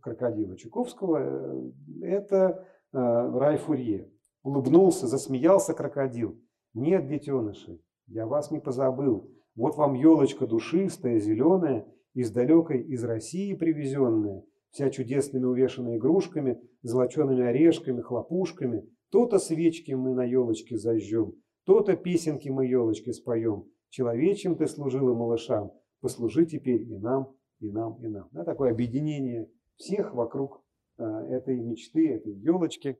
крокодила 0.01 0.57
Чуковского, 0.57 1.17
э, 1.19 1.71
это 2.01 2.65
э, 2.93 2.97
Рай 2.97 3.57
Фурье. 3.57 4.11
Улыбнулся, 4.43 5.07
засмеялся 5.07 5.73
крокодил. 5.73 6.39
Нет, 6.73 7.07
детеныши, 7.07 7.79
я 8.07 8.27
вас 8.27 8.51
не 8.51 8.59
позабыл. 8.59 9.31
Вот 9.55 9.75
вам 9.75 9.93
елочка 9.95 10.47
душистая, 10.47 11.19
зеленая, 11.19 11.87
из 12.13 12.31
далекой, 12.31 12.81
из 12.81 13.03
России 13.03 13.53
привезенная, 13.53 14.43
вся 14.71 14.89
чудесными 14.89 15.45
увешанная 15.45 15.97
игрушками, 15.97 16.59
золочеными 16.81 17.43
орешками, 17.43 18.01
хлопушками. 18.01 18.87
То-то 19.11 19.39
свечки 19.39 19.93
мы 19.93 20.13
на 20.13 20.23
елочке 20.23 20.77
зажжем, 20.77 21.33
то-то 21.65 21.95
песенки 21.95 22.49
мы 22.49 22.65
елочке 22.67 23.13
споем. 23.13 23.65
Человечем 23.89 24.55
ты 24.55 24.67
служила 24.67 25.13
малышам, 25.13 25.71
послужи 26.01 26.45
теперь 26.45 26.81
и 26.81 26.97
нам 26.97 27.36
и 27.59 27.71
нам, 27.71 28.01
и 28.03 28.07
нам. 28.07 28.29
Да, 28.31 28.43
такое 28.43 28.71
объединение 28.71 29.49
всех 29.75 30.13
вокруг 30.13 30.63
э, 30.97 31.03
этой 31.03 31.59
мечты, 31.59 32.13
этой 32.13 32.33
елочки. 32.33 32.99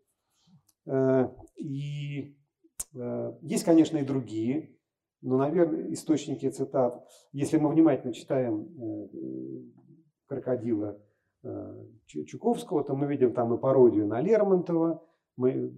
Э, 0.86 1.30
и 1.58 2.36
э, 2.94 3.34
есть, 3.42 3.64
конечно, 3.64 3.98
и 3.98 4.06
другие, 4.06 4.76
но, 5.22 5.38
наверное, 5.38 5.92
источники 5.92 6.50
цитат. 6.50 7.06
Если 7.32 7.58
мы 7.58 7.70
внимательно 7.70 8.14
читаем 8.14 8.68
э, 8.80 9.08
«Крокодила» 10.28 11.02
э, 11.44 11.86
Чуковского, 12.06 12.84
то 12.84 12.96
мы 12.96 13.08
видим 13.08 13.34
там 13.34 13.54
и 13.54 13.60
пародию 13.60 14.08
на 14.08 14.22
Лермонтова, 14.22 15.04
мы 15.36 15.74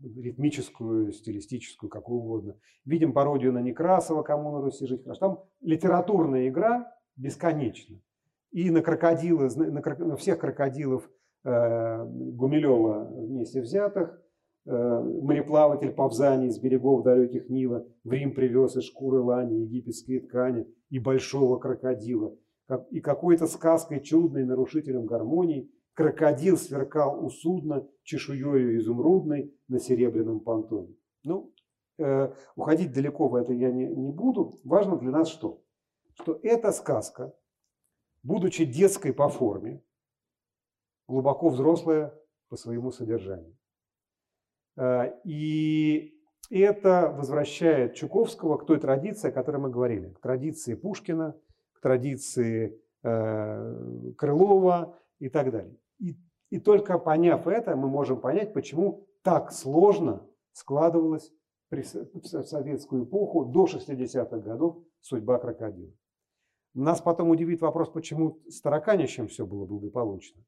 ритмическую, 0.00 1.12
стилистическую, 1.12 1.90
какую 1.90 2.20
угодно. 2.20 2.56
Видим 2.84 3.12
пародию 3.12 3.52
на 3.52 3.60
Некрасова, 3.60 4.22
кому 4.22 4.52
на 4.52 4.60
Руси 4.60 4.86
жить 4.86 5.02
хорошо. 5.02 5.20
Там 5.20 5.44
литературная 5.60 6.48
игра 6.48 6.92
бесконечно. 7.18 8.00
И 8.50 8.70
на 8.70 8.80
крокодилы, 8.80 9.50
на, 9.56 9.80
на 9.82 10.16
всех 10.16 10.38
крокодилов 10.38 11.10
э, 11.44 12.04
Гумилева 12.06 13.10
вместе 13.12 13.60
взятых, 13.60 14.18
э, 14.64 14.70
мореплаватель 14.70 15.92
Павзаний 15.92 16.50
с 16.50 16.58
берегов 16.58 17.02
далеких 17.02 17.50
Нила 17.50 17.86
в 18.04 18.12
Рим 18.12 18.34
привез 18.34 18.76
из 18.76 18.84
шкуры 18.84 19.20
лани 19.20 19.60
египетские 19.60 20.20
ткани 20.20 20.66
и 20.88 20.98
большого 20.98 21.58
крокодила. 21.58 22.34
И 22.90 23.00
какой-то 23.00 23.46
сказкой 23.46 24.00
чудной 24.00 24.44
нарушителем 24.44 25.06
гармонии 25.06 25.70
крокодил 25.94 26.56
сверкал 26.56 27.24
у 27.24 27.28
судна 27.28 27.86
чешуею 28.02 28.78
изумрудной 28.78 29.52
на 29.68 29.78
серебряном 29.78 30.40
понтоне. 30.40 30.94
Ну, 31.24 31.52
э, 31.98 32.32
уходить 32.56 32.92
далеко 32.92 33.28
в 33.28 33.34
это 33.34 33.52
я 33.52 33.70
не, 33.70 33.86
не 33.86 34.12
буду. 34.12 34.54
Важно 34.64 34.96
для 34.96 35.10
нас 35.10 35.28
что? 35.28 35.60
Что 36.20 36.38
эта 36.42 36.72
сказка, 36.72 37.34
будучи 38.22 38.64
детской 38.64 39.12
по 39.12 39.28
форме, 39.28 39.82
глубоко 41.06 41.48
взрослая 41.48 42.14
по 42.48 42.56
своему 42.56 42.90
содержанию. 42.90 43.56
Э, 44.76 45.12
и 45.24 46.14
это 46.50 47.14
возвращает 47.16 47.94
Чуковского 47.94 48.56
к 48.58 48.66
той 48.66 48.80
традиции, 48.80 49.28
о 49.28 49.32
которой 49.32 49.58
мы 49.58 49.70
говорили, 49.70 50.10
к 50.10 50.20
традиции 50.20 50.74
Пушкина, 50.74 51.36
к 51.72 51.80
традиции 51.80 52.80
э, 53.02 54.12
Крылова 54.16 54.98
и 55.18 55.28
так 55.28 55.50
далее. 55.52 55.76
И, 55.98 56.16
и 56.50 56.58
только 56.58 56.98
поняв 56.98 57.46
это, 57.46 57.76
мы 57.76 57.88
можем 57.88 58.20
понять, 58.20 58.52
почему 58.52 59.06
так 59.22 59.52
сложно 59.52 60.26
складывалась 60.52 61.32
в 61.70 62.44
советскую 62.44 63.04
эпоху 63.04 63.44
до 63.44 63.66
60-х 63.66 64.38
годов 64.38 64.78
судьба 65.00 65.38
крокодила. 65.38 65.92
Нас 66.78 67.00
потом 67.00 67.30
удивит 67.30 67.60
вопрос, 67.60 67.88
почему 67.88 68.38
с 68.48 68.60
тараканищем 68.60 69.26
все 69.26 69.44
было 69.44 69.66
благополучно. 69.66 70.40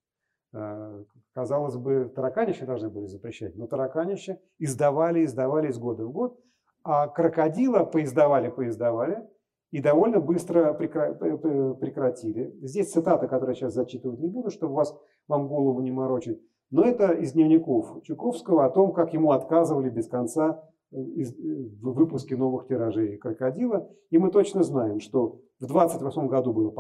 Э, 0.53 1.03
казалось 1.35 1.77
бы, 1.77 2.09
тараканище 2.15 2.67
должны 2.67 2.89
были 2.89 3.07
запрещать, 3.07 3.57
но 3.57 3.67
тараканище 3.67 4.41
издавали, 4.61 5.25
издавали 5.25 5.71
из 5.71 5.79
года 5.79 6.07
в 6.07 6.13
год, 6.13 6.39
а 6.85 7.09
крокодила 7.09 7.85
поиздавали, 7.85 8.49
поиздавали 8.49 9.29
и 9.73 9.81
довольно 9.81 10.21
быстро 10.21 10.73
прекратили. 10.73 12.57
Здесь 12.63 12.93
цитата, 12.93 13.27
которую 13.27 13.51
я 13.51 13.55
сейчас 13.57 13.75
зачитывать 13.75 14.21
не 14.21 14.29
буду, 14.29 14.51
чтобы 14.51 14.75
вас, 14.75 14.97
вам 15.27 15.49
голову 15.49 15.81
не 15.81 15.91
морочить, 15.91 16.41
но 16.71 16.85
это 16.85 17.11
из 17.11 17.33
дневников 17.33 18.05
Чуковского 18.05 18.67
о 18.67 18.71
том, 18.71 18.93
как 18.93 19.13
ему 19.13 19.33
отказывали 19.33 19.91
без 19.91 20.07
конца 20.07 20.63
э, 20.93 20.97
в 20.97 21.93
выпуске 21.93 22.37
новых 22.37 22.69
тиражей 22.69 23.17
крокодила. 23.17 23.91
И 24.11 24.19
мы 24.19 24.31
точно 24.31 24.63
знаем, 24.63 25.01
что 25.01 25.41
в 25.61 25.67
28 25.67 26.27
году 26.27 26.53
было 26.53 26.75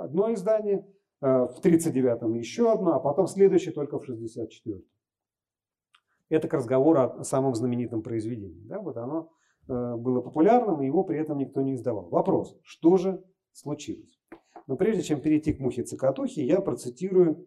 одно 0.00 0.32
издание, 0.32 0.86
э, 1.20 1.26
в 1.26 1.60
39-м 1.62 2.34
еще 2.34 2.72
одно, 2.72 2.94
а 2.94 3.00
потом 3.00 3.26
следующее 3.26 3.74
только 3.74 3.98
в 3.98 4.08
64-м. 4.08 4.82
Это 6.28 6.48
к 6.48 6.54
разговору 6.54 7.00
о 7.00 7.24
самом 7.24 7.54
знаменитом 7.54 8.02
произведении. 8.02 8.64
Да, 8.64 8.80
вот 8.80 8.96
оно 8.96 9.32
э, 9.68 9.96
было 9.96 10.20
популярным, 10.20 10.80
и 10.80 10.86
его 10.86 11.02
при 11.02 11.18
этом 11.18 11.38
никто 11.38 11.60
не 11.62 11.74
издавал. 11.74 12.08
Вопрос, 12.08 12.56
что 12.62 12.96
же 12.96 13.22
случилось? 13.50 14.18
Но 14.68 14.76
прежде 14.76 15.02
чем 15.02 15.20
перейти 15.20 15.52
к 15.52 15.58
мухе 15.58 15.82
цикатухи, 15.82 16.40
я 16.40 16.60
процитирую 16.60 17.44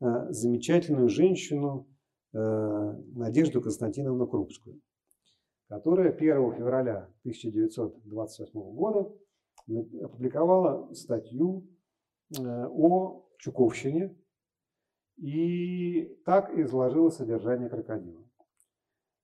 э, 0.00 0.30
замечательную 0.30 1.08
женщину 1.08 1.88
Надежду 2.34 3.60
Константиновну 3.60 4.26
Крупскую, 4.26 4.80
которая 5.68 6.12
1 6.12 6.54
февраля 6.54 7.10
1928 7.24 8.60
года 8.72 9.12
опубликовала 9.66 10.92
статью 10.94 11.68
э, 12.38 12.42
о 12.42 13.26
Чуковщине 13.38 14.16
и 15.16 16.04
так 16.24 16.56
изложила 16.58 17.10
содержание 17.10 17.68
крокодила. 17.68 18.22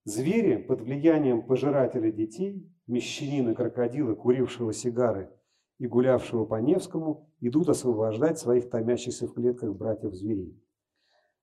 Звери 0.05 0.57
под 0.57 0.81
влиянием 0.81 1.47
пожирателя 1.47 2.11
детей, 2.11 2.67
мещанина 2.87 3.55
крокодила, 3.55 4.15
курившего 4.15 4.73
сигары 4.73 5.31
и 5.79 5.87
гулявшего 5.87 6.47
по 6.47 6.57
Невскому, 6.61 7.31
идут 7.41 7.69
освобождать 7.69 8.39
своих 8.39 8.71
томящихся 8.71 9.27
в 9.27 9.35
клетках 9.35 9.77
братьев-зверей. 9.77 10.59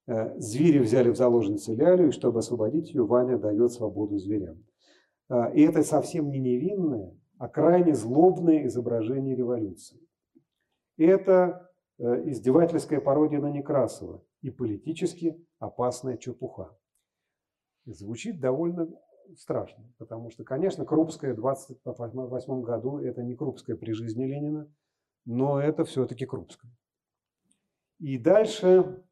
Э, 0.07 0.37
звери 0.39 0.79
взяли 0.79 1.09
в 1.09 1.17
заложницы 1.17 1.73
Лялю, 1.73 2.09
и 2.09 2.11
чтобы 2.11 2.39
освободить 2.39 2.89
ее, 2.89 3.05
Ваня 3.05 3.37
дает 3.37 3.71
свободу 3.71 4.17
зверям. 4.17 4.63
Э, 5.29 5.53
и 5.53 5.61
это 5.61 5.83
совсем 5.83 6.29
не 6.29 6.39
невинное, 6.39 7.15
а 7.37 7.47
крайне 7.47 7.95
злобное 7.95 8.65
изображение 8.65 9.35
революции. 9.35 9.99
Это 10.97 11.71
э, 11.97 12.29
издевательская 12.29 13.01
пародия 13.01 13.39
на 13.39 13.51
Некрасова 13.51 14.23
и 14.41 14.49
политически 14.49 15.43
опасная 15.59 16.17
чепуха. 16.17 16.77
Звучит 17.85 18.39
довольно 18.39 18.89
страшно, 19.37 19.83
потому 19.97 20.29
что, 20.29 20.43
конечно, 20.43 20.85
Крупская 20.85 21.33
в 21.33 21.39
1928 21.39 22.61
году 22.61 22.99
это 22.99 23.23
не 23.23 23.35
Крупская 23.35 23.75
при 23.75 23.91
жизни 23.91 24.25
Ленина, 24.25 24.71
но 25.25 25.59
это 25.59 25.83
все-таки 25.83 26.25
Крупская. 26.25 26.71
И 27.99 28.17
дальше 28.17 29.03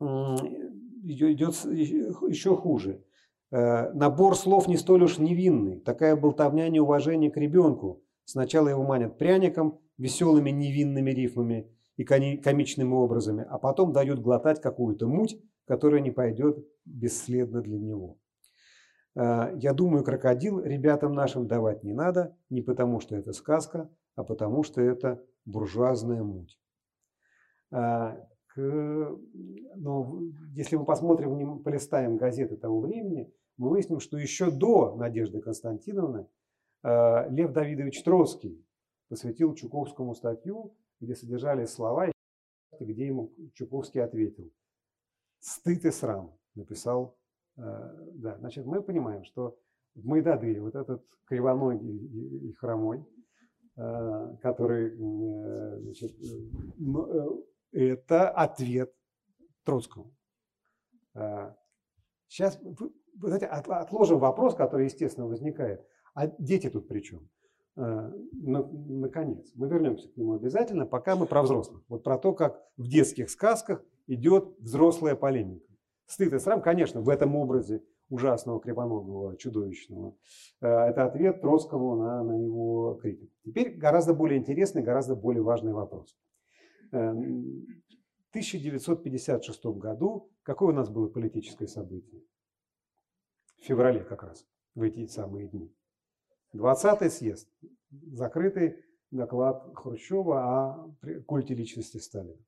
идет 0.00 1.54
еще 1.64 2.56
хуже. 2.56 3.04
Э, 3.52 3.92
набор 3.92 4.36
слов 4.36 4.68
не 4.68 4.76
столь 4.76 5.04
уж 5.04 5.18
невинный. 5.18 5.80
Такая 5.80 6.16
болтовня 6.16 6.68
неуважения 6.68 7.30
к 7.30 7.36
ребенку. 7.36 8.02
Сначала 8.24 8.68
его 8.68 8.82
манят 8.82 9.18
пряником, 9.18 9.80
веселыми 9.98 10.50
невинными 10.50 11.10
рифмами, 11.10 11.70
и 11.96 12.04
комичными 12.04 12.92
образами, 12.92 13.46
а 13.48 13.58
потом 13.58 13.92
дает 13.92 14.20
глотать 14.20 14.60
какую-то 14.60 15.08
муть, 15.08 15.40
которая 15.66 16.00
не 16.00 16.10
пойдет 16.10 16.58
бесследно 16.84 17.62
для 17.62 17.78
него. 17.78 18.18
Э, 19.14 19.52
я 19.56 19.72
думаю, 19.72 20.04
крокодил 20.04 20.60
ребятам 20.60 21.14
нашим 21.14 21.46
давать 21.46 21.84
не 21.84 21.94
надо, 21.94 22.36
не 22.50 22.62
потому 22.62 23.00
что 23.00 23.16
это 23.16 23.32
сказка, 23.32 23.88
а 24.14 24.24
потому 24.24 24.62
что 24.62 24.80
это 24.80 25.22
буржуазная 25.44 26.22
муть. 26.22 26.58
Э, 28.56 29.16
но 29.76 30.20
если 30.54 30.76
мы 30.76 30.84
посмотрим, 30.84 31.62
полистаем 31.62 32.16
газеты 32.16 32.56
того 32.56 32.80
времени, 32.80 33.32
мы 33.56 33.70
выясним, 33.70 34.00
что 34.00 34.18
еще 34.18 34.50
до 34.50 34.94
Надежды 34.96 35.40
Константиновны 35.40 36.26
э, 36.82 37.30
Лев 37.30 37.52
Давидович 37.52 38.02
Троцкий 38.02 38.64
посвятил 39.08 39.54
Чуковскому 39.54 40.14
статью, 40.14 40.74
где 41.00 41.14
содержались 41.14 41.70
слова, 41.70 42.10
где 42.80 43.06
ему 43.06 43.32
Чуковский 43.54 44.02
ответил. 44.02 44.50
«Стыд 45.40 45.84
и 45.84 45.90
срам», 45.90 46.36
написал 46.54 47.16
Э, 47.56 47.90
да, 48.14 48.36
значит, 48.38 48.66
мы 48.66 48.82
понимаем, 48.82 49.24
что 49.24 49.58
в 49.94 50.04
Майдадыре 50.04 50.60
вот 50.60 50.74
этот 50.74 51.02
кривоногий 51.24 52.48
и 52.48 52.52
хромой, 52.52 53.04
который, 54.40 54.96
значит, 54.96 56.12
это 57.76 58.30
ответ 58.30 58.92
Троцкому. 59.64 60.14
Сейчас, 62.28 62.58
вы 62.62 63.28
знаете, 63.28 63.46
отложим 63.46 64.18
вопрос, 64.18 64.54
который, 64.54 64.86
естественно, 64.86 65.26
возникает. 65.26 65.86
А 66.14 66.26
дети 66.26 66.68
тут 66.70 66.88
при 66.88 67.00
чем? 67.00 67.28
Наконец, 67.76 69.52
мы 69.54 69.68
вернемся 69.68 70.08
к 70.10 70.16
нему 70.16 70.34
обязательно, 70.34 70.86
пока 70.86 71.14
мы 71.16 71.26
про 71.26 71.42
взрослых. 71.42 71.82
Вот 71.88 72.02
про 72.02 72.18
то, 72.18 72.32
как 72.32 72.62
в 72.76 72.88
детских 72.88 73.30
сказках 73.30 73.84
идет 74.06 74.58
взрослая 74.58 75.14
полемика. 75.14 75.66
Стыд 76.06 76.32
и 76.32 76.38
срам, 76.38 76.62
конечно, 76.62 77.00
в 77.00 77.08
этом 77.08 77.36
образе 77.36 77.82
ужасного 78.08 78.60
кривоногого, 78.60 79.36
чудовищного. 79.36 80.16
Э, 80.60 80.68
это 80.68 81.04
ответ 81.04 81.40
Троцкому 81.40 81.96
на, 81.96 82.22
на 82.22 82.40
его 82.40 82.94
критику. 82.94 83.32
Теперь 83.44 83.76
гораздо 83.76 84.14
более 84.14 84.38
интересный, 84.38 84.82
гораздо 84.82 85.16
более 85.16 85.42
важный 85.42 85.72
вопрос. 85.72 86.16
Э, 86.92 87.12
в 87.12 88.30
1956 88.30 89.64
году 89.64 90.30
какое 90.42 90.72
у 90.72 90.76
нас 90.76 90.88
было 90.88 91.08
политическое 91.08 91.66
событие? 91.66 92.22
В 93.58 93.64
феврале 93.64 94.04
как 94.04 94.22
раз, 94.22 94.46
в 94.74 94.82
эти 94.82 95.06
самые 95.06 95.48
дни. 95.48 95.72
20-й 96.54 97.10
съезд, 97.10 97.48
закрытый 97.90 98.84
доклад 99.10 99.72
Хрущева 99.74 100.40
о 100.40 100.94
культе 101.26 101.54
личности 101.54 101.98
Сталина. 101.98 102.38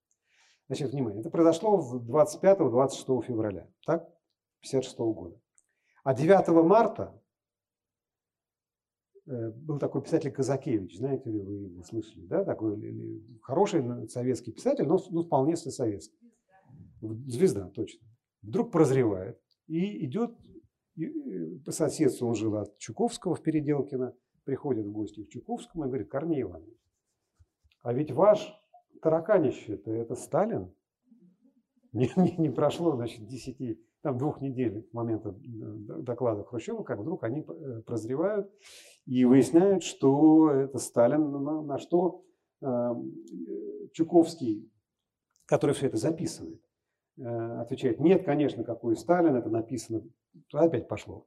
Значит, 0.68 0.92
внимание, 0.92 1.20
это 1.20 1.30
произошло 1.30 1.78
25-26 2.06 3.22
февраля, 3.22 3.66
так, 3.86 4.08
56 4.60 4.98
года. 4.98 5.40
А 6.04 6.14
9 6.14 6.48
марта 6.64 7.17
был 9.28 9.78
такой 9.78 10.02
писатель 10.02 10.30
Казакевич, 10.30 10.96
знаете 10.96 11.30
ли, 11.30 11.40
вы 11.40 11.54
его 11.54 11.82
слышали, 11.82 12.24
да, 12.26 12.44
такой 12.44 13.22
хороший 13.42 14.08
советский 14.08 14.52
писатель, 14.52 14.86
но 14.86 14.98
ну, 15.10 15.22
вполне 15.22 15.56
советский. 15.56 16.18
Звезда, 17.00 17.68
точно. 17.70 18.06
Вдруг 18.42 18.72
прозревает 18.72 19.38
и 19.66 20.06
идет 20.06 20.34
по 21.64 21.70
соседству, 21.70 22.28
он 22.28 22.34
жил 22.34 22.56
от 22.56 22.78
Чуковского 22.78 23.34
в 23.34 23.42
Переделкино, 23.42 24.14
приходит 24.44 24.86
в 24.86 24.92
гости 24.92 25.24
к 25.24 25.28
Чуковскому 25.28 25.84
и 25.84 25.88
говорит, 25.88 26.10
Корней 26.10 26.42
Иванович, 26.42 26.78
а 27.82 27.92
ведь 27.92 28.10
ваш 28.10 28.52
тараканище-то 29.02 29.90
это 29.90 30.14
Сталин. 30.14 30.74
Не, 31.92 32.10
не, 32.16 32.36
не 32.36 32.50
прошло, 32.50 32.94
значит, 32.96 33.26
десяти, 33.26 33.82
там 34.02 34.18
двух 34.18 34.40
недель 34.40 34.88
момента 34.92 35.34
доклада 35.42 36.44
Хрущева, 36.44 36.82
как 36.82 37.00
вдруг 37.00 37.24
они 37.24 37.40
э, 37.40 37.82
прозревают 37.82 38.50
и 39.06 39.24
выясняют, 39.24 39.82
что 39.82 40.50
это 40.50 40.78
Сталин, 40.78 41.30
на, 41.30 41.62
на 41.62 41.78
что 41.78 42.24
э, 42.60 42.94
Чуковский, 43.92 44.70
который 45.46 45.74
все 45.74 45.86
это 45.86 45.96
записывает, 45.96 46.60
э, 47.18 47.22
отвечает, 47.60 48.00
нет, 48.00 48.24
конечно, 48.24 48.64
какой 48.64 48.96
Сталин, 48.96 49.34
это 49.34 49.50
написано, 49.50 50.02
опять 50.52 50.88
пошло. 50.88 51.26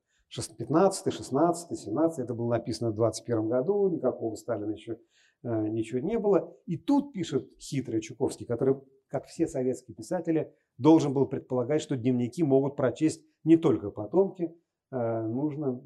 15, 0.57 1.13
16, 1.13 1.77
17, 1.77 2.19
это 2.19 2.33
было 2.33 2.51
написано 2.51 2.91
в 2.91 2.95
21 2.95 3.49
году, 3.49 3.89
никакого 3.89 4.35
Сталина 4.35 4.71
еще 4.71 4.93
Э, 4.93 4.97
ничего 5.43 5.99
не 5.99 6.19
было. 6.19 6.55
И 6.65 6.77
тут 6.77 7.13
пишет 7.13 7.49
хитрый 7.59 8.01
Чуковский, 8.01 8.45
который, 8.45 8.75
как 9.07 9.25
все 9.25 9.47
советские 9.47 9.95
писатели, 9.95 10.53
должен 10.77 11.13
был 11.13 11.27
предполагать, 11.27 11.81
что 11.81 11.97
дневники 11.97 12.43
могут 12.43 12.75
прочесть 12.75 13.23
не 13.43 13.57
только 13.57 13.91
потомки, 13.91 14.53
э, 14.91 15.21
нужно 15.21 15.83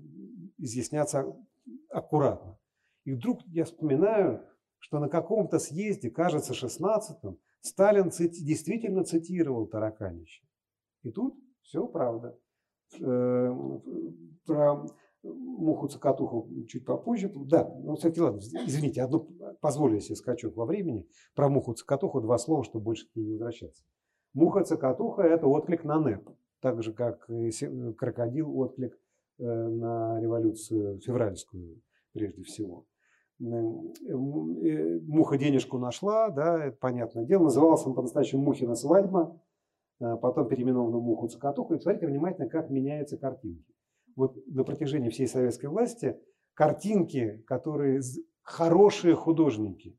изъясняться 0.57 1.25
аккуратно. 1.89 2.57
И 3.03 3.13
вдруг 3.13 3.41
я 3.47 3.65
вспоминаю, 3.65 4.45
что 4.79 4.99
на 4.99 5.09
каком-то 5.09 5.59
съезде, 5.59 6.09
кажется, 6.09 6.53
16-м, 6.53 7.37
Сталин 7.61 8.11
цити, 8.11 8.43
действительно 8.43 9.03
цитировал 9.03 9.67
Тараканище. 9.67 10.43
И 11.03 11.11
тут 11.11 11.35
все 11.61 11.87
правда. 11.87 12.37
Э, 13.01 13.51
про 15.25 15.33
муху-цокотуху 15.33 16.47
чуть 16.67 16.85
попозже. 16.85 17.31
Да, 17.33 17.73
ну, 17.83 17.95
кстати, 17.95 18.19
ладно, 18.19 18.39
извините, 18.39 19.01
одну, 19.01 19.27
позволю 19.61 19.99
себе 19.99 20.15
скачок 20.15 20.55
во 20.55 20.65
времени. 20.65 21.07
Про 21.33 21.49
муху-цокотуху 21.49 22.21
два 22.21 22.37
слова, 22.37 22.63
чтобы 22.63 22.85
больше 22.85 23.07
к 23.07 23.15
ней 23.15 23.25
не 23.25 23.31
возвращаться. 23.31 23.83
Муха-цокотуха– 24.33 25.21
это 25.23 25.47
отклик 25.47 25.83
на 25.85 25.99
НЭП, 25.99 26.29
так 26.59 26.83
же, 26.83 26.93
как 26.93 27.29
крокодил– 27.97 28.57
отклик 28.59 28.99
э, 29.39 29.43
на 29.43 30.19
революцию 30.19 30.99
февральскую, 30.99 31.81
прежде 32.11 32.43
всего. 32.43 32.85
Э, 33.39 33.45
муха 33.45 35.37
денежку 35.37 35.77
нашла, 35.77 36.29
да, 36.29 36.65
это 36.65 36.77
понятное 36.77 37.25
дело. 37.25 37.43
Назывался 37.43 37.87
он 37.87 37.95
по-настоящему 37.95 38.43
Мухина 38.43 38.75
свадьба, 38.75 39.41
э, 40.01 40.17
потом 40.21 40.49
переименован 40.49 40.91
в 40.91 41.01
Муху-цокотуху. 41.01 41.75
И 41.75 41.79
смотрите 41.79 42.07
внимательно, 42.07 42.49
как 42.49 42.69
меняются 42.69 43.17
картинки 43.17 43.75
вот 44.15 44.35
на 44.47 44.63
протяжении 44.63 45.09
всей 45.09 45.27
советской 45.27 45.67
власти 45.67 46.19
картинки, 46.53 47.43
которые 47.47 48.01
хорошие 48.41 49.15
художники 49.15 49.97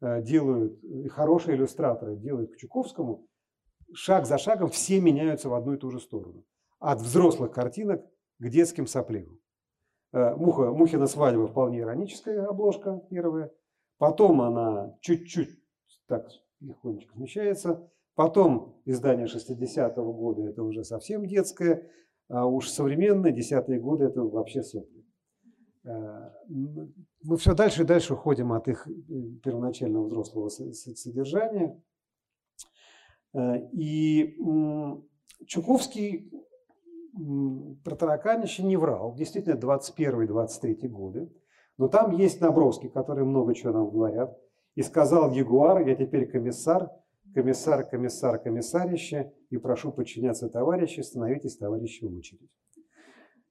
э, 0.00 0.22
делают, 0.22 0.80
хорошие 1.10 1.56
иллюстраторы 1.56 2.16
делают 2.16 2.52
к 2.52 2.56
Чуковскому, 2.56 3.26
шаг 3.94 4.26
за 4.26 4.38
шагом 4.38 4.68
все 4.68 5.00
меняются 5.00 5.48
в 5.48 5.54
одну 5.54 5.74
и 5.74 5.78
ту 5.78 5.90
же 5.90 6.00
сторону. 6.00 6.44
От 6.78 7.00
взрослых 7.00 7.52
картинок 7.52 8.04
к 8.38 8.48
детским 8.48 8.86
сопливым. 8.86 9.40
Э, 10.12 10.34
Муха, 10.36 10.70
Мухина 10.70 11.06
свадьба 11.06 11.46
вполне 11.46 11.80
ироническая 11.80 12.46
обложка 12.46 13.02
первая. 13.10 13.50
Потом 13.98 14.42
она 14.42 14.96
чуть-чуть 15.00 15.58
так 16.06 16.28
легонечко 16.60 17.14
смещается. 17.14 17.90
Потом 18.14 18.80
издание 18.84 19.26
60-го 19.26 20.12
года, 20.12 20.42
это 20.42 20.62
уже 20.62 20.84
совсем 20.84 21.26
детское. 21.26 21.90
А 22.28 22.46
уж 22.46 22.68
современные 22.70 23.32
десятые 23.32 23.80
годы 23.80 24.06
это 24.06 24.22
вообще 24.22 24.62
сопли. 24.62 25.04
Э, 25.84 26.30
мы 27.22 27.36
все 27.36 27.54
дальше 27.54 27.82
и 27.82 27.86
дальше 27.86 28.14
уходим 28.14 28.52
от 28.52 28.68
их 28.68 28.86
э, 28.86 28.90
первоначального 29.42 30.06
взрослого 30.06 30.48
содержания. 30.48 31.80
Э, 33.34 33.58
и 33.72 34.36
Чуковский 35.46 36.30
про 37.84 37.96
тараканище 37.96 38.62
не 38.64 38.76
врал. 38.76 39.14
Действительно, 39.14 39.58
21-23 39.58 40.88
годы. 40.88 41.30
Но 41.76 41.88
там 41.88 42.12
есть 42.12 42.40
наброски, 42.40 42.88
которые 42.88 43.24
много 43.24 43.54
чего 43.54 43.72
нам 43.72 43.90
говорят. 43.90 44.36
И 44.74 44.82
сказал 44.82 45.30
Ягуар, 45.30 45.86
я 45.86 45.94
теперь 45.94 46.28
комиссар, 46.28 46.90
комиссар, 47.34 47.84
комиссар, 47.84 48.38
комиссарище, 48.38 49.32
и 49.50 49.58
прошу 49.58 49.92
подчиняться 49.92 50.48
товарищи, 50.48 51.00
становитесь 51.00 51.56
товарищи 51.56 52.04
в 52.04 52.16
очередь. 52.16 52.50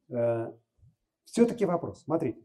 Э, 0.10 0.52
Все-таки 1.26 1.66
вопрос, 1.66 2.04
смотрите. 2.04 2.42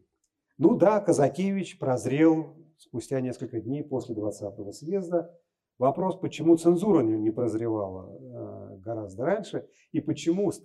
Ну 0.57 0.75
да, 0.75 0.99
Казакевич 0.99 1.79
прозрел 1.79 2.55
спустя 2.77 3.21
несколько 3.21 3.61
дней 3.61 3.83
после 3.83 4.15
20-го 4.15 4.71
съезда. 4.71 5.33
Вопрос, 5.77 6.17
почему 6.19 6.57
цензура 6.57 7.01
не 7.01 7.31
прозревала 7.31 8.11
э, 8.11 8.77
гораздо 8.79 9.25
раньше, 9.25 9.67
и 9.93 10.01
почему 10.01 10.51
с 10.51 10.59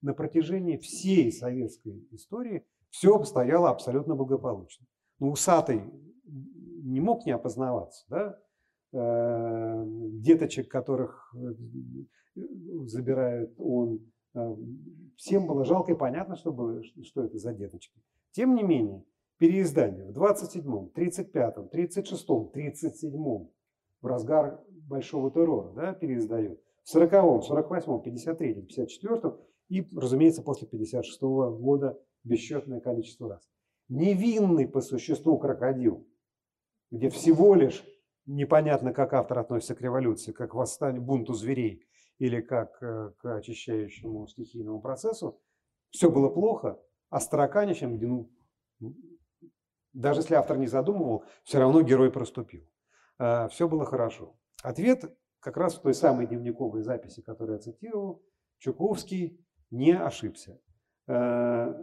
на 0.00 0.14
протяжении 0.14 0.76
всей 0.76 1.32
советской 1.32 2.06
истории 2.12 2.64
все 2.90 3.16
обстояло 3.16 3.70
абсолютно 3.70 4.14
благополучно. 4.14 4.86
Ну, 5.18 5.30
усатый 5.30 5.82
не 6.24 7.00
мог 7.00 7.26
не 7.26 7.32
опознаваться, 7.32 8.04
да? 8.08 8.38
Э, 8.98 9.84
деточек, 9.86 10.70
которых 10.70 11.34
э, 11.34 12.40
забирает 12.86 13.54
он. 13.58 14.00
Э, 14.34 14.56
всем 15.16 15.46
было 15.46 15.66
жалко 15.66 15.92
и 15.92 15.94
понятно, 15.94 16.34
что, 16.34 16.50
было, 16.50 16.82
что 17.02 17.24
это 17.24 17.36
за 17.36 17.52
деточки. 17.52 18.00
Тем 18.32 18.54
не 18.54 18.62
менее, 18.62 19.04
переиздание 19.36 20.06
в 20.06 20.16
27-м, 20.16 20.92
35-м, 20.96 21.68
36-м, 21.70 22.50
37-м 22.54 23.50
в 24.00 24.06
разгар 24.06 24.64
большого 24.70 25.30
террора, 25.30 25.72
да, 25.74 25.92
переиздает. 25.92 26.58
В 26.82 26.96
40-м, 26.96 27.40
48-м, 27.40 28.00
53-м, 28.00 28.66
54-м 28.66 29.36
и, 29.68 29.86
разумеется, 29.94 30.42
после 30.42 30.68
56 30.68 31.22
-го 31.22 31.54
года 31.58 32.00
бесчетное 32.24 32.80
количество 32.80 33.28
раз. 33.28 33.46
Невинный 33.90 34.66
по 34.66 34.80
существу 34.80 35.38
крокодил, 35.38 36.06
где 36.90 37.10
всего 37.10 37.54
лишь 37.54 37.84
непонятно, 38.26 38.92
как 38.92 39.14
автор 39.14 39.38
относится 39.38 39.74
к 39.74 39.80
революции, 39.80 40.32
как 40.32 40.50
к 40.50 40.54
восстанию, 40.54 41.02
бунту 41.02 41.32
зверей 41.32 41.86
или 42.18 42.40
как 42.40 42.82
э, 42.82 43.12
к 43.18 43.36
очищающему 43.36 44.26
стихийному 44.26 44.80
процессу, 44.80 45.40
все 45.90 46.10
было 46.10 46.28
плохо, 46.28 46.80
а 47.10 47.20
с 47.20 47.28
где, 47.28 48.06
ну, 48.06 48.30
даже 49.92 50.20
если 50.20 50.34
автор 50.34 50.58
не 50.58 50.66
задумывал, 50.66 51.24
все 51.44 51.58
равно 51.58 51.82
герой 51.82 52.10
проступил. 52.10 52.68
Э, 53.18 53.48
все 53.48 53.68
было 53.68 53.84
хорошо. 53.84 54.36
Ответ 54.62 55.16
как 55.40 55.56
раз 55.56 55.76
в 55.76 55.82
той 55.82 55.94
самой 55.94 56.26
дневниковой 56.26 56.82
записи, 56.82 57.22
которую 57.22 57.56
я 57.56 57.62
цитировал, 57.62 58.22
Чуковский 58.58 59.46
не 59.70 59.92
ошибся. 59.92 60.60
Э, 61.06 61.12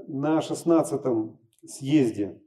на 0.07 0.39
16-м 0.39 1.39
съезде 1.65 2.41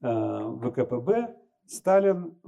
ВКПБ 0.00 1.43
Сталин 1.66 2.38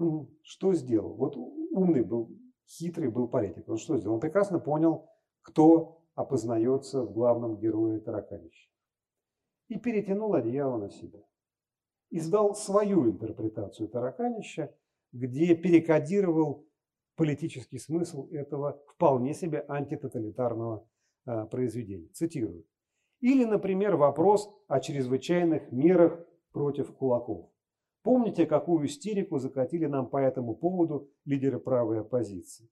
что 0.43 0.75
сделал? 0.75 1.15
Вот 1.15 1.37
умный 1.37 2.03
был, 2.03 2.31
хитрый 2.67 3.11
был 3.11 3.29
политик. 3.29 3.69
Он 3.69 3.77
что 3.79 3.97
сделал? 3.99 4.15
Он 4.15 4.21
прекрасно 4.21 4.59
понял, 4.59 5.09
кто 5.43 6.03
опознается 6.15 7.03
в 7.03 7.13
главном 7.13 7.59
герое 7.59 8.01
Тараканища. 8.01 8.69
И 9.69 9.79
перетянул 9.79 10.35
одеяло 10.35 10.79
на 10.79 10.91
себя. 10.91 11.21
Издал 12.11 12.55
свою 12.55 13.11
интерпретацию 13.11 13.89
Тараканища, 13.89 14.75
где 15.13 15.55
перекодировал 15.55 16.67
политический 17.17 17.79
смысл 17.79 18.29
этого 18.31 18.81
вполне 18.87 19.35
себе 19.35 19.65
антитоталитарного 19.69 20.87
э, 21.27 21.47
произведения. 21.47 22.09
Цитирую. 22.13 22.65
Или, 23.21 23.45
например, 23.45 23.97
вопрос 23.97 24.49
о 24.69 24.81
чрезвычайных 24.81 25.73
мерах 25.73 26.25
против 26.53 26.95
кулаков. 26.95 27.51
Помните, 28.07 28.47
какую 28.47 28.87
истерику 28.87 29.41
закатили 29.41 29.87
нам 29.87 30.09
по 30.09 30.19
этому 30.19 30.55
поводу 30.55 31.11
лидеры 31.25 31.59
правой 31.59 32.03
оппозиции? 32.03 32.71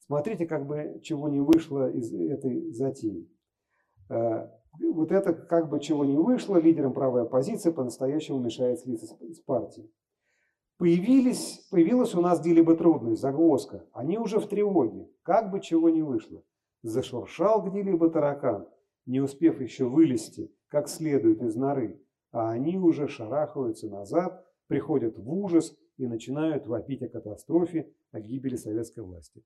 Смотрите, 0.00 0.44
как 0.44 0.66
бы 0.66 1.00
чего 1.02 1.30
не 1.30 1.40
вышло 1.40 1.90
из 1.90 2.12
этой 2.12 2.70
затеи. 2.70 3.26
Э, 4.10 4.48
вот 4.92 5.12
это 5.12 5.32
как 5.32 5.70
бы 5.70 5.80
чего 5.80 6.04
не 6.04 6.18
вышло, 6.18 6.58
лидерам 6.58 6.92
правой 6.92 7.22
оппозиции 7.22 7.70
по-настоящему 7.70 8.38
мешает 8.38 8.80
слиться 8.80 9.06
с 9.06 9.40
партией. 9.40 9.90
Появились, 10.76 11.66
появилась 11.70 12.14
у 12.14 12.20
нас 12.20 12.38
где-либо 12.40 12.76
трудность, 12.76 13.22
загвоздка. 13.22 13.86
Они 13.94 14.18
уже 14.18 14.40
в 14.40 14.46
тревоге. 14.46 15.08
Как 15.22 15.50
бы 15.50 15.60
чего 15.60 15.88
не 15.88 16.02
вышло. 16.02 16.42
Зашуршал 16.82 17.62
где-либо 17.62 18.10
таракан, 18.10 18.68
не 19.06 19.20
успев 19.20 19.58
еще 19.62 19.86
вылезти 19.86 20.54
как 20.68 20.86
следует 20.86 21.40
из 21.40 21.56
норы, 21.56 21.98
а 22.30 22.50
они 22.50 22.76
уже 22.76 23.08
шарахаются 23.08 23.88
назад, 23.88 24.46
приходят 24.70 25.18
в 25.18 25.28
ужас 25.28 25.76
и 25.96 26.06
начинают 26.06 26.68
вопить 26.68 27.02
о 27.02 27.08
катастрофе, 27.08 27.92
о 28.12 28.20
гибели 28.20 28.54
советской 28.54 29.00
власти. 29.00 29.42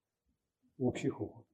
Общий 0.79 1.09
хохот. 1.09 1.47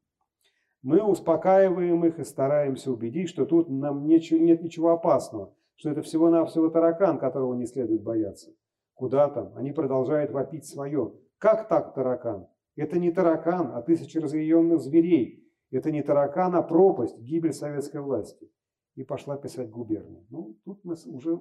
Мы 0.82 1.00
успокаиваем 1.00 2.04
их 2.04 2.18
и 2.18 2.24
стараемся 2.24 2.90
убедить, 2.90 3.28
что 3.28 3.46
тут 3.46 3.68
нам 3.68 4.06
нет 4.06 4.62
ничего 4.62 4.90
опасного, 4.90 5.54
что 5.76 5.90
это 5.90 6.02
всего-навсего 6.02 6.68
таракан, 6.68 7.20
которого 7.20 7.54
не 7.54 7.66
следует 7.66 8.02
бояться. 8.02 8.50
Куда 8.94 9.28
там? 9.28 9.52
Они 9.54 9.70
продолжают 9.70 10.32
вопить 10.32 10.66
свое. 10.66 11.14
Как 11.38 11.68
так 11.68 11.94
таракан? 11.94 12.48
Это 12.74 12.98
не 12.98 13.12
таракан, 13.12 13.70
а 13.72 13.82
тысячи 13.82 14.18
разъяренных 14.18 14.80
зверей. 14.80 15.48
Это 15.70 15.92
не 15.92 16.02
таракан, 16.02 16.56
а 16.56 16.62
пропасть, 16.62 17.16
гибель 17.20 17.52
советской 17.52 18.00
власти. 18.00 18.50
И 18.96 19.04
пошла 19.04 19.36
писать 19.36 19.70
губерния. 19.70 20.26
Ну, 20.28 20.56
тут 20.64 20.82
мы 20.82 20.96
уже 21.06 21.38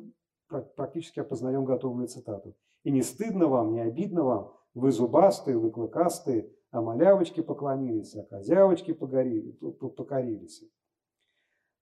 практически 0.49 1.19
опознаем 1.19 1.65
готовую 1.65 2.07
цитату. 2.07 2.55
«И 2.83 2.91
не 2.91 3.01
стыдно 3.01 3.47
вам, 3.47 3.71
не 3.71 3.81
обидно 3.81 4.23
вам, 4.23 4.53
вы 4.73 4.91
зубастые, 4.91 5.57
вы 5.57 5.71
клыкастые, 5.71 6.51
а 6.71 6.81
малявочки 6.81 7.41
поклонились, 7.41 8.15
а 8.15 8.23
козявочки 8.23 8.93
покорились». 8.93 10.63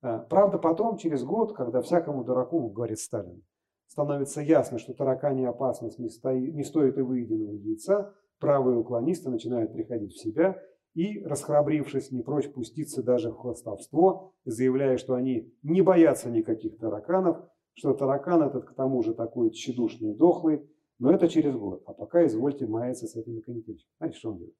А, 0.01 0.19
правда, 0.19 0.59
потом, 0.59 0.97
через 0.97 1.23
год, 1.23 1.55
когда 1.55 1.81
всякому 1.81 2.23
дураку, 2.23 2.69
говорит 2.69 2.99
Сталин, 2.99 3.43
становится 3.87 4.41
ясно, 4.41 4.77
что 4.77 4.93
тараканья 4.93 5.49
опасность 5.49 5.97
не, 5.97 6.09
стоит, 6.09 6.53
не 6.53 6.63
стоит 6.63 6.97
и 6.97 7.01
выеденного 7.01 7.53
яйца, 7.53 8.13
правые 8.39 8.77
уклонисты 8.77 9.29
начинают 9.29 9.73
приходить 9.73 10.13
в 10.13 10.21
себя 10.21 10.61
и, 10.93 11.23
расхрабрившись, 11.23 12.11
не 12.11 12.21
прочь 12.21 12.51
пуститься 12.51 13.03
даже 13.03 13.31
в 13.31 13.37
хвостовство, 13.37 14.33
заявляя, 14.45 14.97
что 14.97 15.15
они 15.15 15.53
не 15.63 15.81
боятся 15.81 16.29
никаких 16.29 16.77
тараканов, 16.77 17.37
что 17.77 17.93
таракан 17.93 18.41
этот 18.41 18.65
к 18.65 18.73
тому 18.73 19.03
же 19.03 19.13
такой 19.13 19.51
тщедушный 19.51 20.11
и 20.11 20.15
дохлый, 20.15 20.67
но 20.97 21.11
это 21.11 21.29
через 21.29 21.55
год. 21.55 21.83
А 21.85 21.93
пока 21.93 22.25
извольте 22.25 22.65
маяться 22.65 23.05
с 23.05 23.15
этими 23.15 23.39
канительками. 23.39 23.87
Знаете, 23.99 24.17
что 24.17 24.31
он 24.31 24.37
делает? 24.37 24.55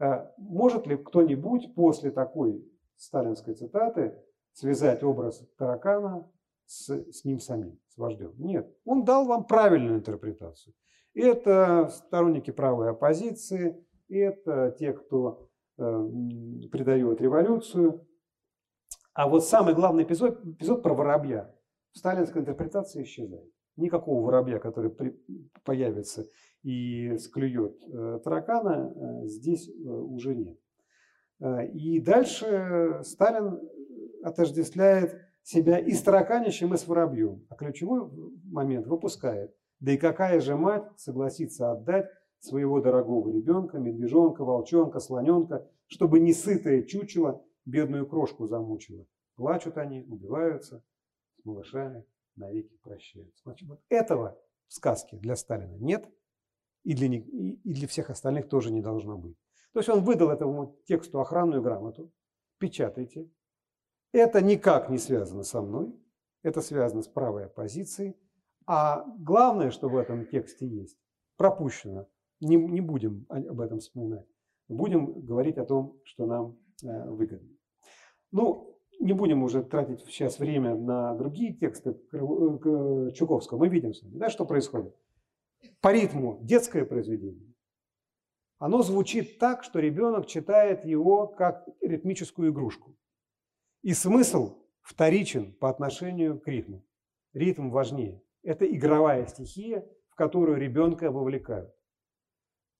А, 0.00 0.32
может 0.38 0.86
ли 0.86 0.96
кто-нибудь 0.96 1.74
после 1.74 2.10
такой 2.10 2.66
сталинской 2.96 3.54
цитаты 3.54 4.18
связать 4.52 5.02
образ 5.02 5.46
таракана 5.58 6.26
с, 6.64 6.88
с 7.12 7.24
ним 7.26 7.38
самим, 7.38 7.78
с 7.88 7.98
вождем? 7.98 8.32
Нет. 8.38 8.74
Он 8.86 9.04
дал 9.04 9.26
вам 9.26 9.44
правильную 9.44 9.98
интерпретацию. 9.98 10.74
Это 11.12 11.88
сторонники 11.90 12.50
правой 12.50 12.90
оппозиции, 12.90 13.76
это 14.08 14.74
те, 14.78 14.94
кто 14.94 15.50
э, 15.76 16.08
предает 16.72 17.20
революцию. 17.20 18.06
А 19.12 19.28
вот 19.28 19.44
самый 19.44 19.74
главный 19.74 20.04
эпизод, 20.04 20.42
эпизод 20.46 20.82
про 20.82 20.94
воробья 20.94 21.54
сталинская 21.98 22.42
интерпретация 22.42 23.02
исчезает. 23.02 23.50
Никакого 23.76 24.24
воробья, 24.24 24.58
который 24.58 24.90
при, 24.90 25.20
появится 25.64 26.26
и 26.62 27.16
склюет 27.18 27.80
э, 27.84 28.20
таракана, 28.24 28.92
э, 28.94 29.26
здесь 29.26 29.68
э, 29.68 29.88
уже 29.88 30.34
нет. 30.34 30.58
Э, 31.40 31.66
и 31.68 32.00
дальше 32.00 33.00
Сталин 33.02 33.60
отождествляет 34.22 35.20
себя 35.42 35.78
и 35.78 35.92
с 35.92 36.02
тараканищем, 36.02 36.74
и 36.74 36.76
с 36.76 36.86
воробьем. 36.86 37.46
А 37.48 37.54
ключевой 37.54 38.10
момент 38.44 38.86
выпускает. 38.86 39.54
Да 39.80 39.92
и 39.92 39.96
какая 39.96 40.40
же 40.40 40.56
мать 40.56 40.84
согласится 40.96 41.70
отдать 41.70 42.08
своего 42.40 42.80
дорогого 42.80 43.32
ребенка, 43.32 43.78
медвежонка, 43.78 44.44
волчонка, 44.44 45.00
слоненка, 45.00 45.68
чтобы 45.86 46.20
не 46.20 46.32
сытое 46.32 46.82
чучело 46.82 47.44
бедную 47.64 48.06
крошку 48.06 48.46
замучило. 48.46 49.06
Плачут 49.36 49.78
они, 49.78 50.02
убиваются, 50.02 50.82
малышами 51.48 52.04
навеки 52.36 52.76
прощаются. 52.82 53.42
Значит, 53.44 53.68
вот 53.68 53.80
этого 53.88 54.38
в 54.68 54.74
сказке 54.74 55.16
для 55.16 55.36
Сталина 55.36 55.74
нет, 55.76 56.08
и 56.84 56.94
для, 56.94 57.08
и 57.16 57.72
для 57.72 57.88
всех 57.88 58.10
остальных 58.10 58.48
тоже 58.48 58.70
не 58.70 58.80
должно 58.80 59.18
быть. 59.18 59.36
То 59.72 59.80
есть 59.80 59.88
он 59.88 60.02
выдал 60.04 60.30
этому 60.30 60.78
тексту 60.86 61.20
охранную 61.20 61.62
грамоту, 61.62 62.12
печатайте. 62.58 63.30
Это 64.12 64.40
никак 64.40 64.88
не 64.88 64.98
связано 64.98 65.42
со 65.42 65.60
мной, 65.60 65.94
это 66.42 66.60
связано 66.60 67.02
с 67.02 67.08
правой 67.08 67.46
оппозицией. 67.46 68.16
А 68.66 69.04
главное, 69.18 69.70
что 69.70 69.88
в 69.88 69.96
этом 69.96 70.26
тексте 70.26 70.66
есть, 70.66 70.98
пропущено. 71.36 72.06
Не, 72.40 72.56
не 72.56 72.80
будем 72.80 73.26
об 73.28 73.60
этом 73.60 73.80
вспоминать. 73.80 74.26
Будем 74.68 75.20
говорить 75.20 75.58
о 75.58 75.64
том, 75.64 75.98
что 76.04 76.26
нам 76.26 76.58
э, 76.82 77.08
выгодно. 77.08 77.48
Ну, 78.30 78.77
не 78.98 79.12
будем 79.12 79.42
уже 79.42 79.62
тратить 79.62 80.00
сейчас 80.00 80.38
время 80.38 80.74
на 80.74 81.14
другие 81.14 81.54
тексты 81.54 81.94
Чуковского. 82.12 83.58
Мы 83.58 83.68
видим 83.68 83.94
с 83.94 84.02
вами, 84.02 84.18
да, 84.18 84.28
что 84.28 84.44
происходит. 84.44 84.94
По 85.80 85.92
ритму 85.92 86.38
детское 86.42 86.84
произведение. 86.84 87.54
Оно 88.58 88.82
звучит 88.82 89.38
так, 89.38 89.62
что 89.62 89.78
ребенок 89.78 90.26
читает 90.26 90.84
его 90.84 91.28
как 91.28 91.68
ритмическую 91.80 92.50
игрушку. 92.50 92.96
И 93.82 93.94
смысл 93.94 94.58
вторичен 94.82 95.52
по 95.52 95.70
отношению 95.70 96.40
к 96.40 96.48
ритму. 96.48 96.84
Ритм 97.32 97.70
важнее. 97.70 98.20
Это 98.42 98.66
игровая 98.66 99.26
стихия, 99.26 99.86
в 100.08 100.16
которую 100.16 100.58
ребенка 100.58 101.12
вовлекают. 101.12 101.72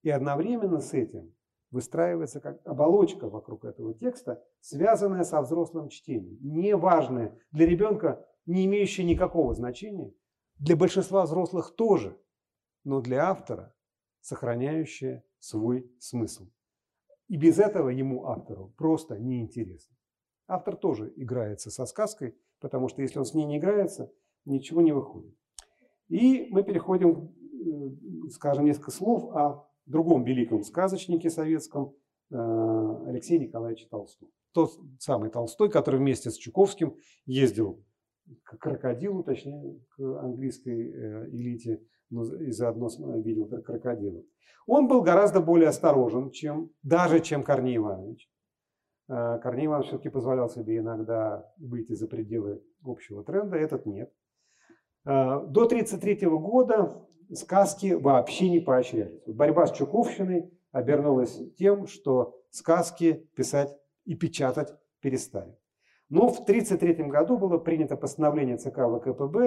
И 0.02 0.10
одновременно 0.10 0.80
с 0.80 0.92
этим 0.94 1.34
выстраивается 1.70 2.40
как 2.40 2.60
оболочка 2.66 3.28
вокруг 3.28 3.64
этого 3.64 3.94
текста, 3.94 4.42
связанная 4.60 5.24
со 5.24 5.40
взрослым 5.42 5.88
чтением. 5.88 6.38
Неважная 6.40 7.38
для 7.50 7.66
ребенка, 7.66 8.26
не 8.46 8.64
имеющая 8.66 9.04
никакого 9.04 9.54
значения, 9.54 10.12
для 10.58 10.76
большинства 10.76 11.24
взрослых 11.24 11.74
тоже, 11.76 12.18
но 12.84 13.00
для 13.00 13.28
автора 13.28 13.74
сохраняющая 14.20 15.24
свой 15.38 15.90
смысл. 15.98 16.48
И 17.28 17.36
без 17.36 17.58
этого 17.58 17.90
ему, 17.90 18.26
автору, 18.26 18.72
просто 18.76 19.18
неинтересно. 19.18 19.94
Автор 20.46 20.76
тоже 20.76 21.12
играется 21.16 21.70
со 21.70 21.84
сказкой, 21.84 22.34
потому 22.58 22.88
что 22.88 23.02
если 23.02 23.18
он 23.18 23.26
с 23.26 23.34
ней 23.34 23.44
не 23.44 23.58
играется, 23.58 24.10
ничего 24.46 24.80
не 24.80 24.92
выходит. 24.92 25.34
И 26.08 26.48
мы 26.50 26.62
переходим, 26.62 27.34
э, 27.36 28.30
скажем, 28.30 28.64
несколько 28.64 28.90
слов 28.90 29.30
о 29.36 29.67
другом 29.90 30.24
великом 30.24 30.62
сказочнике 30.62 31.30
советском 31.30 31.94
Алексее 32.30 33.38
Николаевиче 33.38 33.86
Толстом. 33.90 34.28
Тот 34.52 34.72
самый 34.98 35.30
Толстой, 35.30 35.70
который 35.70 35.98
вместе 35.98 36.30
с 36.30 36.36
Чуковским 36.36 36.96
ездил 37.24 37.84
к 38.42 38.58
крокодилу, 38.58 39.22
точнее, 39.22 39.80
к 39.96 40.00
английской 40.20 41.28
элите, 41.30 41.80
но 42.10 42.24
и 42.24 42.50
заодно 42.50 42.88
видел 43.20 43.46
крокодила. 43.62 44.22
Он 44.68 44.86
был 44.86 45.00
гораздо 45.02 45.40
более 45.40 45.70
осторожен, 45.70 46.30
чем, 46.30 46.70
даже 46.82 47.20
чем 47.20 47.42
Корней 47.42 47.78
Иванович. 47.78 48.30
Э, 49.08 49.38
Корней 49.42 49.64
Иванович 49.64 49.88
все-таки 49.88 50.10
позволял 50.10 50.50
себе 50.50 50.76
иногда 50.76 51.50
выйти 51.56 51.94
за 51.94 52.06
пределы 52.06 52.62
общего 52.84 53.24
тренда, 53.24 53.56
этот 53.56 53.86
нет. 53.86 54.12
Э, 55.06 55.40
до 55.46 55.64
1933 55.64 56.28
года 56.28 57.07
сказки 57.34 57.92
вообще 57.92 58.48
не 58.48 58.60
поощрялись. 58.60 59.22
Борьба 59.26 59.66
с 59.66 59.72
Чуковщиной 59.72 60.50
обернулась 60.72 61.40
тем, 61.56 61.86
что 61.86 62.40
сказки 62.50 63.28
писать 63.34 63.76
и 64.04 64.14
печатать 64.14 64.74
перестали. 65.00 65.56
Но 66.08 66.28
в 66.28 66.40
1933 66.40 67.08
году 67.08 67.36
было 67.36 67.58
принято 67.58 67.96
постановление 67.96 68.56
ЦК 68.56 68.80
ВКПБ 68.88 69.38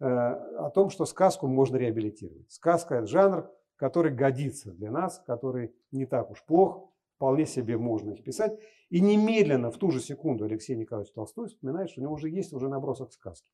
э, 0.00 0.04
о 0.04 0.70
том, 0.70 0.88
что 0.88 1.04
сказку 1.04 1.46
можно 1.46 1.76
реабилитировать. 1.76 2.50
Сказка– 2.50 2.94
это 2.96 3.06
жанр, 3.06 3.50
который 3.76 4.12
годится 4.12 4.72
для 4.72 4.90
нас, 4.90 5.22
который 5.26 5.74
не 5.90 6.06
так 6.06 6.30
уж 6.30 6.42
плох, 6.44 6.90
вполне 7.16 7.44
себе 7.44 7.76
можно 7.76 8.12
их 8.12 8.24
писать. 8.24 8.58
И 8.88 9.00
немедленно, 9.00 9.70
в 9.70 9.76
ту 9.76 9.90
же 9.90 10.00
секунду, 10.00 10.44
Алексей 10.44 10.74
Николаевич 10.74 11.12
Толстой 11.12 11.48
вспоминает, 11.48 11.90
что 11.90 12.00
у 12.00 12.04
него 12.04 12.14
уже 12.14 12.30
есть 12.30 12.52
уже 12.54 12.68
набросок 12.68 13.12
сказки. 13.12 13.50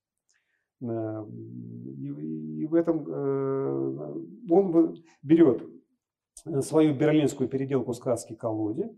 Э, 0.83 1.25
и 1.99 2.67
в 2.67 2.75
этом 2.75 3.07
э, 3.09 4.51
он 4.51 4.97
берет 5.23 5.63
свою 6.61 6.95
берлинскую 6.95 7.49
переделку 7.49 7.93
сказки 7.93 8.35
«Колоде», 8.35 8.95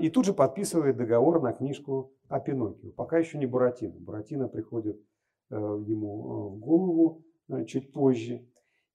и 0.00 0.10
тут 0.10 0.26
же 0.26 0.34
подписывает 0.34 0.98
договор 0.98 1.40
на 1.40 1.52
книжку 1.52 2.12
о 2.28 2.40
Пиноккио. 2.40 2.90
Пока 2.92 3.18
еще 3.18 3.38
не 3.38 3.46
Буратино. 3.46 3.94
Буратино 3.98 4.48
приходит 4.48 5.00
э, 5.50 5.54
ему 5.54 6.10
э, 6.10 6.56
в 6.56 6.58
голову 6.58 7.24
э, 7.48 7.64
чуть 7.64 7.92
позже. 7.92 8.46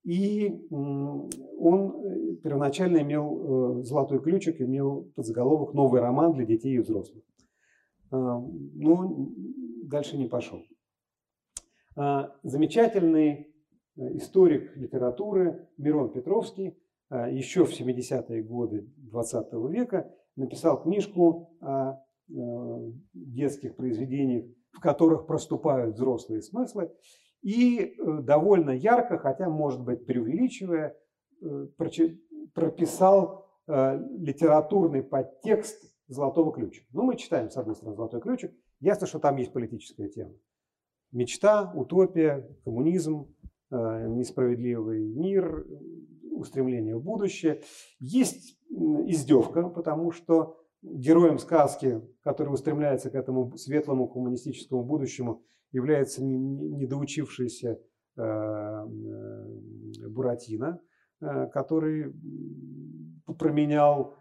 И 0.03 0.66
он 0.70 2.38
первоначально 2.41 3.01
имел 3.01 3.84
золотой 3.84 4.22
ключик, 4.22 4.62
имел 4.62 5.12
подзаголовок 5.16 5.74
«Новый 5.74 5.99
роман 5.99 6.32
для 6.32 6.45
детей 6.45 6.76
и 6.76 6.80
взрослых». 6.80 7.26
Но 8.10 9.28
дальше 9.84 10.18
не 10.18 10.28
пошел. 10.28 10.62
А, 12.00 12.32
замечательный 12.43 13.52
историк 13.95 14.78
литературы 14.78 15.68
Мирон 15.78 16.12
Петровский 16.12 16.78
еще 17.10 17.66
в 17.66 17.72
70-е 17.72 18.43
годы 18.43 18.88
20 18.98 19.54
века 19.72 20.14
написал 20.36 20.84
книжку 20.84 21.58
о 21.60 21.93
э, 21.93 22.34
детских 23.14 23.76
произведениях, 23.76 24.45
в 24.72 24.80
которых 24.80 25.26
проступают 25.26 25.95
взрослые 25.95 26.41
смыслы, 26.41 26.91
и 27.41 27.80
э, 27.80 28.22
довольно 28.22 28.72
ярко, 28.72 29.18
хотя, 29.18 29.50
может 29.50 29.84
быть, 29.84 30.06
преувеличивая, 30.06 30.95
э, 31.41 31.68
прописал 32.54 33.45
литературный 33.68 35.04
подтекст 35.04 35.93
«Золотого 36.08 36.54
ключика». 36.54 36.88
Ну, 36.93 37.04
мы 37.04 37.18
читаем, 37.18 37.50
с 37.50 37.58
одной 37.58 37.76
стороны, 37.76 37.98
«Золотой 37.98 38.22
ключик». 38.22 38.54
Ясно, 38.80 39.08
что 39.08 39.20
там 39.20 39.36
есть 39.36 39.52
политическая 39.52 40.08
тема. 40.08 40.32
Мечта, 41.18 41.72
утопия, 41.74 42.47
коммунизм, 42.63 43.36
несправедливый 43.72 45.03
мир, 45.03 45.65
устремление 46.32 46.95
в 46.95 47.01
будущее. 47.01 47.63
Есть 47.99 48.55
издевка, 48.70 49.68
потому 49.68 50.11
что 50.11 50.57
героем 50.84 51.39
сказки, 51.39 52.03
который 52.22 52.53
устремляется 52.53 53.09
к 53.09 53.15
этому 53.15 53.57
светлому 53.57 54.07
коммунистическому 54.07 54.84
будущему, 54.84 55.41
является 55.72 56.24
недоучившийся 56.24 57.80
э, 58.15 58.22
э, 58.22 58.88
Буратино, 60.07 60.80
э, 61.20 61.47
который 61.47 62.13
променял 63.39 64.15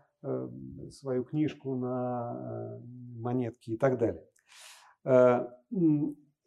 свою 0.90 1.24
книжку 1.24 1.76
на 1.76 2.80
монетки 3.20 3.72
и 3.72 3.76
так 3.76 3.96
далее. 3.98 4.24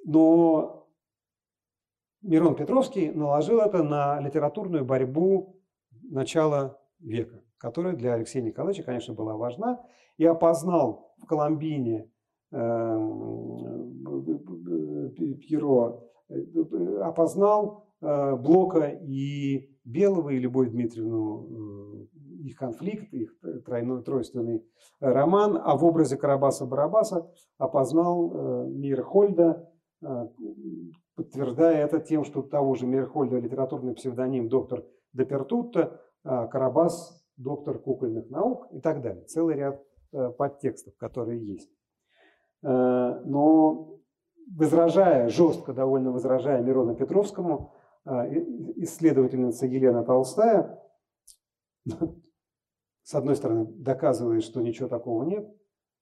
Но 0.06 0.88
Мирон 2.22 2.56
Петровский 2.56 3.12
наложил 3.12 3.60
это 3.60 3.82
на 3.84 4.20
литературную 4.20 4.84
борьбу 4.86 5.56
начала 6.04 6.78
века, 7.00 7.42
которая 7.58 7.96
для 7.96 8.14
Алексея 8.14 8.44
Николаевича, 8.44 8.84
конечно, 8.84 9.14
была 9.14 9.38
важна, 9.38 9.82
и 10.18 10.26
опознал 10.26 11.14
в 11.18 11.26
Коломбине 11.26 12.12
э, 12.52 12.56
Пьеро, 15.40 16.04
э, 16.30 17.00
опознал 17.04 17.86
э, 18.02 18.36
Блока 18.36 18.88
и 18.88 19.70
Белого, 19.86 20.32
и 20.32 20.40
Любовь 20.40 20.72
Дмитриевну, 20.72 22.08
их 22.44 22.58
конфликт, 22.58 23.14
их 23.14 23.34
тройной, 23.66 24.04
тройственный 24.04 24.66
роман, 25.00 25.58
а 25.64 25.78
в 25.78 25.86
образе 25.86 26.18
Карабаса-Барабаса 26.18 27.32
опознал 27.58 28.68
Мир 28.68 29.04
Хольда, 29.04 29.69
подтверждая 31.16 31.86
это 31.86 32.00
тем, 32.00 32.24
что 32.24 32.42
того 32.42 32.76
же 32.76 32.86
Мирхольда 32.86 33.38
литературный 33.38 33.94
псевдоним 33.94 34.50
доктор 34.50 34.86
Депертутто, 35.14 36.02
а, 36.24 36.48
Карабас 36.48 37.26
доктор 37.36 37.80
кукольных 37.80 38.30
наук 38.30 38.68
и 38.72 38.80
так 38.80 39.02
далее. 39.02 39.24
Целый 39.26 39.56
ряд 39.56 39.82
э, 40.12 40.30
подтекстов, 40.30 40.96
которые 40.98 41.44
есть. 41.44 41.72
Э, 42.64 43.22
но 43.26 44.00
возражая, 44.56 45.30
жестко 45.30 45.74
довольно 45.74 46.12
возражая 46.12 46.62
Мирону 46.62 46.96
Петровскому, 46.96 47.74
исследовательница 48.06 49.68
Елена 49.68 50.04
Толстая, 50.04 50.82
с 53.04 53.14
одной 53.14 53.36
стороны, 53.36 53.66
доказывает, 53.66 54.44
что 54.44 54.62
ничего 54.62 54.88
такого 54.88 55.24
нет, 55.24 55.48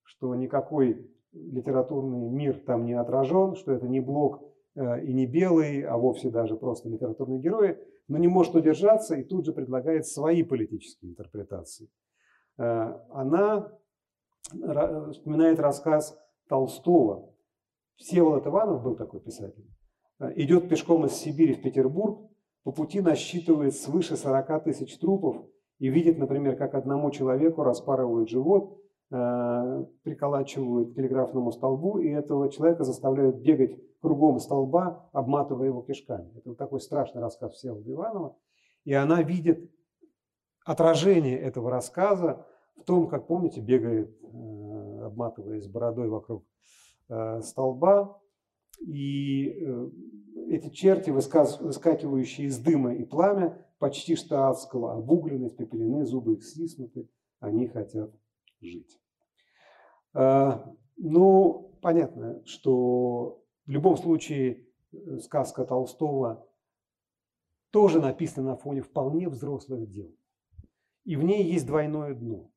что 0.03 0.33
никакой 0.35 1.11
литературный 1.51 2.29
мир 2.29 2.59
там 2.65 2.85
не 2.85 2.93
отражен, 2.93 3.55
что 3.55 3.71
это 3.71 3.87
не 3.87 3.99
блок 3.99 4.43
э, 4.75 5.03
и 5.03 5.13
не 5.13 5.25
белый, 5.25 5.81
а 5.83 5.97
вовсе 5.97 6.29
даже 6.29 6.55
просто 6.55 6.89
литературные 6.89 7.39
герои– 7.39 7.77
но 8.07 8.17
не 8.17 8.27
может 8.27 8.55
удержаться 8.55 9.15
и 9.15 9.23
тут 9.23 9.45
же 9.45 9.53
предлагает 9.53 10.05
свои 10.07 10.43
политические 10.43 11.11
интерпретации. 11.11 11.89
Э, 12.57 12.99
она 13.09 13.71
вспоминает 14.41 15.59
рассказ 15.59 16.17
Толстого. 16.47 17.33
Всеволод 17.97 18.47
Иванов 18.47 18.83
был 18.83 18.95
такой 18.95 19.19
писатель. 19.19 19.67
Э, 20.19 20.31
идет 20.35 20.69
пешком 20.69 21.05
из 21.05 21.13
Сибири 21.13 21.53
в 21.53 21.61
Петербург, 21.61 22.29
по 22.63 22.71
пути 22.71 23.01
насчитывает 23.01 23.75
свыше 23.75 24.15
40 24.15 24.63
тысяч 24.63 24.97
трупов 24.97 25.45
и 25.79 25.89
видит, 25.89 26.17
например, 26.17 26.55
как 26.57 26.73
одному 26.75 27.11
человеку 27.11 27.63
распарывают 27.63 28.29
живот, 28.29 28.77
приколачивают 29.09 30.91
к 30.91 30.95
телеграфному 30.95 31.51
столбу, 31.51 31.97
и 31.97 32.09
этого 32.09 32.51
человека 32.51 32.83
заставляют 32.83 33.37
бегать 33.37 33.79
кругом 34.01 34.39
столба, 34.39 35.09
обматывая 35.13 35.67
его 35.67 35.81
кишками. 35.81 36.29
Это 36.35 36.49
вот 36.49 36.57
такой 36.57 36.81
страшный 36.81 37.21
рассказ 37.21 37.53
Всеволода 37.53 37.89
Иванова. 37.91 38.35
И 38.83 38.93
она 38.93 39.21
видит 39.21 39.71
отражение 40.65 41.39
этого 41.39 41.71
рассказа 41.71 42.45
в 42.75 42.83
том, 42.83 43.07
как, 43.07 43.27
помните, 43.27 43.61
бегает, 43.61 44.13
э, 44.21 45.05
обматываясь 45.05 45.67
бородой 45.67 46.09
вокруг 46.09 46.43
э, 47.09 47.41
столба, 47.41 48.21
и 48.81 49.65
эти 50.49 50.69
черти, 50.69 51.09
выскакивающие 51.09 52.47
из 52.47 52.59
дыма 52.59 52.93
и 52.93 53.03
пламя, 53.03 53.65
почти 53.79 54.15
что 54.15 54.47
адского, 54.47 54.93
обуглены, 54.93 55.47
испепелены, 55.47 56.05
зубы 56.05 56.33
их 56.33 56.43
стиснуты, 56.43 57.09
они 57.39 57.67
хотят 57.67 58.11
жить. 58.61 58.99
А, 60.13 60.73
ну, 60.97 61.77
понятно, 61.81 62.43
что 62.45 63.43
в 63.65 63.69
любом 63.69 63.97
случае 63.97 64.67
э, 64.91 65.19
сказка 65.19 65.65
Толстого 65.65 66.47
тоже 67.71 67.99
написана 67.99 68.51
на 68.51 68.55
фоне 68.57 68.81
вполне 68.81 69.29
взрослых 69.29 69.89
дел. 69.89 70.15
И 71.03 71.15
в 71.15 71.23
ней 71.23 71.43
есть 71.43 71.67
двойное 71.67 72.13
дно. 72.13 72.51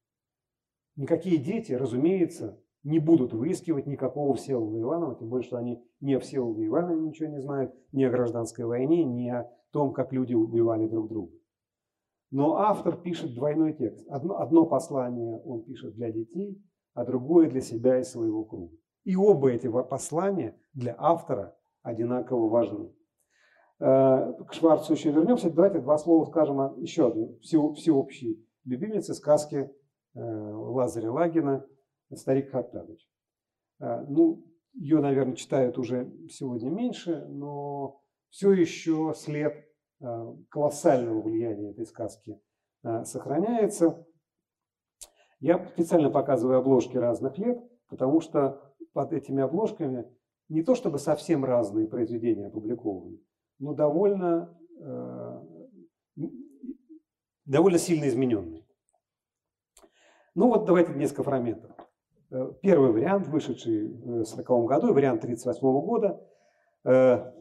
Никакие 0.97 1.37
дети, 1.39 1.73
разумеется, 1.73 2.61
не 2.83 2.99
будут 2.99 3.33
выискивать 3.33 3.87
никакого 3.87 4.35
Всеволода 4.35 4.81
Иванова, 4.81 5.15
тем 5.15 5.29
более, 5.29 5.47
что 5.47 5.57
они 5.57 5.83
ни 6.01 6.15
о 6.15 6.21
Всеволоде 6.21 6.67
Иванове 6.67 7.01
ничего 7.01 7.29
не 7.29 7.41
знают, 7.41 7.75
ни 7.93 8.03
о 8.05 8.11
гражданской 8.11 8.65
войне, 8.65 9.05
ни 9.05 9.29
о 9.29 9.51
том, 9.71 9.93
как 9.93 10.13
люди 10.13 10.35
убивали 10.35 10.87
друг 10.87 11.09
друга. 11.09 11.33
Но 12.31 12.57
автор 12.57 12.97
пишет 12.97 13.35
двойной 13.35 13.72
текст. 13.72 14.09
Одно, 14.09 14.39
одно 14.39 14.66
послание 14.66 15.41
он 15.41 15.64
пишет 15.64 15.95
для 15.95 16.12
детей, 16.12 16.62
а 16.95 17.05
другое 17.05 17.51
для 17.51 17.61
себя 17.61 17.99
и 17.99 18.05
своего 18.05 18.45
круга. 18.45 18.76
И 19.05 19.16
оба 19.16 19.51
эти 19.51 19.68
послания 19.68 20.61
для 20.72 20.95
автора 20.99 21.57
одинаково 21.83 22.49
важны. 22.49 22.93
К 23.78 24.53
Шварцу 24.53 24.93
еще 24.93 25.11
вернемся. 25.11 25.51
Давайте 25.51 25.81
два 25.81 25.97
слова 25.97 26.24
скажем 26.26 26.61
о 26.61 26.74
еще 26.78 27.09
одной 27.09 27.39
всеобщей 27.41 28.47
любимице 28.64 29.14
сказки 29.14 29.70
Лазаря 30.14 31.11
Лагина 31.11 31.66
«Старик 32.12 32.51
Хаттабыч». 32.51 33.09
Ну, 33.78 34.45
ее, 34.74 35.01
наверное, 35.01 35.35
читают 35.35 35.78
уже 35.78 36.12
сегодня 36.28 36.68
меньше, 36.68 37.24
но 37.28 38.03
все 38.28 38.53
еще 38.53 39.14
след 39.16 39.55
колоссального 40.49 41.21
влияния 41.21 41.71
этой 41.71 41.87
сказки 41.87 42.41
сохраняется. 43.05 44.07
Я 45.41 45.67
специально 45.69 46.11
показываю 46.11 46.59
обложки 46.59 46.97
разных 46.97 47.39
лет, 47.39 47.63
потому 47.89 48.21
что 48.21 48.75
под 48.93 49.13
этими 49.13 49.43
обложками 49.43 50.07
не 50.51 50.63
то 50.63 50.75
чтобы 50.75 50.99
совсем 50.99 51.45
разные 51.45 51.87
произведения 51.87 52.49
опубликованы, 52.49 53.19
но 53.59 53.73
довольно, 53.73 54.55
э, 54.81 55.41
довольно 57.45 57.79
сильно 57.79 58.09
измененные. 58.09 58.67
Ну 60.35 60.49
вот 60.49 60.67
давайте 60.67 60.93
несколько 60.95 61.23
фрагментов. 61.23 61.71
Э, 62.31 62.53
первый 62.63 62.93
вариант, 62.93 63.29
вышедший 63.29 63.87
в 63.87 64.03
1940 64.03 64.67
году, 64.67 64.93
вариант 64.93 65.23
1938 65.25 65.87
года, 65.87 66.21
э, 66.85 67.33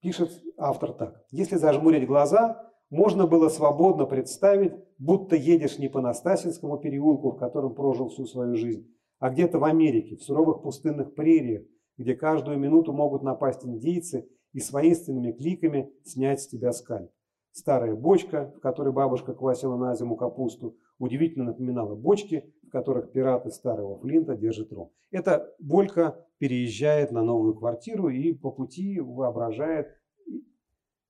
пишет 0.00 0.30
автор 0.56 0.92
так. 0.92 1.24
Если 1.30 1.56
зажмурить 1.56 2.06
глаза, 2.06 2.70
можно 2.90 3.26
было 3.26 3.48
свободно 3.48 4.04
представить, 4.04 4.72
будто 4.98 5.36
едешь 5.36 5.78
не 5.78 5.88
по 5.88 6.00
Настасинскому 6.00 6.78
переулку, 6.78 7.30
в 7.30 7.38
котором 7.38 7.74
прожил 7.74 8.08
всю 8.08 8.26
свою 8.26 8.56
жизнь, 8.56 8.92
а 9.18 9.30
где-то 9.30 9.58
в 9.58 9.64
Америке, 9.64 10.16
в 10.16 10.22
суровых 10.22 10.62
пустынных 10.62 11.14
прериях, 11.14 11.64
где 11.96 12.14
каждую 12.14 12.58
минуту 12.58 12.92
могут 12.92 13.22
напасть 13.22 13.64
индейцы 13.64 14.28
и 14.52 14.58
с 14.58 14.72
воинственными 14.72 15.32
кликами 15.32 15.92
снять 16.02 16.40
с 16.40 16.48
тебя 16.48 16.72
скальп. 16.72 17.10
Старая 17.52 17.94
бочка, 17.94 18.52
в 18.56 18.60
которой 18.60 18.92
бабушка 18.92 19.34
квасила 19.34 19.76
на 19.76 19.94
зиму 19.94 20.16
капусту, 20.16 20.76
удивительно 20.98 21.46
напоминала 21.46 21.94
бочки, 21.94 22.52
в 22.70 22.72
которых 22.72 23.10
пираты 23.10 23.50
старого 23.50 23.98
Флинта 23.98 24.36
держат 24.36 24.72
ром. 24.72 24.92
Эта 25.10 25.52
Болька 25.58 26.24
переезжает 26.38 27.10
на 27.10 27.22
новую 27.22 27.54
квартиру 27.54 28.08
и 28.08 28.32
по 28.32 28.52
пути 28.52 29.00
воображает. 29.00 29.88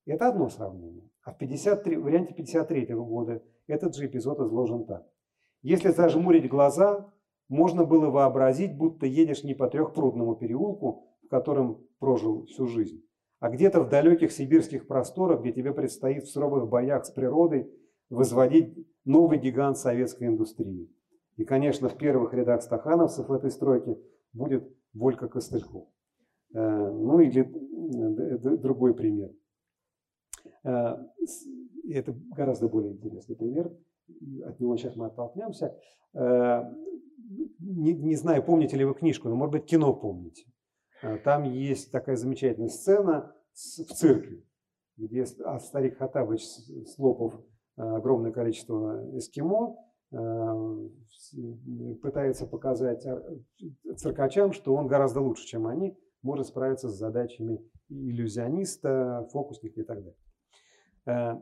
Это 0.07 0.29
одно 0.29 0.49
сравнение. 0.49 1.07
А 1.23 1.33
в 1.33 1.37
53, 1.37 1.97
в 1.97 2.03
варианте 2.03 2.33
53 2.33 2.95
года 2.95 3.43
этот 3.67 3.95
же 3.95 4.07
эпизод 4.07 4.39
изложен 4.39 4.85
так. 4.85 5.07
Если 5.61 5.89
зажмурить 5.89 6.49
глаза, 6.49 7.13
можно 7.47 7.85
было 7.85 8.09
вообразить, 8.09 8.75
будто 8.75 9.05
едешь 9.05 9.43
не 9.43 9.53
по 9.53 9.67
трехпрудному 9.67 10.35
переулку, 10.35 11.15
в 11.23 11.27
котором 11.27 11.85
прожил 11.99 12.45
всю 12.47 12.65
жизнь, 12.65 13.05
а 13.39 13.51
где-то 13.51 13.81
в 13.81 13.89
далеких 13.89 14.31
сибирских 14.31 14.87
просторах, 14.87 15.41
где 15.41 15.51
тебе 15.51 15.73
предстоит 15.73 16.23
в 16.23 16.31
суровых 16.31 16.67
боях 16.67 17.05
с 17.05 17.11
природой 17.11 17.71
возводить 18.09 18.75
новый 19.05 19.37
гигант 19.37 19.77
советской 19.77 20.27
индустрии. 20.27 20.89
И, 21.37 21.43
конечно, 21.43 21.89
в 21.89 21.97
первых 21.97 22.33
рядах 22.33 22.61
стахановцев 22.61 23.29
этой 23.31 23.51
стройке 23.51 23.97
будет 24.33 24.67
Волька 24.93 25.27
Костыльков. 25.27 25.87
Э, 26.53 26.91
ну 26.91 27.19
или 27.19 27.41
э, 27.41 28.57
другой 28.57 28.93
пример. 28.93 29.31
Э, 30.63 30.97
это 31.89 32.13
гораздо 32.35 32.67
более 32.67 32.93
интересный 32.93 33.35
пример. 33.35 33.71
От 34.45 34.59
него 34.59 34.75
сейчас 34.77 34.95
мы 34.95 35.07
оттолкнемся. 35.07 35.77
Не, 36.13 37.93
не 37.93 38.15
знаю, 38.15 38.43
помните 38.43 38.75
ли 38.75 38.83
вы 38.83 38.93
книжку, 38.93 39.29
но, 39.29 39.35
может 39.35 39.53
быть, 39.53 39.65
кино 39.65 39.93
помните. 39.93 40.45
Там 41.23 41.43
есть 41.43 41.91
такая 41.91 42.17
замечательная 42.17 42.67
сцена 42.67 43.33
в 43.53 43.93
цирке, 43.93 44.43
где 44.97 45.25
старик 45.25 45.97
Хатабыч, 45.97 46.43
слопав 46.93 47.39
огромное 47.77 48.33
количество 48.33 49.17
эскимо, 49.17 49.77
пытается 52.01 52.45
показать 52.45 53.05
циркачам, 53.95 54.51
что 54.51 54.75
он 54.75 54.87
гораздо 54.87 55.21
лучше, 55.21 55.45
чем 55.45 55.67
они, 55.67 55.97
может 56.21 56.47
справиться 56.47 56.89
с 56.89 56.97
задачами 56.97 57.59
иллюзиониста, 57.89 59.27
фокусника 59.31 59.81
и 59.81 59.83
так 59.83 59.97
далее. 59.97 60.15
Э, 61.05 61.39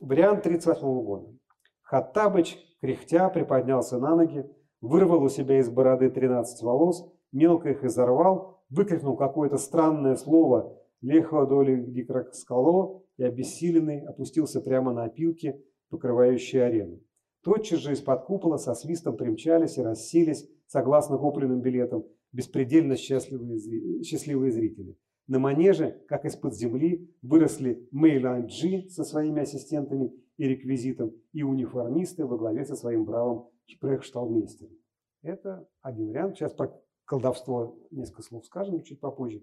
вариант 0.00 0.46
1938 0.46 1.04
года. 1.04 1.34
Хаттабыч, 1.82 2.58
кряхтя, 2.80 3.28
приподнялся 3.28 3.98
на 3.98 4.16
ноги, 4.16 4.44
вырвал 4.80 5.22
у 5.22 5.28
себя 5.28 5.58
из 5.58 5.68
бороды 5.68 6.10
13 6.10 6.62
волос, 6.62 7.10
мелко 7.32 7.70
их 7.70 7.84
изорвал, 7.84 8.62
выкрикнул 8.70 9.16
какое-то 9.16 9.58
странное 9.58 10.16
слово 10.16 10.78
«Лехо 11.00 11.46
доли 11.46 11.84
дикракскало» 11.84 13.02
и 13.16 13.24
обессиленный 13.24 14.04
опустился 14.06 14.60
прямо 14.60 14.92
на 14.92 15.04
опилки, 15.04 15.60
покрывающие 15.90 16.64
арену. 16.64 17.00
Тотчас 17.44 17.80
же 17.80 17.92
из-под 17.92 18.24
купола 18.24 18.56
со 18.56 18.74
свистом 18.74 19.16
примчались 19.16 19.76
и 19.76 19.82
расселись, 19.82 20.48
согласно 20.66 21.18
купленным 21.18 21.60
билетам, 21.60 22.04
беспредельно 22.32 22.96
счастливые, 22.96 24.02
счастливые 24.02 24.50
зрители. 24.50 24.96
На 25.26 25.38
манеже, 25.38 26.02
как 26.08 26.24
из-под 26.24 26.54
земли, 26.54 27.14
выросли 27.20 27.86
Мейлайн 27.92 28.46
Джи 28.46 28.88
со 28.88 29.04
своими 29.04 29.42
ассистентами 29.42 30.12
и 30.38 30.48
реквизитом 30.48 31.14
и 31.32 31.42
униформисты 31.42 32.24
во 32.24 32.38
главе 32.38 32.64
со 32.64 32.76
своим 32.76 33.04
бравым 33.04 33.46
шпрехшталмейстером. 33.66 34.76
Это 35.22 35.68
один 35.82 36.08
вариант. 36.08 36.36
Сейчас 36.36 36.52
про 36.54 36.78
колдовство 37.04 37.78
несколько 37.90 38.22
слов 38.22 38.46
скажем 38.46 38.82
чуть 38.82 39.00
попозже. 39.00 39.42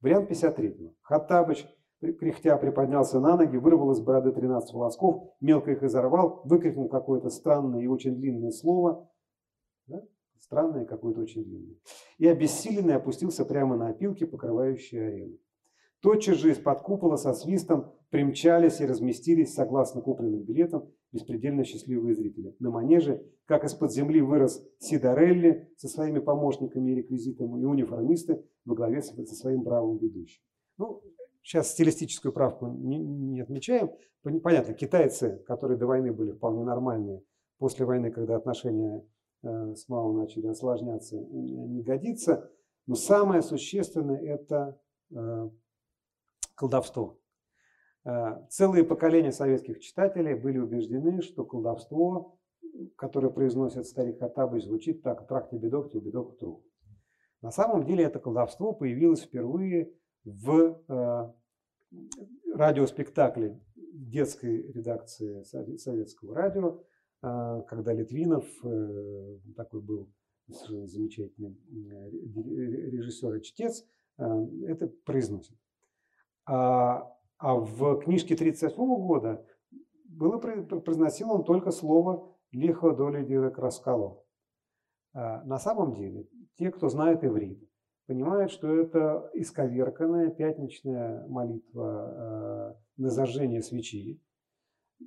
Вариант 0.00 0.28
53. 0.28 0.94
Хаттабыч, 1.02 1.66
кряхтя, 2.12 2.56
приподнялся 2.56 3.20
на 3.20 3.36
ноги, 3.36 3.56
вырвал 3.56 3.92
из 3.92 4.00
бороды 4.00 4.32
13 4.32 4.72
волосков, 4.74 5.30
мелко 5.40 5.72
их 5.72 5.82
изорвал, 5.82 6.42
выкрикнул 6.44 6.88
какое-то 6.88 7.30
странное 7.30 7.80
и 7.80 7.86
очень 7.86 8.16
длинное 8.16 8.50
слово. 8.50 9.10
Да? 9.86 10.02
странное, 10.44 10.84
какое-то 10.84 11.20
очень 11.20 11.44
длинное. 11.44 11.76
И 12.18 12.26
обессиленный 12.26 12.94
опустился 12.94 13.44
прямо 13.44 13.76
на 13.76 13.88
опилки, 13.88 14.24
покрывающие 14.24 15.06
арену. 15.06 15.38
Тотчас 16.00 16.36
же 16.36 16.50
из-под 16.50 16.82
купола 16.82 17.16
со 17.16 17.32
свистом 17.32 17.94
примчались 18.10 18.80
и 18.80 18.86
разместились, 18.86 19.54
согласно 19.54 20.02
купленным 20.02 20.42
билетам, 20.42 20.92
беспредельно 21.12 21.64
счастливые 21.64 22.14
зрители. 22.14 22.54
На 22.58 22.70
манеже, 22.70 23.24
как 23.46 23.64
из-под 23.64 23.90
земли 23.90 24.20
вырос 24.20 24.62
Сидорелли 24.78 25.72
со 25.78 25.88
своими 25.88 26.18
помощниками 26.18 26.90
и 26.90 26.94
реквизитом, 26.96 27.58
и 27.58 27.64
униформисты 27.64 28.44
во 28.66 28.74
главе 28.74 29.00
со 29.00 29.14
своим 29.34 29.62
бравым 29.62 29.96
ведущим. 29.96 30.42
Ну, 30.76 31.02
сейчас 31.44 31.70
стилистическую 31.70 32.32
правку 32.32 32.66
не, 32.66 32.98
не 32.98 33.40
отмечаем. 33.40 33.92
Понятно, 34.42 34.74
китайцы, 34.74 35.44
которые 35.46 35.78
до 35.78 35.86
войны 35.86 36.12
были 36.12 36.32
вполне 36.32 36.64
нормальные, 36.64 37.22
после 37.58 37.86
войны, 37.86 38.10
когда 38.10 38.34
отношения 38.34 39.04
Э, 39.44 39.74
с 39.74 39.88
Мао 39.88 40.12
начали 40.12 40.46
осложняться, 40.46 41.16
не 41.18 41.82
годится. 41.82 42.50
Но 42.86 42.94
самое 42.94 43.42
существенное– 43.42 44.20
это 44.22 44.80
э, 45.14 45.50
колдовство. 46.54 47.20
Э, 48.04 48.46
целые 48.48 48.84
поколения 48.84 49.32
советских 49.32 49.80
читателей 49.80 50.34
были 50.34 50.58
убеждены, 50.58 51.20
что 51.20 51.44
колдовство, 51.44 52.38
которое 52.96 53.30
произносит 53.30 53.86
старик 53.86 54.18
Хаттабыч, 54.18 54.64
звучит 54.64 55.02
так 55.02 55.26
«трах 55.28 55.50
тебе 55.50 55.68
док, 55.68 55.92
тебе 55.92 56.10
док 56.10 56.38
тру». 56.38 56.64
На 57.42 57.50
самом 57.50 57.84
деле 57.84 58.04
это 58.04 58.18
колдовство 58.20 58.72
появилось 58.72 59.22
впервые 59.22 59.92
в 60.24 61.34
радиоспектакле 62.54 63.60
детской 63.92 64.72
редакции 64.72 65.42
советского 65.76 66.34
радио 66.34 66.82
а, 67.26 67.62
когда 67.62 67.94
Литвинов, 67.94 68.44
э, 68.64 69.38
такой 69.56 69.80
был 69.80 70.12
совершенно 70.46 70.86
замечательный 70.86 71.56
режиссер 72.90 73.36
и 73.36 73.42
чтец, 73.42 73.86
это 74.18 74.88
произносит. 75.06 75.56
А, 76.44 77.10
а 77.38 77.54
в 77.54 78.00
книжке 78.02 78.34
1938 78.34 79.06
года 79.06 79.46
было 80.04 80.36
произносил 80.36 81.30
он 81.30 81.44
только 81.44 81.70
слово 81.70 82.36
«лихо 82.52 82.92
доли 82.92 83.24
дирек 83.24 83.56
раскало». 83.56 84.22
На 85.14 85.58
самом 85.58 85.94
деле, 85.94 86.28
те, 86.56 86.70
кто 86.70 86.90
знает 86.90 87.24
иврит, 87.24 87.58
понимают, 88.06 88.50
что 88.50 88.74
это 88.74 89.30
исковерканная 89.34 90.30
пятничная 90.30 91.26
молитва 91.26 92.76
на 92.96 93.08
зажжение 93.08 93.62
свечи, 93.62 94.20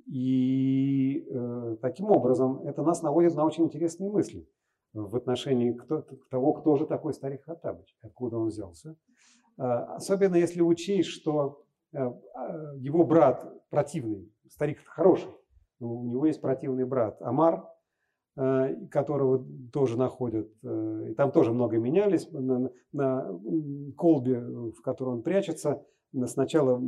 и 0.06 1.26
э, 1.28 1.76
таким 1.80 2.10
образом 2.10 2.60
это 2.66 2.82
нас 2.82 3.02
наводит 3.02 3.34
на 3.34 3.44
очень 3.44 3.64
интересные 3.64 4.10
мысли 4.10 4.48
в 4.92 5.16
отношении 5.16 5.72
кто, 5.72 6.04
того, 6.30 6.54
кто 6.54 6.76
же 6.76 6.86
такой 6.86 7.12
старик 7.14 7.44
Хаттабыч, 7.44 7.96
откуда 8.02 8.38
он 8.38 8.48
взялся. 8.48 8.96
Э, 9.58 9.62
особенно 9.62 10.36
если 10.36 10.60
учесть, 10.60 11.08
что 11.08 11.64
э, 11.92 11.98
а, 11.98 12.74
его 12.76 13.04
брат 13.04 13.46
противный, 13.70 14.32
старик 14.48 14.78
хороший, 14.86 15.30
у 15.80 16.04
него 16.04 16.26
есть 16.26 16.40
противный 16.40 16.84
брат 16.84 17.20
Амар, 17.22 17.64
э, 17.64 17.77
которого 18.90 19.44
тоже 19.72 19.98
находят, 19.98 20.48
э, 20.62 21.08
и 21.10 21.14
там 21.14 21.32
тоже 21.32 21.52
много 21.52 21.78
менялись, 21.78 22.30
на, 22.30 22.70
на 22.92 23.40
колбе, 23.96 24.38
в 24.40 24.80
которой 24.80 25.16
он 25.16 25.22
прячется, 25.22 25.84
сначала, 26.26 26.80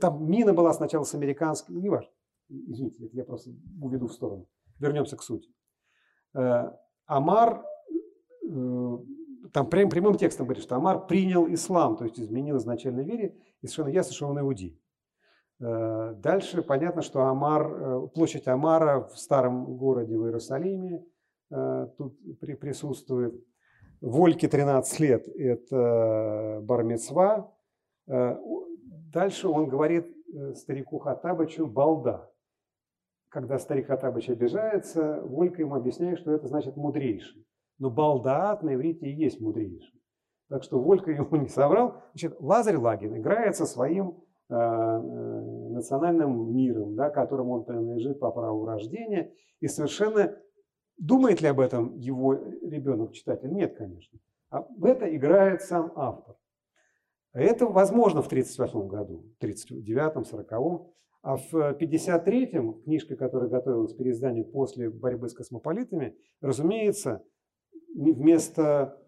там 0.00 0.30
мина 0.30 0.52
была 0.52 0.74
сначала 0.74 1.04
с 1.04 1.14
американским, 1.14 1.80
не 1.80 1.88
важно, 1.88 2.10
извините, 2.50 3.08
я 3.12 3.24
просто 3.24 3.52
уведу 3.80 4.06
в 4.06 4.12
сторону. 4.12 4.46
Вернемся 4.78 5.16
к 5.16 5.22
сути. 5.22 5.48
Амар, 7.06 7.64
там 8.42 9.70
прям, 9.70 9.88
прямым 9.88 10.16
текстом 10.16 10.46
говорит, 10.46 10.64
что 10.64 10.76
Амар 10.76 11.06
принял 11.06 11.46
ислам, 11.52 11.96
то 11.96 12.04
есть 12.04 12.20
изменил 12.20 12.58
изначальной 12.58 13.04
вере, 13.04 13.36
и 13.62 13.66
совершенно 13.66 13.94
ясно, 13.94 14.12
что 14.12 14.26
он 14.26 14.40
иудей. 14.40 14.78
Дальше 15.58 16.62
понятно, 16.62 17.00
что 17.02 17.22
Амар, 17.22 18.08
площадь 18.08 18.48
Амара 18.48 19.04
в 19.04 19.18
старом 19.18 19.76
городе 19.76 20.16
в 20.16 20.24
Иерусалиме 20.24 21.04
тут 21.96 22.18
присутствует. 22.60 23.34
Вольке 24.04 24.48
13 24.48 25.00
лет– 25.00 25.28
это 25.38 26.60
бармецва. 26.62 27.54
Э, 28.06 28.36
дальше 29.12 29.48
он 29.48 29.68
говорит 29.68 30.06
э, 30.06 30.54
старику 30.54 30.98
Хатабычу 30.98 31.66
«балда». 31.66 32.30
Когда 33.30 33.58
старик 33.58 33.86
Хатабыч 33.86 34.28
обижается, 34.28 35.22
Волька 35.22 35.62
ему 35.62 35.74
объясняет, 35.74 36.18
что 36.18 36.32
это 36.32 36.48
значит 36.48 36.76
«мудрейший». 36.76 37.46
Но 37.78 37.90
балдаат 37.90 38.62
на 38.62 38.74
иврите 38.74 39.06
и 39.06 39.14
есть 39.14 39.40
мудрейший. 39.40 40.00
Так 40.48 40.62
что 40.62 40.78
Волька 40.78 41.10
ему 41.10 41.36
не 41.36 41.48
соврал. 41.48 42.02
Значит, 42.12 42.36
Лазарь 42.40 42.76
Лагин 42.76 43.16
играет 43.16 43.56
со 43.56 43.64
своим 43.64 44.08
э, 44.08 44.23
национальным 44.48 46.54
миром, 46.54 46.94
да, 46.94 47.10
которому 47.10 47.54
он 47.54 47.64
принадлежит 47.64 48.20
по 48.20 48.30
праву 48.30 48.66
рождения, 48.66 49.32
и 49.60 49.68
совершенно 49.68 50.36
Думает 50.96 51.40
ли 51.40 51.48
об 51.48 51.60
этом 51.60 51.96
его 51.96 52.34
ребенок, 52.34 53.12
читатель? 53.12 53.52
Нет, 53.52 53.76
конечно. 53.76 54.18
А 54.50 54.62
в 54.62 54.84
это 54.84 55.14
играет 55.14 55.62
сам 55.62 55.92
автор. 55.96 56.36
Это 57.32 57.66
возможно 57.66 58.22
в 58.22 58.26
1938 58.26 58.86
году, 58.86 59.24
в 59.34 59.36
1939, 59.38 60.10
1940. 60.10 60.94
А 61.22 61.36
в 61.36 61.54
1953-м, 61.54 62.82
книжка, 62.82 63.16
которая 63.16 63.48
готовилась 63.48 63.94
к 63.94 63.96
переизданию 63.96 64.44
после 64.44 64.90
борьбы 64.90 65.28
с 65.28 65.34
космополитами, 65.34 66.16
разумеется, 66.40 67.24
вместо 67.94 69.00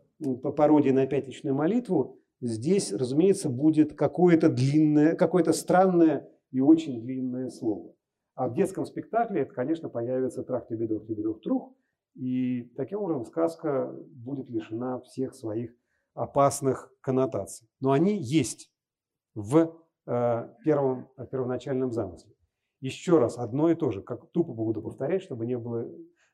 пародии 0.56 0.90
на 0.90 1.06
пятничную 1.06 1.54
молитву, 1.54 2.18
здесь, 2.40 2.92
разумеется, 2.92 3.48
будет 3.48 3.94
какое-то 3.94 4.48
длинное, 4.48 5.14
какое-то 5.14 5.52
странное 5.52 6.28
и 6.50 6.60
очень 6.60 7.00
длинное 7.00 7.48
слово. 7.50 7.94
А 8.34 8.48
в 8.48 8.54
детском 8.54 8.84
спектакле 8.84 9.42
это, 9.42 9.54
конечно, 9.54 9.88
появится 9.88 10.42
трах 10.42 10.68
тебедов, 10.68 11.06
тебедов 11.06 11.40
трух, 11.40 11.72
и 12.14 12.64
таким 12.76 13.00
образом 13.00 13.24
сказка 13.24 13.94
будет 14.10 14.48
лишена 14.50 15.00
всех 15.00 15.34
своих 15.34 15.74
опасных 16.14 16.90
коннотаций. 17.02 17.68
Но 17.80 17.92
они 17.92 18.18
есть 18.18 18.70
в 19.34 19.78
э, 20.06 20.48
первом, 20.64 21.08
первоначальном 21.30 21.92
замысле. 21.92 22.32
Еще 22.80 23.18
раз, 23.18 23.38
одно 23.38 23.70
и 23.70 23.74
то 23.74 23.90
же, 23.90 24.02
как 24.02 24.30
тупо 24.32 24.52
буду 24.52 24.82
повторять, 24.82 25.22
чтобы 25.22 25.46
не 25.46 25.58
было 25.58 25.90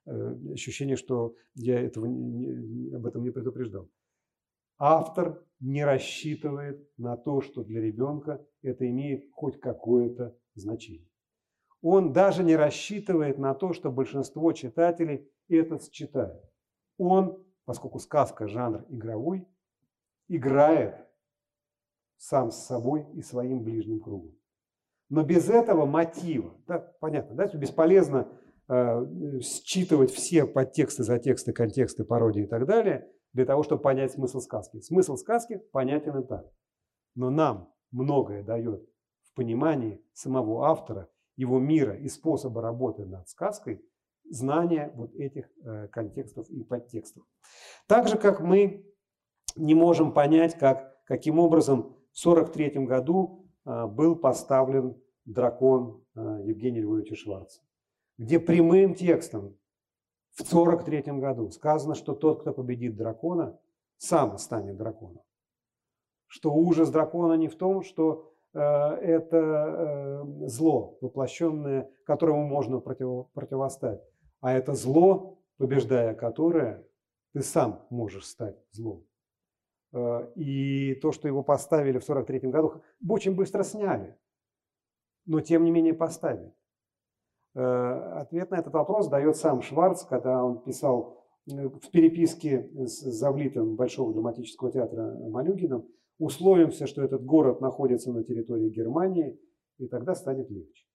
э, 0.06 0.52
ощущения, 0.52 0.96
что 0.96 1.34
я 1.54 1.80
этого 1.80 2.06
не, 2.06 2.46
не, 2.46 2.94
об 2.94 3.06
этом 3.06 3.22
не 3.22 3.30
предупреждал. 3.30 3.88
Автор 4.84 5.44
не 5.60 5.84
рассчитывает 5.84 6.88
на 6.98 7.16
то, 7.16 7.40
что 7.40 7.62
для 7.62 7.80
ребенка 7.80 8.44
это 8.62 8.88
имеет 8.88 9.30
хоть 9.32 9.60
какое-то 9.60 10.36
значение 10.54 11.06
он 11.82 12.12
даже 12.12 12.44
не 12.44 12.56
рассчитывает 12.56 13.38
на 13.38 13.54
то, 13.54 13.72
что 13.72 13.90
большинство 13.90 14.52
читателей 14.52 15.28
это 15.48 15.78
считает. 15.80 16.40
Он, 16.96 17.44
поскольку 17.64 17.98
сказка 17.98 18.46
жанр 18.46 18.86
игровой, 18.88 19.46
играет 20.28 20.94
сам 22.16 22.52
с 22.52 22.64
собой 22.64 23.06
и 23.14 23.20
своим 23.20 23.64
ближним 23.64 24.00
кругом. 24.00 24.38
Но 25.10 25.24
без 25.24 25.50
этого 25.50 25.84
мотива, 25.84 26.54
да, 26.68 26.78
понятно, 27.00 27.34
да, 27.34 27.46
бесполезно 27.48 28.28
э, 28.68 29.40
считывать 29.40 30.12
все 30.12 30.46
подтексты, 30.46 31.02
затексты, 31.02 31.52
контексты, 31.52 32.04
пародии 32.04 32.44
и 32.44 32.46
так 32.46 32.64
далее, 32.64 33.10
для 33.32 33.44
того, 33.46 33.62
чтобы 33.62 33.82
понять 33.82 34.12
смысл 34.12 34.40
сказки. 34.40 34.80
Смысл 34.80 35.16
сказки 35.16 35.62
понятен 35.72 36.18
и 36.18 36.26
так. 36.26 36.46
Но 37.14 37.30
нам 37.30 37.72
многое 37.90 38.42
дает 38.42 38.88
в 39.22 39.34
понимании 39.34 40.02
самого 40.12 40.66
автора 40.66 41.08
его 41.36 41.58
мира 41.58 41.96
и 41.96 42.08
способа 42.08 42.60
работы 42.60 43.04
над 43.04 43.28
сказкой 43.28 43.82
знание 44.30 44.92
вот 44.94 45.14
этих 45.14 45.50
э, 45.64 45.88
контекстов 45.88 46.48
и 46.50 46.62
подтекстов. 46.62 47.24
Так 47.86 48.08
же, 48.08 48.16
как 48.16 48.40
мы 48.40 48.86
не 49.56 49.74
можем 49.74 50.12
понять, 50.12 50.58
как, 50.58 51.04
каким 51.04 51.38
образом 51.38 51.96
в 52.12 52.26
1943 52.26 52.84
году 52.86 53.50
э, 53.64 53.86
был 53.86 54.16
поставлен 54.16 54.96
дракон 55.24 56.04
э, 56.14 56.20
Евгения 56.44 56.80
Львовича 56.80 57.16
Шварца, 57.16 57.60
где 58.18 58.38
прямым 58.38 58.94
текстом 58.94 59.56
в 60.32 60.40
1943 60.40 61.20
году 61.20 61.50
сказано, 61.50 61.94
что 61.94 62.14
тот, 62.14 62.40
кто 62.40 62.52
победит 62.52 62.96
дракона, 62.96 63.58
сам 63.98 64.38
станет 64.38 64.76
драконом. 64.76 65.22
Что 66.26 66.52
ужас 66.52 66.90
дракона 66.90 67.34
не 67.34 67.48
в 67.48 67.56
том, 67.56 67.82
что 67.82 68.32
Э, 68.54 68.94
это 68.96 69.36
э, 69.36 70.46
зло, 70.48 70.98
воплощенное, 71.00 71.90
которому 72.04 72.46
можно 72.46 72.80
противостать. 72.80 74.02
А 74.40 74.52
это 74.52 74.74
зло, 74.74 75.38
побеждая 75.56 76.14
которое, 76.14 76.86
ты 77.32 77.42
сам 77.42 77.86
можешь 77.90 78.26
стать 78.26 78.56
злом. 78.72 79.06
Э, 79.92 80.30
и 80.34 80.94
то, 80.96 81.12
что 81.12 81.28
его 81.28 81.42
поставили 81.42 81.98
в 81.98 82.04
1943 82.08 82.50
году, 82.50 82.82
очень 83.08 83.34
быстро 83.34 83.62
сняли, 83.62 84.18
но 85.24 85.40
тем 85.40 85.64
не 85.64 85.70
менее 85.70 85.94
поставили. 85.94 86.52
Ответ 87.54 88.50
на 88.50 88.56
этот 88.56 88.72
вопрос 88.72 89.08
дает 89.08 89.36
сам 89.36 89.60
Шварц, 89.60 90.04
когда 90.04 90.42
он 90.42 90.62
писал 90.62 91.22
в 91.46 91.90
переписке 91.90 92.70
с 92.86 93.00
завлитым 93.00 93.76
Большого 93.76 94.14
драматического 94.14 94.70
театра 94.70 95.14
Малюгиным, 95.28 95.86
условимся, 96.18 96.86
что 96.86 97.02
этот 97.02 97.24
город 97.24 97.60
находится 97.60 98.12
на 98.12 98.22
территории 98.24 98.70
Германии, 98.70 99.38
и 99.78 99.88
тогда 99.88 100.14
станет 100.14 100.48
легче. 100.50 100.86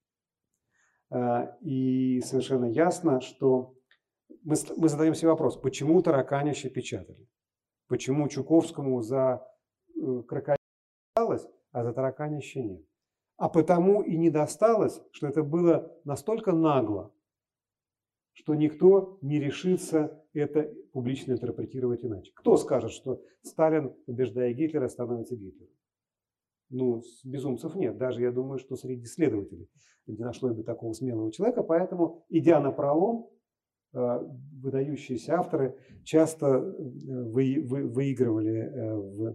А, 1.10 1.56
и 1.60 2.20
совершенно 2.20 2.66
ясно, 2.66 3.20
что 3.20 3.74
мы, 4.42 4.56
мы 4.76 4.88
задаем 4.88 5.14
себе 5.14 5.28
вопрос, 5.28 5.56
почему 5.56 6.02
тараканище 6.02 6.70
печатали? 6.70 7.28
Почему 7.88 8.28
Чуковскому 8.28 9.00
за 9.02 9.46
э, 9.96 10.22
крокодил 10.26 10.58
досталось, 11.14 11.46
а 11.72 11.84
за 11.84 11.92
тараканище 11.92 12.62
нет? 12.62 12.82
А 13.38 13.48
потому 13.48 14.02
и 14.02 14.16
не 14.16 14.30
досталось, 14.30 15.00
что 15.12 15.28
это 15.28 15.44
было 15.44 15.96
настолько 16.04 16.52
нагло, 16.52 17.14
что 18.32 18.56
никто 18.56 19.18
не 19.22 19.38
решится 19.38 20.24
это 20.32 20.72
публично 20.92 21.32
интерпретировать 21.32 22.04
иначе. 22.04 22.32
Кто 22.34 22.56
скажет, 22.56 22.90
что 22.90 23.22
Сталин, 23.42 23.94
побеждая 24.06 24.52
Гитлера, 24.52 24.88
становится 24.88 25.36
Гитлером? 25.36 25.72
Ну, 26.70 27.02
безумцев 27.24 27.76
нет. 27.76 27.96
Даже 27.96 28.22
я 28.22 28.32
думаю, 28.32 28.58
что 28.58 28.74
среди 28.74 29.06
следователей 29.06 29.70
не 30.06 30.24
нашлось 30.24 30.54
бы 30.54 30.64
такого 30.64 30.92
смелого 30.92 31.32
человека. 31.32 31.62
Поэтому, 31.62 32.24
идя 32.28 32.60
на 32.60 32.72
пролом, 32.72 33.30
э, 33.94 34.18
выдающиеся 34.60 35.38
авторы 35.38 35.78
часто 36.02 36.46
э, 36.46 36.60
вы, 36.60 37.64
вы, 37.64 37.86
выигрывали 37.86 38.58
э, 38.58 39.34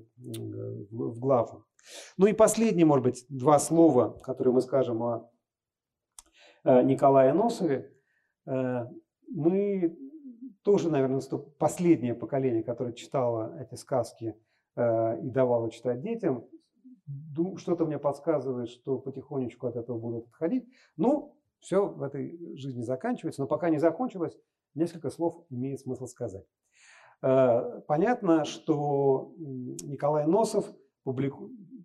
в 0.92 1.20
главу. 1.20 1.64
Ну 2.18 2.28
и 2.28 2.34
последнее, 2.34 2.86
может 2.86 3.04
быть, 3.04 3.26
два 3.30 3.60
слова, 3.60 4.18
которые 4.24 4.54
мы 4.54 4.62
скажем 4.62 5.02
о 5.04 5.30
Николае 6.64 7.34
Носове. 7.34 7.94
Э, 8.46 8.86
мы 9.28 9.98
тоже, 10.64 10.90
наверное, 10.90 11.22
последнее 11.60 12.16
поколение, 12.16 12.64
которое 12.64 12.94
читало 12.94 13.58
эти 13.60 13.76
сказки 13.76 14.36
э, 14.76 15.22
и 15.22 15.30
давало 15.30 15.72
читать 15.72 16.02
детям. 16.02 16.48
Что-то 17.58 17.86
мне 17.86 18.00
подсказывает, 18.00 18.70
что 18.70 18.98
потихонечку 18.98 19.68
от 19.68 19.76
этого 19.76 19.98
будут 19.98 20.28
отходить. 20.28 20.66
Ну, 20.96 21.38
все 21.60 21.86
в 21.86 22.02
этой 22.02 22.56
жизни 22.56 22.82
заканчивается, 22.82 23.42
но 23.42 23.48
пока 23.48 23.70
не 23.70 23.78
закончилось, 23.78 24.38
несколько 24.74 25.10
слов 25.10 25.46
имеет 25.50 25.82
смысл 25.82 26.08
сказать. 26.08 26.46
Э, 27.22 27.82
понятно, 27.88 28.46
что 28.46 29.34
Николай 29.38 30.28
Носов 30.28 30.66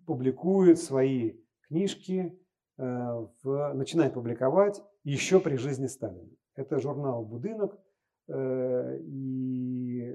публикует 0.09 0.79
свои 0.79 1.33
книжки, 1.67 2.35
начинает 2.77 4.15
публиковать 4.15 4.81
еще 5.03 5.39
при 5.39 5.55
жизни 5.55 5.85
Сталина. 5.85 6.31
Это 6.55 6.79
журнал 6.79 7.23
«Будынок». 7.23 7.77
Э, 8.27 8.97
и... 9.01 10.11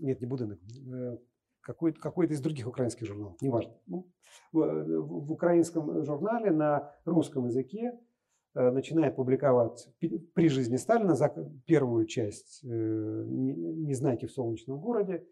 Нет, 0.00 0.20
не 0.20 0.26
«Будынок». 0.26 0.58
Э, 0.92 1.18
какой-то, 1.60 2.00
какой-то 2.00 2.34
из 2.34 2.40
других 2.40 2.66
украинских 2.66 3.06
журналов, 3.06 3.40
неважно. 3.40 3.74
Ну, 3.86 4.10
в, 4.50 4.58
в 4.58 5.32
украинском 5.32 6.04
журнале 6.04 6.50
на 6.50 6.92
русском 7.04 7.46
языке 7.46 7.92
э, 8.56 8.70
начинает 8.72 9.14
публиковать 9.14 9.88
при 10.34 10.48
жизни 10.48 10.78
Сталина 10.78 11.14
за 11.14 11.28
первую 11.64 12.06
часть 12.06 12.64
«Незнайки 12.64 14.26
в 14.26 14.32
солнечном 14.32 14.80
городе». 14.80 15.24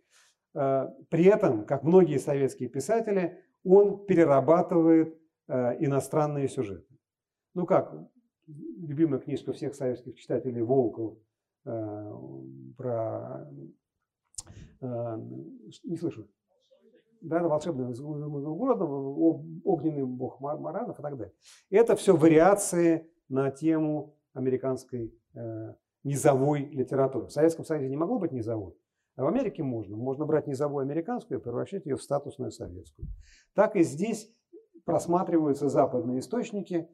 При 0.56 1.24
этом, 1.24 1.66
как 1.66 1.82
многие 1.82 2.18
советские 2.18 2.70
писатели, 2.70 3.38
он 3.62 4.06
перерабатывает 4.06 5.18
э, 5.48 5.84
иностранные 5.84 6.48
сюжеты. 6.48 6.96
Ну 7.54 7.66
как, 7.66 7.92
любимая 8.46 9.20
книжка 9.20 9.52
всех 9.52 9.74
советских 9.74 10.16
читателей 10.16 10.62
Волков 10.62 11.18
э, 11.64 12.12
про... 12.76 13.50
Э, 14.80 15.16
не 15.84 15.96
слышу. 15.96 16.28
Да, 17.22 17.42
волшебный 17.42 17.92
город, 17.94 18.80
огненный 19.64 20.04
бог 20.04 20.40
Маранов 20.40 20.98
и 20.98 21.02
так 21.02 21.16
далее. 21.16 21.34
Это 21.70 21.96
все 21.96 22.14
вариации 22.14 23.10
на 23.28 23.50
тему 23.50 24.16
американской 24.32 25.12
э, 25.34 25.74
низовой 26.04 26.66
литературы. 26.66 27.26
В 27.26 27.32
Советском 27.32 27.64
Союзе 27.64 27.88
не 27.88 27.96
могло 27.96 28.18
быть 28.18 28.32
низовой, 28.32 28.76
а 29.16 29.24
в 29.24 29.26
Америке 29.26 29.62
можно. 29.62 29.96
Можно 29.96 30.26
брать 30.26 30.46
низовую 30.46 30.82
американскую 30.82 31.40
и 31.40 31.42
превращать 31.42 31.86
ее 31.86 31.96
в 31.96 32.02
статусную 32.02 32.50
советскую. 32.50 33.08
Так 33.54 33.74
и 33.74 33.82
здесь 33.82 34.30
просматриваются 34.84 35.68
западные 35.68 36.20
источники. 36.20 36.88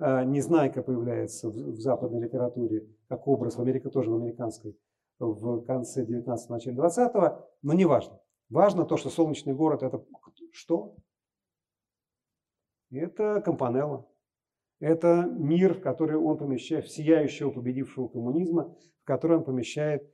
Э, 0.00 0.24
Незнайка 0.24 0.82
появляется 0.82 1.48
в 1.48 1.80
западной 1.80 2.20
литературе 2.22 2.88
как 3.08 3.26
образ, 3.26 3.56
в 3.56 3.60
Америке 3.60 3.88
тоже 3.90 4.10
в 4.10 4.16
американской, 4.16 4.76
в 5.18 5.64
конце 5.64 6.04
19-го, 6.04 6.52
начале 6.54 6.76
20-го, 6.76 7.48
но 7.62 7.72
не 7.72 7.84
важно. 7.84 8.20
Важно 8.50 8.84
то, 8.84 8.96
что 8.96 9.10
солнечный 9.10 9.54
город 9.54 9.82
это 9.82 10.04
что? 10.52 10.96
Это 12.90 13.40
Компанелло. 13.40 14.08
Это 14.80 15.28
мир, 15.28 15.74
в 15.74 15.80
который 15.80 16.16
он 16.16 16.38
помещает, 16.38 16.88
сияющего 16.88 17.50
победившего 17.50 18.08
коммунизма, 18.08 18.76
в 19.02 19.04
который 19.04 19.38
он 19.38 19.44
помещает 19.44 20.08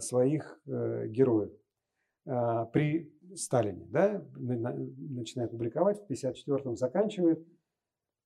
своих 0.00 0.60
э, 0.66 1.06
героев. 1.08 1.52
Э, 2.26 2.66
при 2.72 3.12
Сталине, 3.34 3.86
да, 3.86 4.24
начинает 4.36 5.50
публиковать, 5.50 6.00
в 6.00 6.10
1954-м 6.10 6.76
заканчивает. 6.76 7.46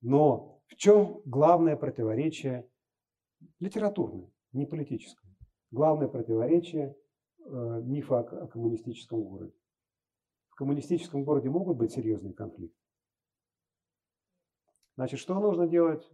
Но 0.01 0.63
в 0.67 0.77
чем 0.77 1.21
главное 1.25 1.77
противоречие 1.77 2.69
литературное, 3.61 4.31
не 4.53 4.67
политическое? 4.67 5.29
Главное 5.71 6.09
противоречие 6.09 6.97
э, 7.39 7.81
мифа 7.83 8.21
о 8.21 8.47
коммунистическом 8.47 9.23
городе. 9.23 9.55
В 10.49 10.57
коммунистическом 10.57 11.25
городе 11.25 11.49
могут 11.51 11.77
быть 11.77 11.93
серьезные 11.93 12.33
конфликты. 12.33 12.79
Значит, 14.97 15.19
что 15.19 15.35
нужно 15.41 15.67
делать 15.67 16.09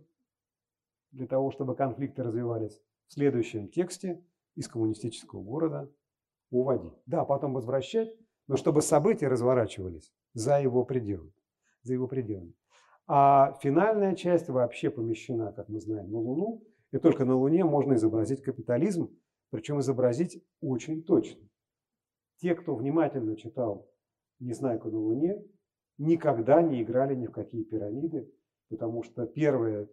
для 1.12 1.26
того, 1.26 1.50
чтобы 1.50 1.76
конфликты 1.76 2.22
развивались? 2.22 2.80
В 3.08 3.12
следующем 3.12 3.68
тексте 3.68 4.24
из 4.60 4.68
коммунистического 4.68 5.42
города 5.42 5.90
уводить. 6.50 6.92
Да, 7.06 7.24
потом 7.24 7.54
возвращать, 7.54 8.14
но 8.46 8.56
чтобы 8.56 8.82
события 8.82 9.26
разворачивались 9.26 10.12
за 10.34 10.60
его 10.60 10.84
пределы. 10.84 11.32
За 11.82 11.94
его 11.94 12.06
пределами. 12.06 12.52
А 13.06 13.58
финальная 13.62 14.14
часть 14.14 14.50
вообще 14.50 14.90
помещена, 14.90 15.52
как 15.52 15.70
мы 15.70 15.80
знаем, 15.80 16.10
на 16.10 16.18
Луну. 16.18 16.62
И 16.92 16.98
только 16.98 17.24
на 17.24 17.36
Луне 17.36 17.64
можно 17.64 17.94
изобразить 17.94 18.42
капитализм, 18.42 19.16
причем 19.48 19.80
изобразить 19.80 20.44
очень 20.60 21.02
точно. 21.04 21.40
Те, 22.36 22.54
кто 22.54 22.74
внимательно 22.74 23.36
читал 23.36 23.88
«Незнайку 24.40 24.90
на 24.90 24.98
Луне», 24.98 25.42
никогда 25.96 26.60
не 26.60 26.82
играли 26.82 27.14
ни 27.14 27.26
в 27.26 27.32
какие 27.32 27.64
пирамиды, 27.64 28.30
потому 28.68 29.04
что 29.04 29.26
первая 29.26 29.88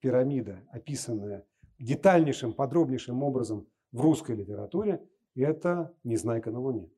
пирамида, 0.00 0.62
описанная 0.70 1.44
детальнейшим, 1.80 2.52
подробнейшим 2.52 3.24
образом 3.24 3.66
в 3.92 4.00
русской 4.00 4.36
литературе, 4.36 5.02
это 5.34 5.94
«Незнайка 6.04 6.50
на 6.50 6.60
Луне». 6.60 6.88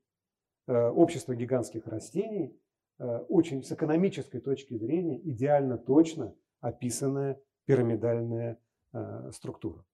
Э, 0.69 0.91
общество 0.91 1.35
гигантских 1.35 1.87
растений, 1.87 2.55
э, 2.99 3.19
очень 3.29 3.63
с 3.63 3.73
экономической 3.73 4.39
точки 4.39 4.77
зрения 4.77 5.19
идеально 5.19 5.79
точно 5.79 6.35
описанная 6.61 7.41
пирамидальная 7.65 8.59
э, 8.93 9.31
структура. 9.33 9.85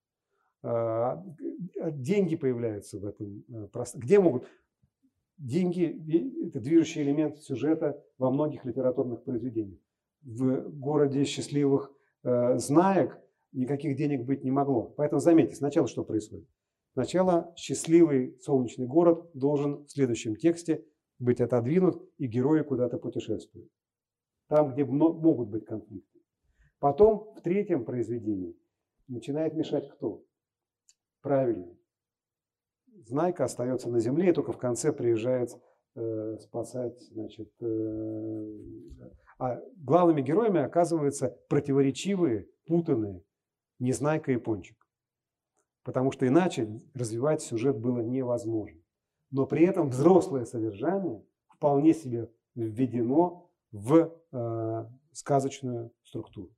Деньги 0.62 2.36
появляются 2.36 2.98
в 2.98 3.04
этом 3.04 3.42
пространстве. 3.70 4.00
Где 4.00 4.18
могут... 4.18 4.46
Деньги– 5.36 6.46
это 6.48 6.58
движущий 6.58 7.02
элемент 7.02 7.36
сюжета 7.42 8.02
во 8.16 8.30
многих 8.30 8.64
литературных 8.64 9.24
произведениях 9.24 9.78
в 10.22 10.70
городе 10.70 11.24
счастливых 11.24 11.92
знаек 12.22 13.20
никаких 13.52 13.94
денег 13.96 14.24
быть 14.24 14.42
не 14.42 14.50
могло. 14.50 14.94
Поэтому 14.96 15.20
заметьте, 15.20 15.54
сначала 15.54 15.86
что 15.86 16.02
происходит? 16.02 16.48
Сначала 16.94 17.52
счастливый 17.56 18.38
солнечный 18.40 18.86
город 18.86 19.28
должен 19.34 19.84
в 19.84 19.90
следующем 19.90 20.36
тексте 20.36 20.84
быть 21.18 21.40
отодвинут, 21.40 22.08
и 22.18 22.26
герои 22.28 22.62
куда-то 22.62 22.98
путешествуют. 22.98 23.68
Там, 24.48 24.72
где 24.72 24.84
могут 24.84 25.48
быть 25.48 25.64
конфликты. 25.64 26.20
Потом 26.78 27.34
в 27.34 27.40
третьем 27.40 27.84
произведении 27.84 28.56
начинает 29.08 29.54
мешать 29.54 29.88
кто? 29.90 30.24
Правильно. 31.20 31.76
Знайка 33.06 33.44
остается 33.44 33.90
на 33.90 33.98
земле, 33.98 34.30
и 34.30 34.32
только 34.32 34.52
в 34.52 34.58
конце 34.58 34.92
приезжает 34.92 35.50
э, 35.96 36.36
спасать 36.38 37.00
значит, 37.10 37.50
э, 37.60 38.58
а 39.38 39.60
главными 39.76 40.22
героями 40.22 40.60
оказываются 40.60 41.36
противоречивые, 41.48 42.46
путанные 42.66 43.24
Незнайка 43.80 44.30
и 44.30 44.36
Пончик. 44.36 44.83
Потому 45.84 46.10
что 46.10 46.26
иначе 46.26 46.80
развивать 46.94 47.42
сюжет 47.42 47.78
было 47.78 48.00
невозможно. 48.00 48.80
Но 49.30 49.46
при 49.46 49.66
этом 49.66 49.90
взрослое 49.90 50.46
содержание 50.46 51.24
вполне 51.48 51.92
себе 51.92 52.30
введено 52.54 53.50
в 53.70 54.12
э, 54.32 54.90
сказочную 55.12 55.92
структуру. 56.02 56.50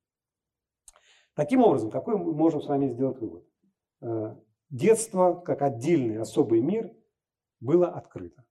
Таким 1.34 1.62
образом, 1.62 1.90
какой 1.90 2.16
мы 2.16 2.32
можем 2.32 2.62
с 2.62 2.66
вами 2.66 2.88
сделать 2.88 3.18
вывод? 3.18 3.46
Э, 4.00 4.36
детство, 4.70 5.34
как 5.34 5.62
отдельный 5.62 6.18
особый 6.18 6.60
мир, 6.60 6.94
было 7.60 7.88
открыто. 7.88 8.44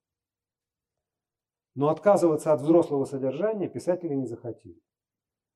Но 1.73 1.89
отказываться 1.89 2.53
от 2.53 2.61
взрослого 2.61 3.06
содержания 3.06 3.69
писатели 3.69 4.14
не 4.14 4.26
захотели. 4.26 4.81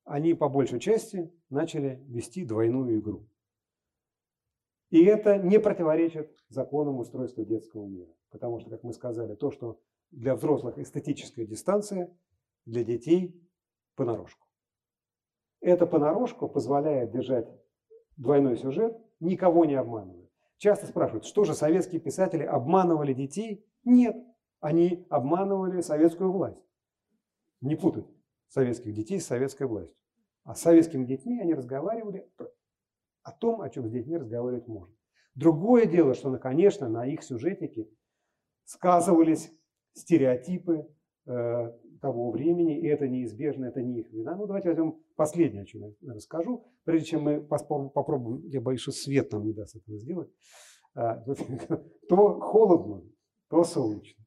Они 0.05 0.33
по 0.33 0.49
большей 0.49 0.79
части 0.79 1.33
начали 1.49 2.03
вести 2.07 2.45
двойную 2.45 2.99
игру. 2.99 3.27
И 4.89 5.03
это 5.03 5.37
не 5.37 5.59
противоречит 5.59 6.35
законам 6.49 6.97
устройства 6.97 7.45
детского 7.45 7.85
мира. 7.85 8.11
Потому 8.31 8.59
что, 8.59 8.69
как 8.69 8.83
мы 8.83 8.93
сказали, 8.93 9.35
то, 9.35 9.51
что 9.51 9.79
для 10.11 10.35
взрослых 10.35 10.77
эстетическая 10.77 11.45
дистанция, 11.45 12.15
для 12.65 12.83
детей 12.83 13.39
понарошку. 13.95 14.47
Эта 15.61 15.85
понарошку 15.85 16.47
позволяет 16.47 17.11
держать 17.11 17.47
двойной 18.17 18.57
сюжет, 18.57 18.97
никого 19.19 19.65
не 19.65 19.75
обманывая. 19.75 20.29
Часто 20.57 20.87
спрашивают, 20.87 21.25
что 21.25 21.43
же 21.43 21.53
советские 21.53 22.01
писатели 22.01 22.43
обманывали 22.43 23.13
детей? 23.13 23.65
Нет, 23.83 24.15
они 24.59 25.05
обманывали 25.09 25.81
советскую 25.81 26.31
власть. 26.31 26.61
Не 27.61 27.75
путать 27.75 28.07
советских 28.47 28.93
детей 28.93 29.19
с 29.19 29.27
советской 29.27 29.67
властью. 29.67 29.95
А 30.43 30.55
с 30.55 30.61
советскими 30.61 31.05
детьми 31.05 31.39
они 31.39 31.53
разговаривали 31.53 32.29
о 33.23 33.31
том, 33.31 33.61
о 33.61 33.69
чем 33.69 33.87
с 33.87 33.91
детьми 33.91 34.17
разговаривать 34.17 34.67
можно. 34.67 34.95
Другое 35.35 35.85
дело, 35.85 36.13
что, 36.13 36.35
конечно, 36.37 36.89
на 36.89 37.05
их 37.05 37.23
сюжетике 37.23 37.89
сказывались 38.65 39.51
стереотипы 39.93 40.87
э, 41.25 41.71
того 42.01 42.31
времени, 42.31 42.79
и 42.79 42.87
это 42.87 43.07
неизбежно, 43.07 43.65
это 43.65 43.81
не 43.81 43.99
их 43.99 44.11
вина. 44.11 44.35
Ну, 44.35 44.47
давайте 44.47 44.69
возьмем 44.69 45.01
последнее, 45.15 45.63
о 45.63 45.65
чем 45.65 45.95
я 46.01 46.13
расскажу, 46.13 46.65
прежде 46.83 47.07
чем 47.07 47.23
мы 47.23 47.41
попробуем, 47.41 48.45
я 48.47 48.61
боюсь, 48.61 48.81
что 48.81 48.91
свет 48.91 49.31
нам 49.31 49.45
не 49.45 49.53
даст 49.53 49.75
этого 49.75 49.97
сделать, 49.97 50.29
а, 50.95 51.23
то 52.09 52.39
холодно, 52.39 53.03
то 53.49 53.63
солнечно. 53.63 54.23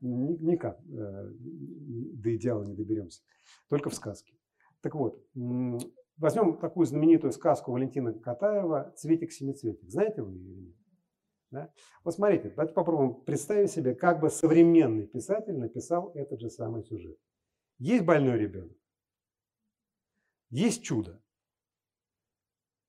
Никак 0.00 0.78
э, 0.80 1.30
до 1.38 2.36
идеала 2.36 2.62
не 2.62 2.74
доберемся. 2.74 3.20
Только 3.68 3.90
в 3.90 3.94
сказке. 3.94 4.32
Так 4.80 4.94
вот, 4.94 5.20
возьмем 6.18 6.58
такую 6.58 6.86
знаменитую 6.86 7.32
сказку 7.32 7.72
Валентина 7.72 8.12
Катаева 8.12 8.92
«Цветик-семицветик». 8.96 9.88
Знаете 9.88 10.22
вы 10.22 10.34
ее 10.34 10.52
или 10.52 10.60
нет? 10.66 10.76
Да? 11.50 11.72
Вот 12.04 12.14
смотрите, 12.14 12.50
давайте 12.50 12.74
попробуем 12.74 13.14
представить 13.22 13.70
себе, 13.70 13.94
как 13.94 14.20
бы 14.20 14.28
современный 14.28 15.06
писатель 15.06 15.56
написал 15.56 16.12
этот 16.14 16.40
же 16.40 16.50
самый 16.50 16.84
сюжет. 16.84 17.18
Есть 17.78 18.04
больной 18.04 18.38
ребенок, 18.38 18.76
есть 20.50 20.82
чудо. 20.82 21.22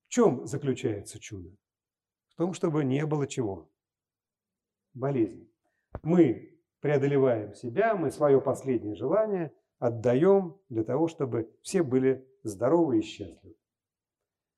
В 0.07 0.09
чем 0.09 0.45
заключается 0.45 1.19
чудо? 1.19 1.55
В 2.29 2.35
том, 2.35 2.53
чтобы 2.53 2.83
не 2.83 3.05
было 3.05 3.27
чего? 3.27 3.71
Болезни. 4.93 5.47
Мы 6.03 6.59
преодолеваем 6.81 7.53
себя, 7.53 7.95
мы 7.95 8.11
свое 8.11 8.41
последнее 8.41 8.95
желание 8.95 9.53
отдаем 9.77 10.59
для 10.69 10.83
того, 10.83 11.07
чтобы 11.07 11.53
все 11.61 11.83
были 11.83 12.28
здоровы 12.43 12.99
и 12.99 13.01
счастливы. 13.01 13.55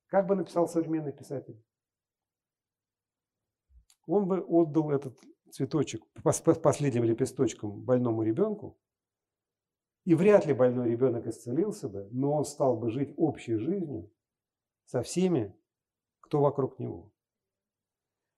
Как 0.08 0.28
бы 0.28 0.36
написал 0.36 0.68
современный 0.68 1.14
писатель? 1.14 1.64
Он 4.08 4.28
бы 4.28 4.42
отдал 4.42 4.92
этот 4.92 5.18
цветочек 5.52 6.04
последним 6.62 7.04
лепесточком 7.04 7.82
больному 7.82 8.24
ребенку, 8.24 8.78
И 10.06 10.16
вряд 10.16 10.46
ли 10.46 10.54
больной 10.54 10.90
ребенок 10.90 11.28
исцелился 11.28 11.88
бы, 11.88 12.08
но 12.12 12.34
он 12.34 12.46
стал 12.46 12.78
бы 12.78 12.90
жить 12.90 13.14
общей 13.18 13.58
жизнью 13.58 14.12
со 14.86 15.02
всеми, 15.04 15.56
кто 16.20 16.42
вокруг 16.42 16.80
него. 16.80 17.12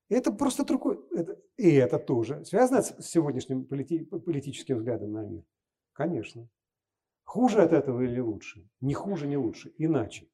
Это 0.10 0.32
просто 0.32 0.66
другой. 0.66 1.00
Это, 1.12 1.42
и 1.58 1.72
это 1.72 1.98
тоже 1.98 2.44
связано 2.46 2.82
с 2.82 2.96
сегодняшним 3.02 3.66
полити, 3.66 4.04
политическим 4.04 4.78
взглядом 4.78 5.14
на 5.14 5.24
мир. 5.24 5.44
Конечно. 5.94 6.50
Хуже 7.24 7.62
от 7.62 7.74
этого 7.74 8.02
или 8.02 8.20
лучше? 8.20 8.68
Не 8.82 8.94
хуже, 8.94 9.28
не 9.28 9.38
лучше. 9.38 9.74
Иначе. 9.78 10.28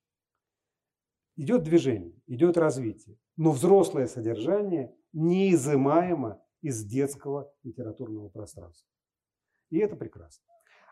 Идет 1.36 1.64
движение, 1.64 2.14
идет 2.28 2.58
развитие. 2.58 3.18
Но 3.38 3.52
взрослое 3.52 4.08
содержание 4.08 4.96
неизымаемо 5.14 6.42
из 6.62 6.84
детского 6.84 7.54
литературного 7.64 8.30
пространства. 8.30 8.90
И 9.70 9.78
это 9.78 9.96
прекрасно. 9.96 10.44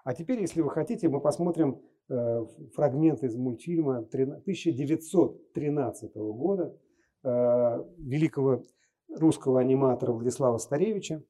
А 0.04 0.14
теперь, 0.14 0.40
если 0.40 0.62
вы 0.62 0.70
хотите, 0.70 1.10
мы 1.10 1.20
посмотрим 1.20 1.82
э, 2.08 2.46
фрагмент 2.74 3.24
из 3.24 3.36
мультфильма 3.36 3.98
1913 3.98 6.16
года 6.16 6.80
э, 7.24 7.84
великого 7.98 8.64
русского 9.10 9.60
аниматора 9.60 10.14
Владислава 10.14 10.60
Старевича. 10.60 11.22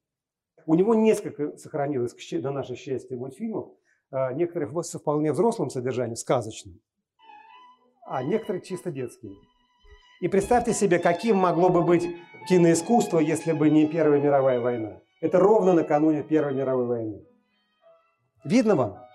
У 0.68 0.76
него 0.76 0.94
несколько 0.94 1.58
сохранилось, 1.58 2.16
на 2.34 2.52
наше 2.52 2.76
счастье, 2.76 3.18
мультфильмов. 3.18 3.72
Э, 4.12 4.34
некоторые 4.34 4.84
с 4.84 4.98
вполне 4.98 5.34
взрослым 5.34 5.70
содержанием, 5.70 6.16
сказочным, 6.16 6.80
а 8.06 8.24
некоторые 8.24 8.62
чисто 8.62 8.92
детские. 8.92 9.34
И 10.22 10.28
представьте 10.28 10.74
себе, 10.74 11.00
каким 11.00 11.38
могло 11.38 11.70
бы 11.70 11.84
быть 11.84 12.08
киноискусство, 12.48 13.20
если 13.20 13.52
бы 13.52 13.70
не 13.70 13.86
Первая 13.86 14.22
мировая 14.22 14.60
война. 14.60 15.02
Это 15.20 15.40
ровно 15.40 15.74
накануне 15.74 16.24
Первой 16.24 16.54
мировой 16.54 16.86
войны. 16.86 17.26
Видно 18.46 18.76
вам? 18.76 19.07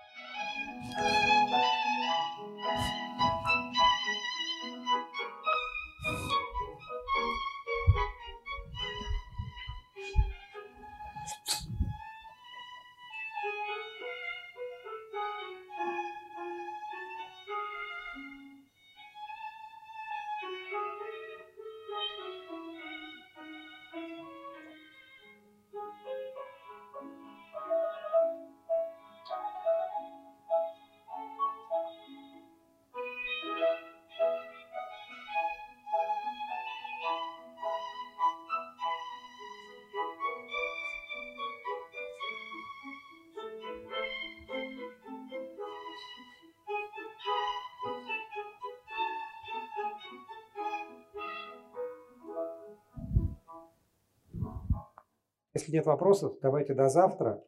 Нет 55.73 55.85
вопросов, 55.85 56.37
давайте 56.41 56.73
до 56.73 56.87
завтра. 56.87 57.43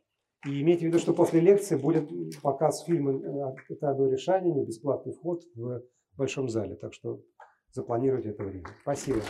И 0.46 0.62
имейте 0.62 0.86
в 0.86 0.88
виду, 0.90 1.00
что 1.00 1.14
после 1.14 1.40
лекции 1.40 1.76
будет 1.76 2.10
показ 2.42 2.84
фильма 2.84 3.56
Теодоре 3.80 4.18
Шанине, 4.18 4.66
бесплатный 4.66 5.14
вход 5.14 5.44
в 5.56 5.82
большом 6.18 6.50
зале. 6.50 6.76
Так 6.76 6.94
что 6.94 7.22
запланируйте 7.72 8.30
это 8.30 8.44
время. 8.44 8.68
Спасибо. 8.82 9.22